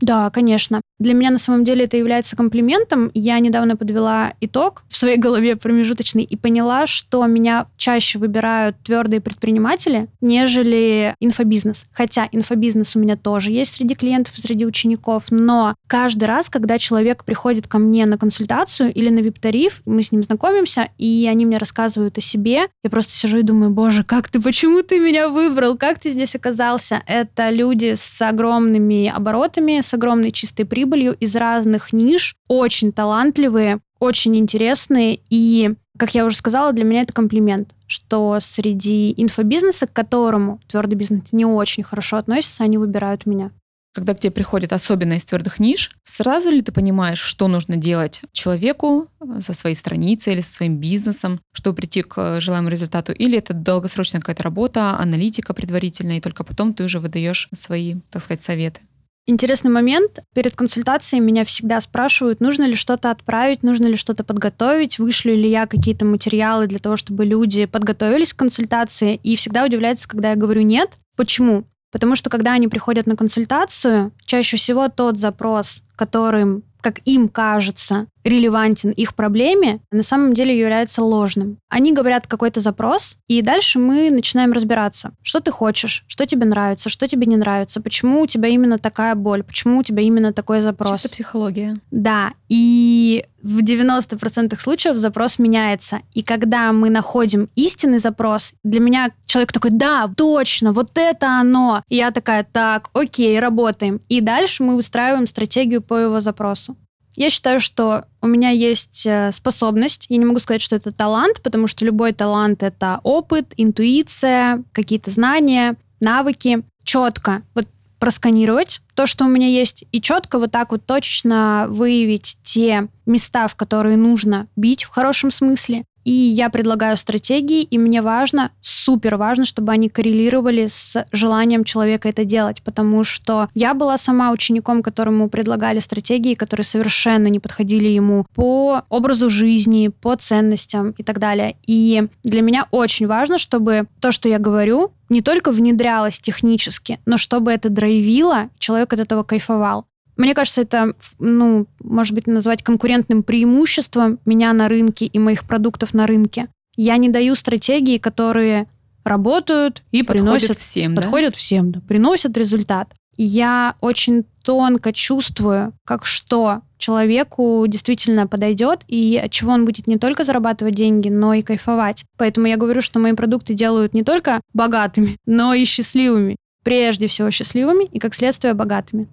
Да, 0.02 0.30
конечно. 0.30 0.80
Для 0.98 1.14
меня 1.14 1.30
на 1.30 1.38
самом 1.38 1.64
деле 1.64 1.84
это 1.84 1.96
является 1.96 2.36
комплиментом. 2.36 3.12
Я 3.14 3.38
недавно 3.38 3.76
подвела 3.76 4.34
итог 4.40 4.82
в 4.88 4.96
своей 4.96 5.16
голове 5.16 5.54
промежуточный 5.54 6.24
и 6.24 6.36
поняла, 6.36 6.86
что 6.86 7.24
меня 7.26 7.66
чаще 7.76 8.18
выбирают 8.18 8.76
твердые 8.82 9.20
предприниматели, 9.20 10.08
нежели 10.20 11.14
инфобизнес. 11.20 11.86
Хотя 11.92 12.28
инфобизнес 12.32 12.96
у 12.96 12.98
меня 12.98 13.16
тоже 13.16 13.52
есть 13.52 13.74
среди 13.74 13.94
клиентов, 13.94 14.34
среди 14.36 14.66
учеников, 14.66 15.26
но 15.30 15.76
каждый 15.86 16.24
раз, 16.24 16.50
когда 16.50 16.78
человек 16.78 17.24
приходит 17.24 17.68
ко 17.68 17.78
мне 17.78 18.04
на 18.04 18.18
консультацию 18.18 18.92
или 18.92 19.08
на 19.08 19.20
вип-тариф, 19.20 19.82
мы 19.86 20.02
с 20.02 20.10
ним 20.10 20.24
знакомимся, 20.24 20.88
и 20.98 21.28
они 21.30 21.46
мне 21.46 21.58
рассказывают 21.58 22.18
о 22.18 22.20
себе, 22.20 22.66
я 22.82 22.90
просто 22.90 23.12
сижу 23.12 23.38
и 23.38 23.42
думаю, 23.42 23.70
боже, 23.70 24.02
как 24.02 24.28
ты, 24.28 24.40
почему 24.40 24.82
ты 24.82 24.98
меня 24.98 25.28
выбрал, 25.28 25.76
как 25.76 26.00
ты 26.00 26.10
здесь 26.10 26.34
оказался? 26.34 27.02
Это 27.06 27.50
люди 27.50 27.94
с 27.96 28.20
огромными 28.20 29.08
оборотами, 29.08 29.80
с 29.80 29.91
огромной 29.94 30.32
чистой 30.32 30.64
прибылью 30.64 31.14
из 31.14 31.34
разных 31.36 31.92
ниш, 31.92 32.36
очень 32.48 32.92
талантливые, 32.92 33.80
очень 33.98 34.36
интересные 34.36 35.20
и 35.30 35.74
как 35.98 36.14
я 36.14 36.24
уже 36.24 36.36
сказала, 36.36 36.72
для 36.72 36.84
меня 36.84 37.02
это 37.02 37.12
комплимент, 37.12 37.74
что 37.86 38.38
среди 38.40 39.12
инфобизнеса, 39.16 39.86
к 39.86 39.92
которому 39.92 40.60
твердый 40.66 40.96
бизнес 40.96 41.32
не 41.32 41.44
очень 41.44 41.82
хорошо 41.82 42.16
относится, 42.16 42.64
они 42.64 42.78
выбирают 42.78 43.26
меня. 43.26 43.52
Когда 43.94 44.14
к 44.14 44.20
тебе 44.20 44.30
приходят 44.30 44.72
особенно 44.72 45.12
из 45.12 45.24
твердых 45.26 45.60
ниш, 45.60 45.94
сразу 46.02 46.48
ли 46.48 46.62
ты 46.62 46.72
понимаешь, 46.72 47.20
что 47.20 47.46
нужно 47.46 47.76
делать 47.76 48.22
человеку 48.32 49.08
со 49.40 49.52
своей 49.52 49.76
страницей 49.76 50.32
или 50.32 50.40
со 50.40 50.50
своим 50.50 50.78
бизнесом, 50.78 51.40
чтобы 51.52 51.76
прийти 51.76 52.00
к 52.02 52.40
желаемому 52.40 52.70
результату? 52.70 53.12
Или 53.12 53.36
это 53.36 53.52
долгосрочная 53.52 54.20
какая-то 54.20 54.44
работа, 54.44 54.96
аналитика 54.98 55.52
предварительная, 55.52 56.16
и 56.16 56.20
только 56.22 56.42
потом 56.42 56.72
ты 56.72 56.84
уже 56.84 57.00
выдаешь 57.00 57.50
свои, 57.52 57.96
так 58.10 58.22
сказать, 58.22 58.40
советы? 58.40 58.80
Интересный 59.24 59.70
момент. 59.70 60.18
Перед 60.34 60.56
консультацией 60.56 61.22
меня 61.22 61.44
всегда 61.44 61.80
спрашивают, 61.80 62.40
нужно 62.40 62.64
ли 62.64 62.74
что-то 62.74 63.10
отправить, 63.12 63.62
нужно 63.62 63.86
ли 63.86 63.96
что-то 63.96 64.24
подготовить, 64.24 64.98
вышлю 64.98 65.34
ли 65.34 65.48
я 65.48 65.66
какие-то 65.66 66.04
материалы 66.04 66.66
для 66.66 66.80
того, 66.80 66.96
чтобы 66.96 67.24
люди 67.24 67.66
подготовились 67.66 68.34
к 68.34 68.38
консультации. 68.38 69.20
И 69.22 69.36
всегда 69.36 69.64
удивляется, 69.64 70.08
когда 70.08 70.30
я 70.30 70.36
говорю 70.36 70.62
нет. 70.62 70.98
Почему? 71.16 71.64
Потому 71.92 72.16
что 72.16 72.30
когда 72.30 72.52
они 72.54 72.66
приходят 72.66 73.06
на 73.06 73.14
консультацию, 73.14 74.12
чаще 74.24 74.56
всего 74.56 74.88
тот 74.88 75.18
запрос, 75.18 75.82
которым 75.94 76.64
как 76.80 77.00
им 77.04 77.28
кажется, 77.28 78.08
релевантен 78.24 78.90
их 78.90 79.14
проблеме, 79.14 79.80
на 79.90 80.02
самом 80.02 80.34
деле 80.34 80.58
является 80.58 81.02
ложным. 81.02 81.58
Они 81.68 81.92
говорят 81.92 82.26
какой-то 82.26 82.60
запрос, 82.60 83.16
и 83.28 83.42
дальше 83.42 83.78
мы 83.78 84.10
начинаем 84.10 84.52
разбираться, 84.52 85.12
что 85.22 85.40
ты 85.40 85.50
хочешь, 85.50 86.04
что 86.06 86.26
тебе 86.26 86.46
нравится, 86.46 86.88
что 86.88 87.08
тебе 87.08 87.26
не 87.26 87.36
нравится, 87.36 87.80
почему 87.80 88.22
у 88.22 88.26
тебя 88.26 88.48
именно 88.48 88.78
такая 88.78 89.14
боль, 89.14 89.42
почему 89.42 89.78
у 89.78 89.82
тебя 89.82 90.02
именно 90.02 90.32
такой 90.32 90.60
запрос. 90.60 91.02
Чисто 91.02 91.10
психология. 91.10 91.76
Да, 91.90 92.32
и 92.48 93.24
в 93.42 93.62
90% 93.62 94.58
случаев 94.60 94.96
запрос 94.96 95.38
меняется. 95.38 96.00
И 96.14 96.22
когда 96.22 96.72
мы 96.72 96.90
находим 96.90 97.48
истинный 97.56 97.98
запрос, 97.98 98.52
для 98.62 98.80
меня 98.80 99.10
человек 99.26 99.52
такой, 99.52 99.70
да, 99.72 100.08
точно, 100.16 100.72
вот 100.72 100.90
это 100.94 101.40
оно. 101.40 101.82
И 101.88 101.96
я 101.96 102.10
такая, 102.10 102.46
так, 102.50 102.90
окей, 102.92 103.40
работаем. 103.40 104.00
И 104.08 104.20
дальше 104.20 104.62
мы 104.62 104.76
выстраиваем 104.76 105.26
стратегию 105.26 105.82
по 105.82 105.94
его 105.94 106.20
запросу. 106.20 106.76
Я 107.16 107.30
считаю, 107.30 107.60
что 107.60 108.04
у 108.20 108.26
меня 108.26 108.50
есть 108.50 109.06
э, 109.06 109.32
способность. 109.32 110.06
Я 110.08 110.16
не 110.16 110.24
могу 110.24 110.38
сказать, 110.38 110.62
что 110.62 110.76
это 110.76 110.92
талант, 110.92 111.42
потому 111.42 111.66
что 111.66 111.84
любой 111.84 112.12
талант— 112.12 112.62
это 112.64 113.00
опыт, 113.02 113.52
интуиция, 113.56 114.64
какие-то 114.72 115.10
знания, 115.10 115.76
навыки. 116.00 116.62
Четко 116.84 117.42
вот 117.54 117.66
просканировать 117.98 118.80
то, 118.94 119.06
что 119.06 119.24
у 119.24 119.28
меня 119.28 119.46
есть, 119.46 119.84
и 119.92 120.00
четко 120.00 120.40
вот 120.40 120.50
так 120.50 120.72
вот 120.72 120.84
точечно 120.84 121.66
выявить 121.68 122.36
те 122.42 122.88
места, 123.06 123.46
в 123.46 123.54
которые 123.54 123.96
нужно 123.96 124.48
бить 124.56 124.82
в 124.82 124.88
хорошем 124.88 125.30
смысле, 125.30 125.84
и 126.04 126.12
я 126.12 126.50
предлагаю 126.50 126.96
стратегии, 126.96 127.62
и 127.62 127.78
мне 127.78 128.02
важно, 128.02 128.50
супер 128.60 129.16
важно, 129.16 129.44
чтобы 129.44 129.72
они 129.72 129.88
коррелировали 129.88 130.66
с 130.66 131.04
желанием 131.12 131.64
человека 131.64 132.08
это 132.08 132.24
делать, 132.24 132.62
потому 132.62 133.04
что 133.04 133.48
я 133.54 133.74
была 133.74 133.98
сама 133.98 134.30
учеником, 134.30 134.82
которому 134.82 135.28
предлагали 135.28 135.78
стратегии, 135.78 136.34
которые 136.34 136.64
совершенно 136.64 137.26
не 137.28 137.38
подходили 137.38 137.88
ему 137.88 138.26
по 138.34 138.82
образу 138.88 139.30
жизни, 139.30 139.88
по 139.88 140.16
ценностям 140.16 140.90
и 140.98 141.02
так 141.02 141.18
далее. 141.18 141.56
И 141.66 142.06
для 142.24 142.42
меня 142.42 142.66
очень 142.70 143.06
важно, 143.06 143.38
чтобы 143.38 143.86
то, 144.00 144.12
что 144.12 144.28
я 144.28 144.38
говорю, 144.38 144.92
не 145.08 145.20
только 145.20 145.50
внедрялось 145.50 146.20
технически, 146.20 146.98
но 147.06 147.18
чтобы 147.18 147.52
это 147.52 147.68
драйвило, 147.68 148.48
человек 148.58 148.92
от 148.92 149.00
этого 149.00 149.22
кайфовал. 149.22 149.84
Мне 150.22 150.34
кажется, 150.34 150.60
это, 150.60 150.94
ну, 151.18 151.66
может 151.82 152.14
быть, 152.14 152.28
назвать 152.28 152.62
конкурентным 152.62 153.24
преимуществом 153.24 154.20
меня 154.24 154.52
на 154.52 154.68
рынке 154.68 155.06
и 155.06 155.18
моих 155.18 155.42
продуктов 155.42 155.94
на 155.94 156.06
рынке. 156.06 156.46
Я 156.76 156.96
не 156.96 157.08
даю 157.08 157.34
стратегии, 157.34 157.98
которые 157.98 158.68
работают 159.02 159.82
и 159.90 160.04
подходят 160.04 160.42
приносят 160.42 160.58
всем, 160.58 160.94
подходят 160.94 161.32
да? 161.32 161.38
всем, 161.38 161.72
да, 161.72 161.80
приносят 161.80 162.36
результат. 162.36 162.94
я 163.16 163.74
очень 163.80 164.24
тонко 164.44 164.92
чувствую, 164.92 165.72
как 165.84 166.06
что 166.06 166.60
человеку 166.78 167.64
действительно 167.66 168.28
подойдет 168.28 168.82
и 168.86 169.20
от 169.24 169.32
чего 169.32 169.50
он 169.50 169.64
будет 169.64 169.88
не 169.88 169.98
только 169.98 170.22
зарабатывать 170.22 170.76
деньги, 170.76 171.08
но 171.08 171.34
и 171.34 171.42
кайфовать. 171.42 172.04
Поэтому 172.16 172.46
я 172.46 172.56
говорю, 172.56 172.80
что 172.80 173.00
мои 173.00 173.14
продукты 173.14 173.54
делают 173.54 173.92
не 173.92 174.04
только 174.04 174.40
богатыми, 174.54 175.16
но 175.26 175.52
и 175.52 175.64
счастливыми. 175.64 176.36
Прежде 176.62 177.08
всего 177.08 177.32
счастливыми 177.32 177.86
и, 177.86 177.98
как 177.98 178.14
следствие, 178.14 178.54
богатыми. 178.54 179.08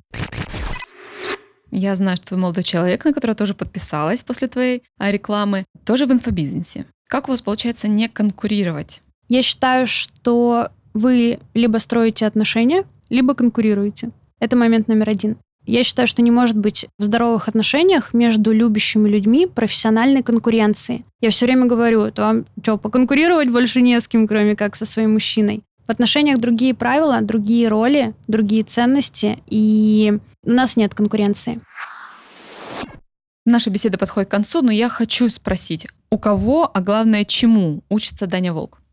Я 1.71 1.95
знаю, 1.95 2.17
что 2.17 2.35
вы 2.35 2.41
молодой 2.41 2.63
человек, 2.63 3.05
на 3.05 3.13
которого 3.13 3.35
тоже 3.35 3.53
подписалась 3.53 4.21
после 4.21 4.47
твоей 4.47 4.83
а, 4.97 5.11
рекламы, 5.11 5.65
тоже 5.85 6.05
в 6.05 6.11
инфобизнесе. 6.11 6.85
Как 7.07 7.27
у 7.27 7.31
вас 7.31 7.41
получается 7.41 7.87
не 7.87 8.07
конкурировать? 8.07 9.01
Я 9.27 9.41
считаю, 9.41 9.87
что 9.87 10.69
вы 10.93 11.39
либо 11.53 11.77
строите 11.77 12.25
отношения, 12.25 12.85
либо 13.09 13.35
конкурируете. 13.35 14.11
Это 14.39 14.55
момент 14.55 14.87
номер 14.87 15.09
один. 15.09 15.37
Я 15.65 15.83
считаю, 15.83 16.07
что 16.07 16.23
не 16.23 16.31
может 16.31 16.57
быть 16.57 16.87
в 16.97 17.03
здоровых 17.03 17.47
отношениях 17.47 18.13
между 18.13 18.51
любящими 18.51 19.07
людьми 19.07 19.45
профессиональной 19.45 20.23
конкуренции. 20.23 21.05
Я 21.21 21.29
все 21.29 21.45
время 21.45 21.65
говорю, 21.65 22.11
то 22.11 22.23
вам 22.23 22.45
что, 22.63 22.77
поконкурировать 22.77 23.49
больше 23.49 23.81
не 23.81 23.99
с 23.99 24.07
кем, 24.07 24.27
кроме 24.27 24.55
как 24.55 24.75
со 24.75 24.85
своим 24.85 25.13
мужчиной. 25.13 25.61
В 25.89 25.91
отношениях 25.91 26.37
другие 26.37 26.75
правила, 26.75 27.19
другие 27.19 27.67
роли, 27.67 28.13
другие 28.27 28.61
ценности, 28.61 29.39
и 29.47 30.19
у 30.43 30.51
нас 30.51 30.77
нет 30.77 30.93
конкуренции. 30.93 31.61
Наша 33.43 33.71
беседа 33.71 33.97
подходит 33.97 34.29
к 34.29 34.31
концу, 34.31 34.61
но 34.61 34.71
я 34.71 34.87
хочу 34.87 35.29
спросить, 35.29 35.87
у 36.11 36.19
кого, 36.19 36.69
а 36.71 36.81
главное, 36.81 37.25
чему 37.25 37.81
учится 37.89 38.27
Даня 38.27 38.53
Волк? 38.53 38.83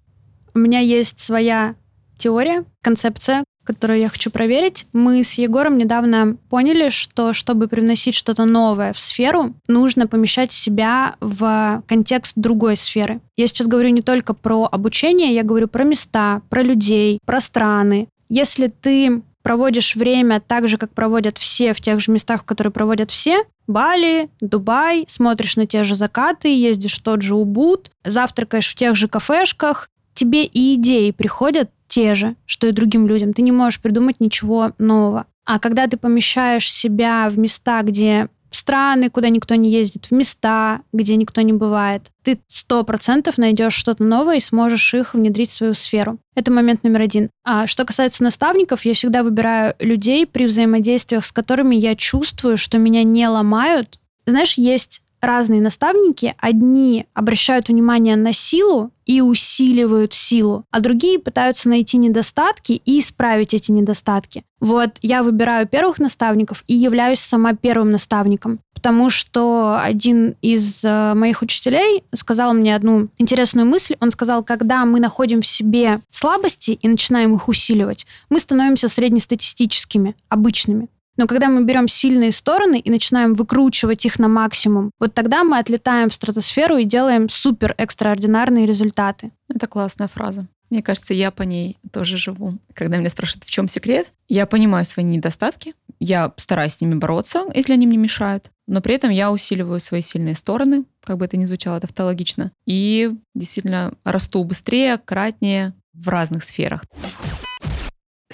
У 0.54 0.58
меня 0.58 0.80
есть 0.80 1.20
своя 1.20 1.74
теория, 2.16 2.64
концепция, 2.80 3.44
которую 3.66 3.98
я 3.98 4.08
хочу 4.08 4.30
проверить. 4.30 4.86
Мы 4.92 5.22
с 5.22 5.34
Егором 5.34 5.76
недавно 5.76 6.36
поняли, 6.48 6.88
что 6.88 7.32
чтобы 7.32 7.68
привносить 7.68 8.14
что-то 8.14 8.44
новое 8.44 8.92
в 8.92 8.98
сферу, 8.98 9.54
нужно 9.68 10.06
помещать 10.06 10.52
себя 10.52 11.16
в 11.20 11.82
контекст 11.86 12.32
другой 12.36 12.76
сферы. 12.76 13.20
Я 13.36 13.46
сейчас 13.48 13.66
говорю 13.66 13.90
не 13.90 14.02
только 14.02 14.32
про 14.32 14.68
обучение, 14.70 15.34
я 15.34 15.42
говорю 15.42 15.68
про 15.68 15.84
места, 15.84 16.40
про 16.48 16.62
людей, 16.62 17.18
про 17.26 17.40
страны. 17.40 18.08
Если 18.28 18.68
ты 18.68 19.22
проводишь 19.42 19.94
время 19.94 20.40
так 20.40 20.66
же, 20.66 20.76
как 20.76 20.90
проводят 20.90 21.38
все 21.38 21.72
в 21.72 21.80
тех 21.80 22.00
же 22.00 22.10
местах, 22.10 22.42
в 22.42 22.44
которые 22.44 22.72
проводят 22.72 23.10
все, 23.10 23.44
Бали, 23.68 24.28
Дубай, 24.40 25.04
смотришь 25.08 25.56
на 25.56 25.66
те 25.66 25.84
же 25.84 25.94
закаты, 25.94 26.48
ездишь 26.48 26.98
в 26.98 27.02
тот 27.02 27.22
же 27.22 27.34
Убуд, 27.34 27.90
завтракаешь 28.04 28.68
в 28.68 28.74
тех 28.74 28.96
же 28.96 29.08
кафешках, 29.08 29.88
тебе 30.14 30.44
и 30.44 30.74
идеи 30.74 31.12
приходят 31.12 31.70
те 31.88 32.14
же, 32.14 32.36
что 32.44 32.66
и 32.66 32.72
другим 32.72 33.06
людям. 33.06 33.32
Ты 33.32 33.42
не 33.42 33.52
можешь 33.52 33.80
придумать 33.80 34.20
ничего 34.20 34.72
нового. 34.78 35.26
А 35.44 35.58
когда 35.58 35.86
ты 35.86 35.96
помещаешь 35.96 36.70
себя 36.70 37.28
в 37.30 37.38
места, 37.38 37.82
где 37.82 38.28
страны, 38.50 39.10
куда 39.10 39.28
никто 39.28 39.54
не 39.54 39.70
ездит, 39.70 40.06
в 40.06 40.12
места, 40.12 40.80
где 40.92 41.16
никто 41.16 41.42
не 41.42 41.52
бывает. 41.52 42.10
Ты 42.22 42.38
сто 42.48 42.82
процентов 42.84 43.38
найдешь 43.38 43.74
что-то 43.74 44.02
новое 44.02 44.36
и 44.36 44.40
сможешь 44.40 44.94
их 44.94 45.14
внедрить 45.14 45.50
в 45.50 45.54
свою 45.54 45.74
сферу. 45.74 46.18
Это 46.34 46.50
момент 46.50 46.82
номер 46.82 47.02
один. 47.02 47.30
А 47.44 47.66
что 47.66 47.84
касается 47.84 48.22
наставников, 48.22 48.84
я 48.84 48.94
всегда 48.94 49.22
выбираю 49.22 49.74
людей 49.78 50.26
при 50.26 50.46
взаимодействиях, 50.46 51.24
с 51.24 51.32
которыми 51.32 51.76
я 51.76 51.94
чувствую, 51.94 52.56
что 52.56 52.78
меня 52.78 53.02
не 53.04 53.28
ломают. 53.28 53.98
Знаешь, 54.26 54.54
есть 54.54 55.02
разные 55.20 55.60
наставники. 55.60 56.34
Одни 56.38 57.06
обращают 57.14 57.68
внимание 57.68 58.16
на 58.16 58.32
силу 58.32 58.90
и 59.06 59.20
усиливают 59.20 60.14
силу, 60.14 60.64
а 60.70 60.80
другие 60.80 61.18
пытаются 61.18 61.68
найти 61.68 61.96
недостатки 61.96 62.80
и 62.84 62.98
исправить 62.98 63.54
эти 63.54 63.70
недостатки. 63.70 64.44
Вот 64.60 64.98
я 65.00 65.22
выбираю 65.22 65.68
первых 65.68 65.98
наставников 65.98 66.64
и 66.66 66.74
являюсь 66.74 67.20
сама 67.20 67.54
первым 67.54 67.90
наставником, 67.90 68.58
потому 68.74 69.10
что 69.10 69.78
один 69.80 70.34
из 70.42 70.82
э, 70.82 71.14
моих 71.14 71.42
учителей 71.42 72.02
сказал 72.14 72.52
мне 72.52 72.74
одну 72.74 73.08
интересную 73.18 73.66
мысль. 73.66 73.96
Он 74.00 74.10
сказал, 74.10 74.42
когда 74.42 74.84
мы 74.84 74.98
находим 74.98 75.40
в 75.40 75.46
себе 75.46 76.00
слабости 76.10 76.72
и 76.72 76.88
начинаем 76.88 77.34
их 77.34 77.48
усиливать, 77.48 78.06
мы 78.28 78.40
становимся 78.40 78.88
среднестатистическими, 78.88 80.16
обычными. 80.28 80.88
Но 81.16 81.26
когда 81.26 81.48
мы 81.48 81.64
берем 81.64 81.88
сильные 81.88 82.32
стороны 82.32 82.78
и 82.78 82.90
начинаем 82.90 83.34
выкручивать 83.34 84.04
их 84.04 84.18
на 84.18 84.28
максимум, 84.28 84.90
вот 84.98 85.14
тогда 85.14 85.44
мы 85.44 85.58
отлетаем 85.58 86.10
в 86.10 86.14
стратосферу 86.14 86.76
и 86.76 86.84
делаем 86.84 87.28
супер 87.28 87.74
экстраординарные 87.78 88.66
результаты. 88.66 89.32
Это 89.48 89.66
классная 89.66 90.08
фраза. 90.08 90.46
Мне 90.70 90.82
кажется, 90.82 91.14
я 91.14 91.30
по 91.30 91.42
ней 91.42 91.78
тоже 91.92 92.18
живу. 92.18 92.54
Когда 92.74 92.96
меня 92.96 93.08
спрашивают, 93.08 93.44
в 93.44 93.50
чем 93.50 93.68
секрет, 93.68 94.08
я 94.28 94.46
понимаю 94.46 94.84
свои 94.84 95.04
недостатки, 95.04 95.74
я 96.00 96.32
стараюсь 96.36 96.74
с 96.74 96.80
ними 96.80 96.94
бороться, 96.96 97.44
если 97.54 97.72
они 97.72 97.86
мне 97.86 97.96
мешают, 97.96 98.50
но 98.66 98.80
при 98.80 98.94
этом 98.96 99.10
я 99.10 99.30
усиливаю 99.30 99.80
свои 99.80 100.00
сильные 100.00 100.34
стороны, 100.34 100.84
как 101.04 101.18
бы 101.18 101.24
это 101.24 101.36
ни 101.36 101.44
звучало 101.44 101.80
тавтологично, 101.80 102.50
и 102.66 103.12
действительно 103.34 103.94
расту 104.04 104.42
быстрее, 104.42 104.98
кратнее 104.98 105.72
в 105.94 106.08
разных 106.08 106.44
сферах. 106.44 106.82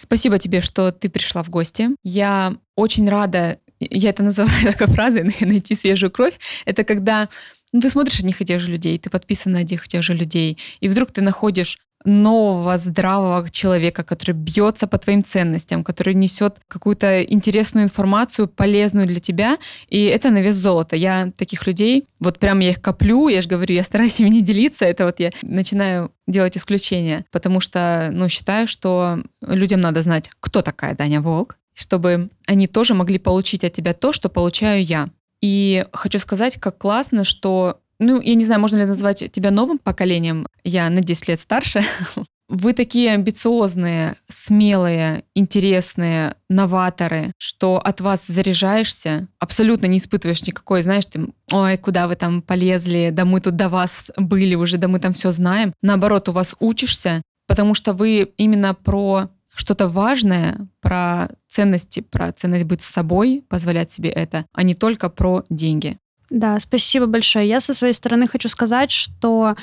Спасибо 0.03 0.37
тебе, 0.41 0.61
что 0.61 0.91
ты 0.91 1.09
пришла 1.09 1.45
в 1.45 1.49
гости. 1.49 1.91
Я 2.03 2.57
очень 2.75 3.09
рада, 3.09 3.61
я 3.79 4.11
это 4.11 4.25
называю 4.25 4.51
такой 4.73 4.89
фразой, 4.89 5.33
найти 5.41 5.77
свежую 5.77 6.11
кровь. 6.11 6.35
Это 6.65 6.83
когда 6.83 7.29
ну, 7.73 7.81
ты 7.81 7.89
смотришь 7.89 8.19
одних 8.19 8.43
и 8.43 8.45
тех 8.45 8.61
же 8.61 8.69
людей, 8.69 8.99
ты 8.99 9.11
подписан 9.11 9.53
на 9.53 9.61
одних 9.61 9.87
и 9.87 9.89
тех 9.89 10.03
же 10.03 10.13
людей, 10.13 10.59
и 10.81 10.89
вдруг 10.89 11.13
ты 11.13 11.23
находишь 11.23 11.79
нового, 12.05 12.77
здравого 12.79 13.49
человека, 13.51 14.03
который 14.03 14.33
бьется 14.33 14.87
по 14.87 14.99
твоим 14.99 15.25
ценностям, 15.25 15.85
который 15.85 16.15
несет 16.15 16.59
какую-то 16.69 17.23
интересную 17.23 17.85
информацию, 17.85 18.49
полезную 18.49 19.07
для 19.07 19.21
тебя, 19.21 19.59
и 19.89 20.05
это 20.05 20.31
на 20.31 20.41
вес 20.41 20.57
золота. 20.57 20.97
Я 20.97 21.33
таких 21.37 21.67
людей, 21.67 22.05
вот 22.21 22.39
прям 22.39 22.61
я 22.61 22.71
их 22.71 22.81
коплю, 22.81 23.29
я 23.29 23.43
же 23.43 23.49
говорю, 23.49 23.75
я 23.75 23.85
стараюсь 23.85 24.21
ими 24.21 24.29
не 24.29 24.43
делиться, 24.43 24.85
это 24.85 25.05
вот 25.05 25.21
я 25.21 25.31
начинаю 25.43 26.13
делать 26.27 26.57
исключения, 26.57 27.25
потому 27.31 27.61
что, 27.61 28.11
ну, 28.13 28.29
считаю, 28.29 28.67
что 28.67 29.19
людям 29.41 29.81
надо 29.81 30.03
знать, 30.03 30.31
кто 30.41 30.63
такая 30.63 30.95
Даня 30.95 31.21
Волк, 31.21 31.57
чтобы 31.75 32.31
они 32.47 32.67
тоже 32.67 32.95
могли 32.95 33.19
получить 33.19 33.65
от 33.65 33.73
тебя 33.73 33.93
то, 33.93 34.13
что 34.13 34.29
получаю 34.29 34.85
я. 34.85 35.09
И 35.41 35.85
хочу 35.93 36.21
сказать, 36.21 36.59
как 36.61 36.79
классно, 36.79 37.25
что 37.25 37.81
ну, 38.03 38.21
я 38.21 38.35
не 38.35 38.45
знаю, 38.45 38.61
можно 38.61 38.79
ли 38.79 38.85
назвать 38.85 39.31
тебя 39.31 39.51
новым 39.51 39.79
поколением, 39.79 40.47
я 40.65 40.91
на 40.91 41.01
10 41.01 41.29
лет 41.29 41.41
старше. 41.41 41.85
Вы 42.49 42.75
такие 42.75 43.13
амбициозные, 43.13 44.17
смелые, 44.29 45.25
интересные 45.35 46.35
новаторы, 46.51 47.33
что 47.39 47.79
от 47.79 48.01
вас 48.01 48.27
заряжаешься, 48.27 49.29
абсолютно 49.39 49.87
не 49.87 49.99
испытываешь 49.99 50.43
никакой, 50.43 50.83
знаешь, 50.83 51.07
ты, 51.07 51.29
ой, 51.51 51.79
куда 51.79 52.09
вы 52.09 52.17
там 52.17 52.43
полезли, 52.43 53.11
да 53.11 53.25
мы 53.25 53.41
тут 53.41 53.57
до 53.57 53.71
вас 53.71 54.11
были 54.19 54.55
уже, 54.55 54.77
да 54.77 54.89
мы 54.89 54.99
там 54.99 55.15
все 55.15 55.31
знаем. 55.31 55.73
Наоборот, 55.81 56.29
у 56.29 56.33
вас 56.33 56.55
учишься, 56.59 57.23
потому 57.47 57.73
что 57.73 57.95
вы 57.95 58.33
именно 58.37 58.75
про 58.75 59.31
что-то 59.55 59.89
важное, 59.89 60.69
про 60.81 61.31
ценности, 61.49 62.01
про 62.01 62.33
ценность 62.33 62.65
быть 62.65 62.83
с 62.83 62.87
собой, 62.87 63.45
позволять 63.49 63.91
себе 63.91 64.11
это, 64.11 64.45
а 64.53 64.63
не 64.63 64.75
только 64.75 65.09
про 65.09 65.45
деньги. 65.49 65.99
Да, 66.33 66.59
спасибо 66.61 67.05
большое. 67.05 67.47
Я 67.47 67.61
со 67.61 67.74
своей 67.74 67.93
стороны 67.93 68.26
хочу 68.26 68.49
сказать, 68.49 68.91
что 68.91 69.55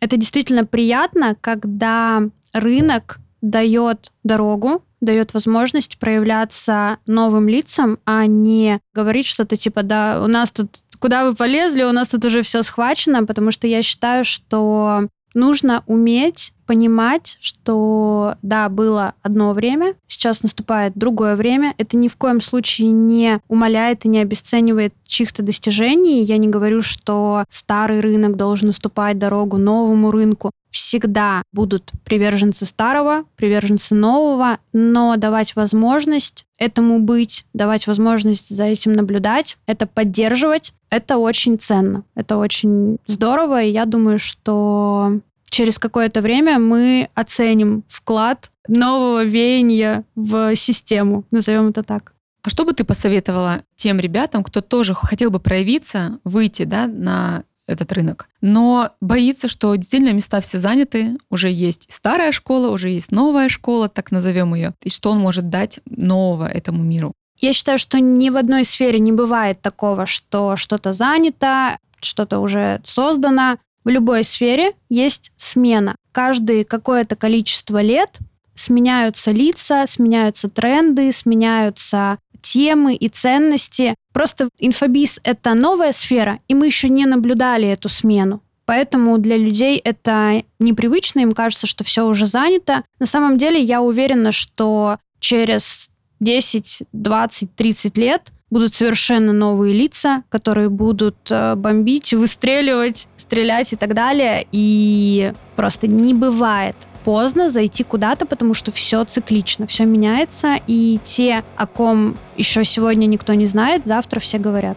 это 0.00 0.16
действительно 0.16 0.66
приятно, 0.66 1.36
когда 1.40 2.22
рынок 2.52 3.20
дает 3.40 4.10
дорогу 4.24 4.82
дает 5.00 5.32
возможность 5.32 5.96
проявляться 5.98 6.98
новым 7.06 7.48
лицам, 7.48 8.00
а 8.04 8.26
не 8.26 8.80
говорить 8.94 9.26
что-то 9.26 9.56
типа, 9.56 9.84
да, 9.84 10.20
у 10.20 10.26
нас 10.26 10.50
тут 10.50 10.78
куда 10.98 11.24
вы 11.24 11.36
полезли, 11.36 11.84
у 11.84 11.92
нас 11.92 12.08
тут 12.08 12.24
уже 12.24 12.42
все 12.42 12.64
схвачено, 12.64 13.24
потому 13.24 13.52
что 13.52 13.68
я 13.68 13.82
считаю, 13.82 14.24
что 14.24 15.06
нужно 15.38 15.82
уметь 15.86 16.52
понимать, 16.66 17.38
что 17.40 18.34
да, 18.42 18.68
было 18.68 19.14
одно 19.22 19.54
время, 19.54 19.94
сейчас 20.06 20.42
наступает 20.42 20.92
другое 20.96 21.34
время. 21.34 21.74
Это 21.78 21.96
ни 21.96 22.08
в 22.08 22.16
коем 22.16 22.42
случае 22.42 22.90
не 22.90 23.40
умаляет 23.48 24.04
и 24.04 24.08
не 24.08 24.18
обесценивает 24.18 24.92
чьих-то 25.06 25.42
достижений. 25.42 26.22
Я 26.22 26.36
не 26.36 26.48
говорю, 26.48 26.82
что 26.82 27.44
старый 27.48 28.00
рынок 28.00 28.36
должен 28.36 28.68
уступать 28.68 29.18
дорогу 29.18 29.56
новому 29.56 30.10
рынку. 30.10 30.50
Всегда 30.70 31.42
будут 31.54 31.90
приверженцы 32.04 32.66
старого, 32.66 33.24
приверженцы 33.36 33.94
нового, 33.94 34.58
но 34.74 35.16
давать 35.16 35.56
возможность 35.56 36.44
этому 36.58 36.98
быть, 36.98 37.46
давать 37.54 37.86
возможность 37.86 38.54
за 38.54 38.64
этим 38.64 38.92
наблюдать, 38.92 39.56
это 39.66 39.86
поддерживать, 39.86 40.74
это 40.90 41.16
очень 41.16 41.58
ценно, 41.58 42.04
это 42.14 42.36
очень 42.36 42.98
здорово, 43.06 43.62
и 43.62 43.70
я 43.70 43.86
думаю, 43.86 44.18
что 44.18 45.20
через 45.50 45.78
какое-то 45.78 46.20
время 46.20 46.58
мы 46.58 47.08
оценим 47.14 47.84
вклад 47.88 48.50
нового 48.66 49.24
веяния 49.24 50.04
в 50.14 50.54
систему, 50.54 51.24
назовем 51.30 51.68
это 51.68 51.82
так. 51.82 52.14
А 52.42 52.50
что 52.50 52.64
бы 52.64 52.72
ты 52.72 52.84
посоветовала 52.84 53.62
тем 53.74 53.98
ребятам, 53.98 54.44
кто 54.44 54.60
тоже 54.60 54.94
хотел 54.94 55.30
бы 55.30 55.40
проявиться, 55.40 56.18
выйти 56.24 56.64
да, 56.64 56.86
на 56.86 57.44
этот 57.66 57.92
рынок, 57.92 58.28
но 58.40 58.92
боится, 59.00 59.48
что 59.48 59.74
действительно 59.74 60.12
места 60.12 60.40
все 60.40 60.58
заняты, 60.58 61.18
уже 61.30 61.50
есть 61.50 61.86
старая 61.90 62.32
школа, 62.32 62.70
уже 62.70 62.88
есть 62.88 63.12
новая 63.12 63.48
школа, 63.48 63.88
так 63.88 64.10
назовем 64.10 64.54
ее, 64.54 64.74
и 64.82 64.88
что 64.88 65.10
он 65.10 65.18
может 65.18 65.50
дать 65.50 65.80
нового 65.84 66.46
этому 66.48 66.82
миру? 66.82 67.12
Я 67.40 67.52
считаю, 67.52 67.78
что 67.78 68.00
ни 68.00 68.30
в 68.30 68.36
одной 68.36 68.64
сфере 68.64 68.98
не 68.98 69.12
бывает 69.12 69.60
такого, 69.60 70.06
что 70.06 70.56
что-то 70.56 70.92
занято, 70.92 71.78
что-то 72.00 72.40
уже 72.40 72.80
создано. 72.84 73.58
В 73.88 73.90
любой 73.90 74.22
сфере 74.22 74.74
есть 74.90 75.32
смена. 75.38 75.96
Каждые 76.12 76.66
какое-то 76.66 77.16
количество 77.16 77.80
лет 77.80 78.18
сменяются 78.54 79.30
лица, 79.30 79.86
сменяются 79.86 80.50
тренды, 80.50 81.10
сменяются 81.10 82.18
темы 82.42 82.94
и 82.94 83.08
ценности. 83.08 83.94
Просто 84.12 84.50
инфобиз— 84.58 85.20
это 85.24 85.54
новая 85.54 85.92
сфера, 85.92 86.40
и 86.48 86.54
мы 86.54 86.66
еще 86.66 86.90
не 86.90 87.06
наблюдали 87.06 87.66
эту 87.66 87.88
смену. 87.88 88.42
Поэтому 88.66 89.16
для 89.16 89.38
людей 89.38 89.78
это 89.78 90.42
непривычно, 90.58 91.20
им 91.20 91.32
кажется, 91.32 91.66
что 91.66 91.82
все 91.82 92.06
уже 92.06 92.26
занято. 92.26 92.84
На 92.98 93.06
самом 93.06 93.38
деле 93.38 93.58
я 93.58 93.80
уверена, 93.80 94.32
что 94.32 94.98
через 95.18 95.88
10, 96.20 96.82
20, 96.92 97.56
30 97.56 97.96
лет 97.96 98.32
будут 98.50 98.74
совершенно 98.74 99.32
новые 99.32 99.72
лица, 99.72 100.24
которые 100.28 100.68
будут 100.68 101.16
э, 101.30 101.54
бомбить, 101.54 102.12
выстреливать, 102.14 103.08
стрелять 103.28 103.72
и 103.74 103.76
так 103.76 103.92
далее. 103.92 104.46
И 104.52 105.32
просто 105.54 105.86
не 105.86 106.14
бывает 106.14 106.76
поздно 107.04 107.50
зайти 107.50 107.84
куда-то, 107.84 108.26
потому 108.26 108.54
что 108.54 108.72
все 108.72 109.04
циклично, 109.04 109.66
все 109.66 109.84
меняется, 109.84 110.56
и 110.66 110.98
те, 111.04 111.42
о 111.56 111.66
ком 111.66 112.18
еще 112.36 112.64
сегодня 112.64 113.06
никто 113.06 113.32
не 113.34 113.46
знает, 113.46 113.86
завтра 113.86 114.20
все 114.20 114.38
говорят. 114.38 114.76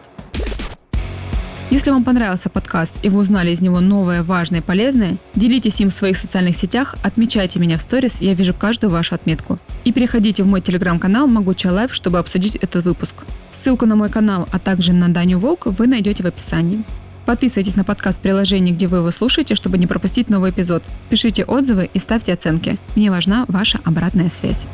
Если 1.69 1.89
вам 1.89 2.03
понравился 2.03 2.49
подкаст 2.49 2.95
и 3.01 3.09
вы 3.09 3.19
узнали 3.19 3.51
из 3.51 3.61
него 3.61 3.79
новое, 3.79 4.23
важное 4.23 4.59
и 4.59 4.63
полезное, 4.63 5.17
делитесь 5.35 5.79
им 5.79 5.89
в 5.89 5.93
своих 5.93 6.17
социальных 6.17 6.57
сетях, 6.57 6.95
отмечайте 7.01 7.59
меня 7.59 7.77
в 7.77 7.81
сторис, 7.81 8.21
я 8.21 8.33
вижу 8.33 8.53
каждую 8.53 8.91
вашу 8.91 9.15
отметку. 9.15 9.57
И 9.85 9.93
переходите 9.93 10.43
в 10.43 10.47
мой 10.47 10.61
телеграм-канал 10.61 11.27
Могучая 11.27 11.71
Life, 11.71 11.93
чтобы 11.93 12.19
обсудить 12.19 12.55
этот 12.55 12.85
выпуск. 12.85 13.23
Ссылку 13.51 13.85
на 13.85 13.95
мой 13.95 14.09
канал, 14.09 14.49
а 14.51 14.59
также 14.59 14.91
на 14.91 15.07
Даню 15.07 15.37
Волк 15.37 15.65
вы 15.65 15.87
найдете 15.87 16.23
в 16.23 16.27
описании. 16.27 16.83
Подписывайтесь 17.25 17.75
на 17.75 17.83
подкаст 17.83 18.19
в 18.19 18.21
приложении, 18.21 18.73
где 18.73 18.87
вы 18.87 18.97
его 18.97 19.11
слушаете, 19.11 19.55
чтобы 19.55 19.77
не 19.77 19.87
пропустить 19.87 20.29
новый 20.29 20.51
эпизод. 20.51 20.83
Пишите 21.09 21.43
отзывы 21.45 21.89
и 21.93 21.99
ставьте 21.99 22.33
оценки. 22.33 22.77
Мне 22.95 23.11
важна 23.11 23.45
ваша 23.47 23.79
обратная 23.85 24.29
связь. 24.29 24.67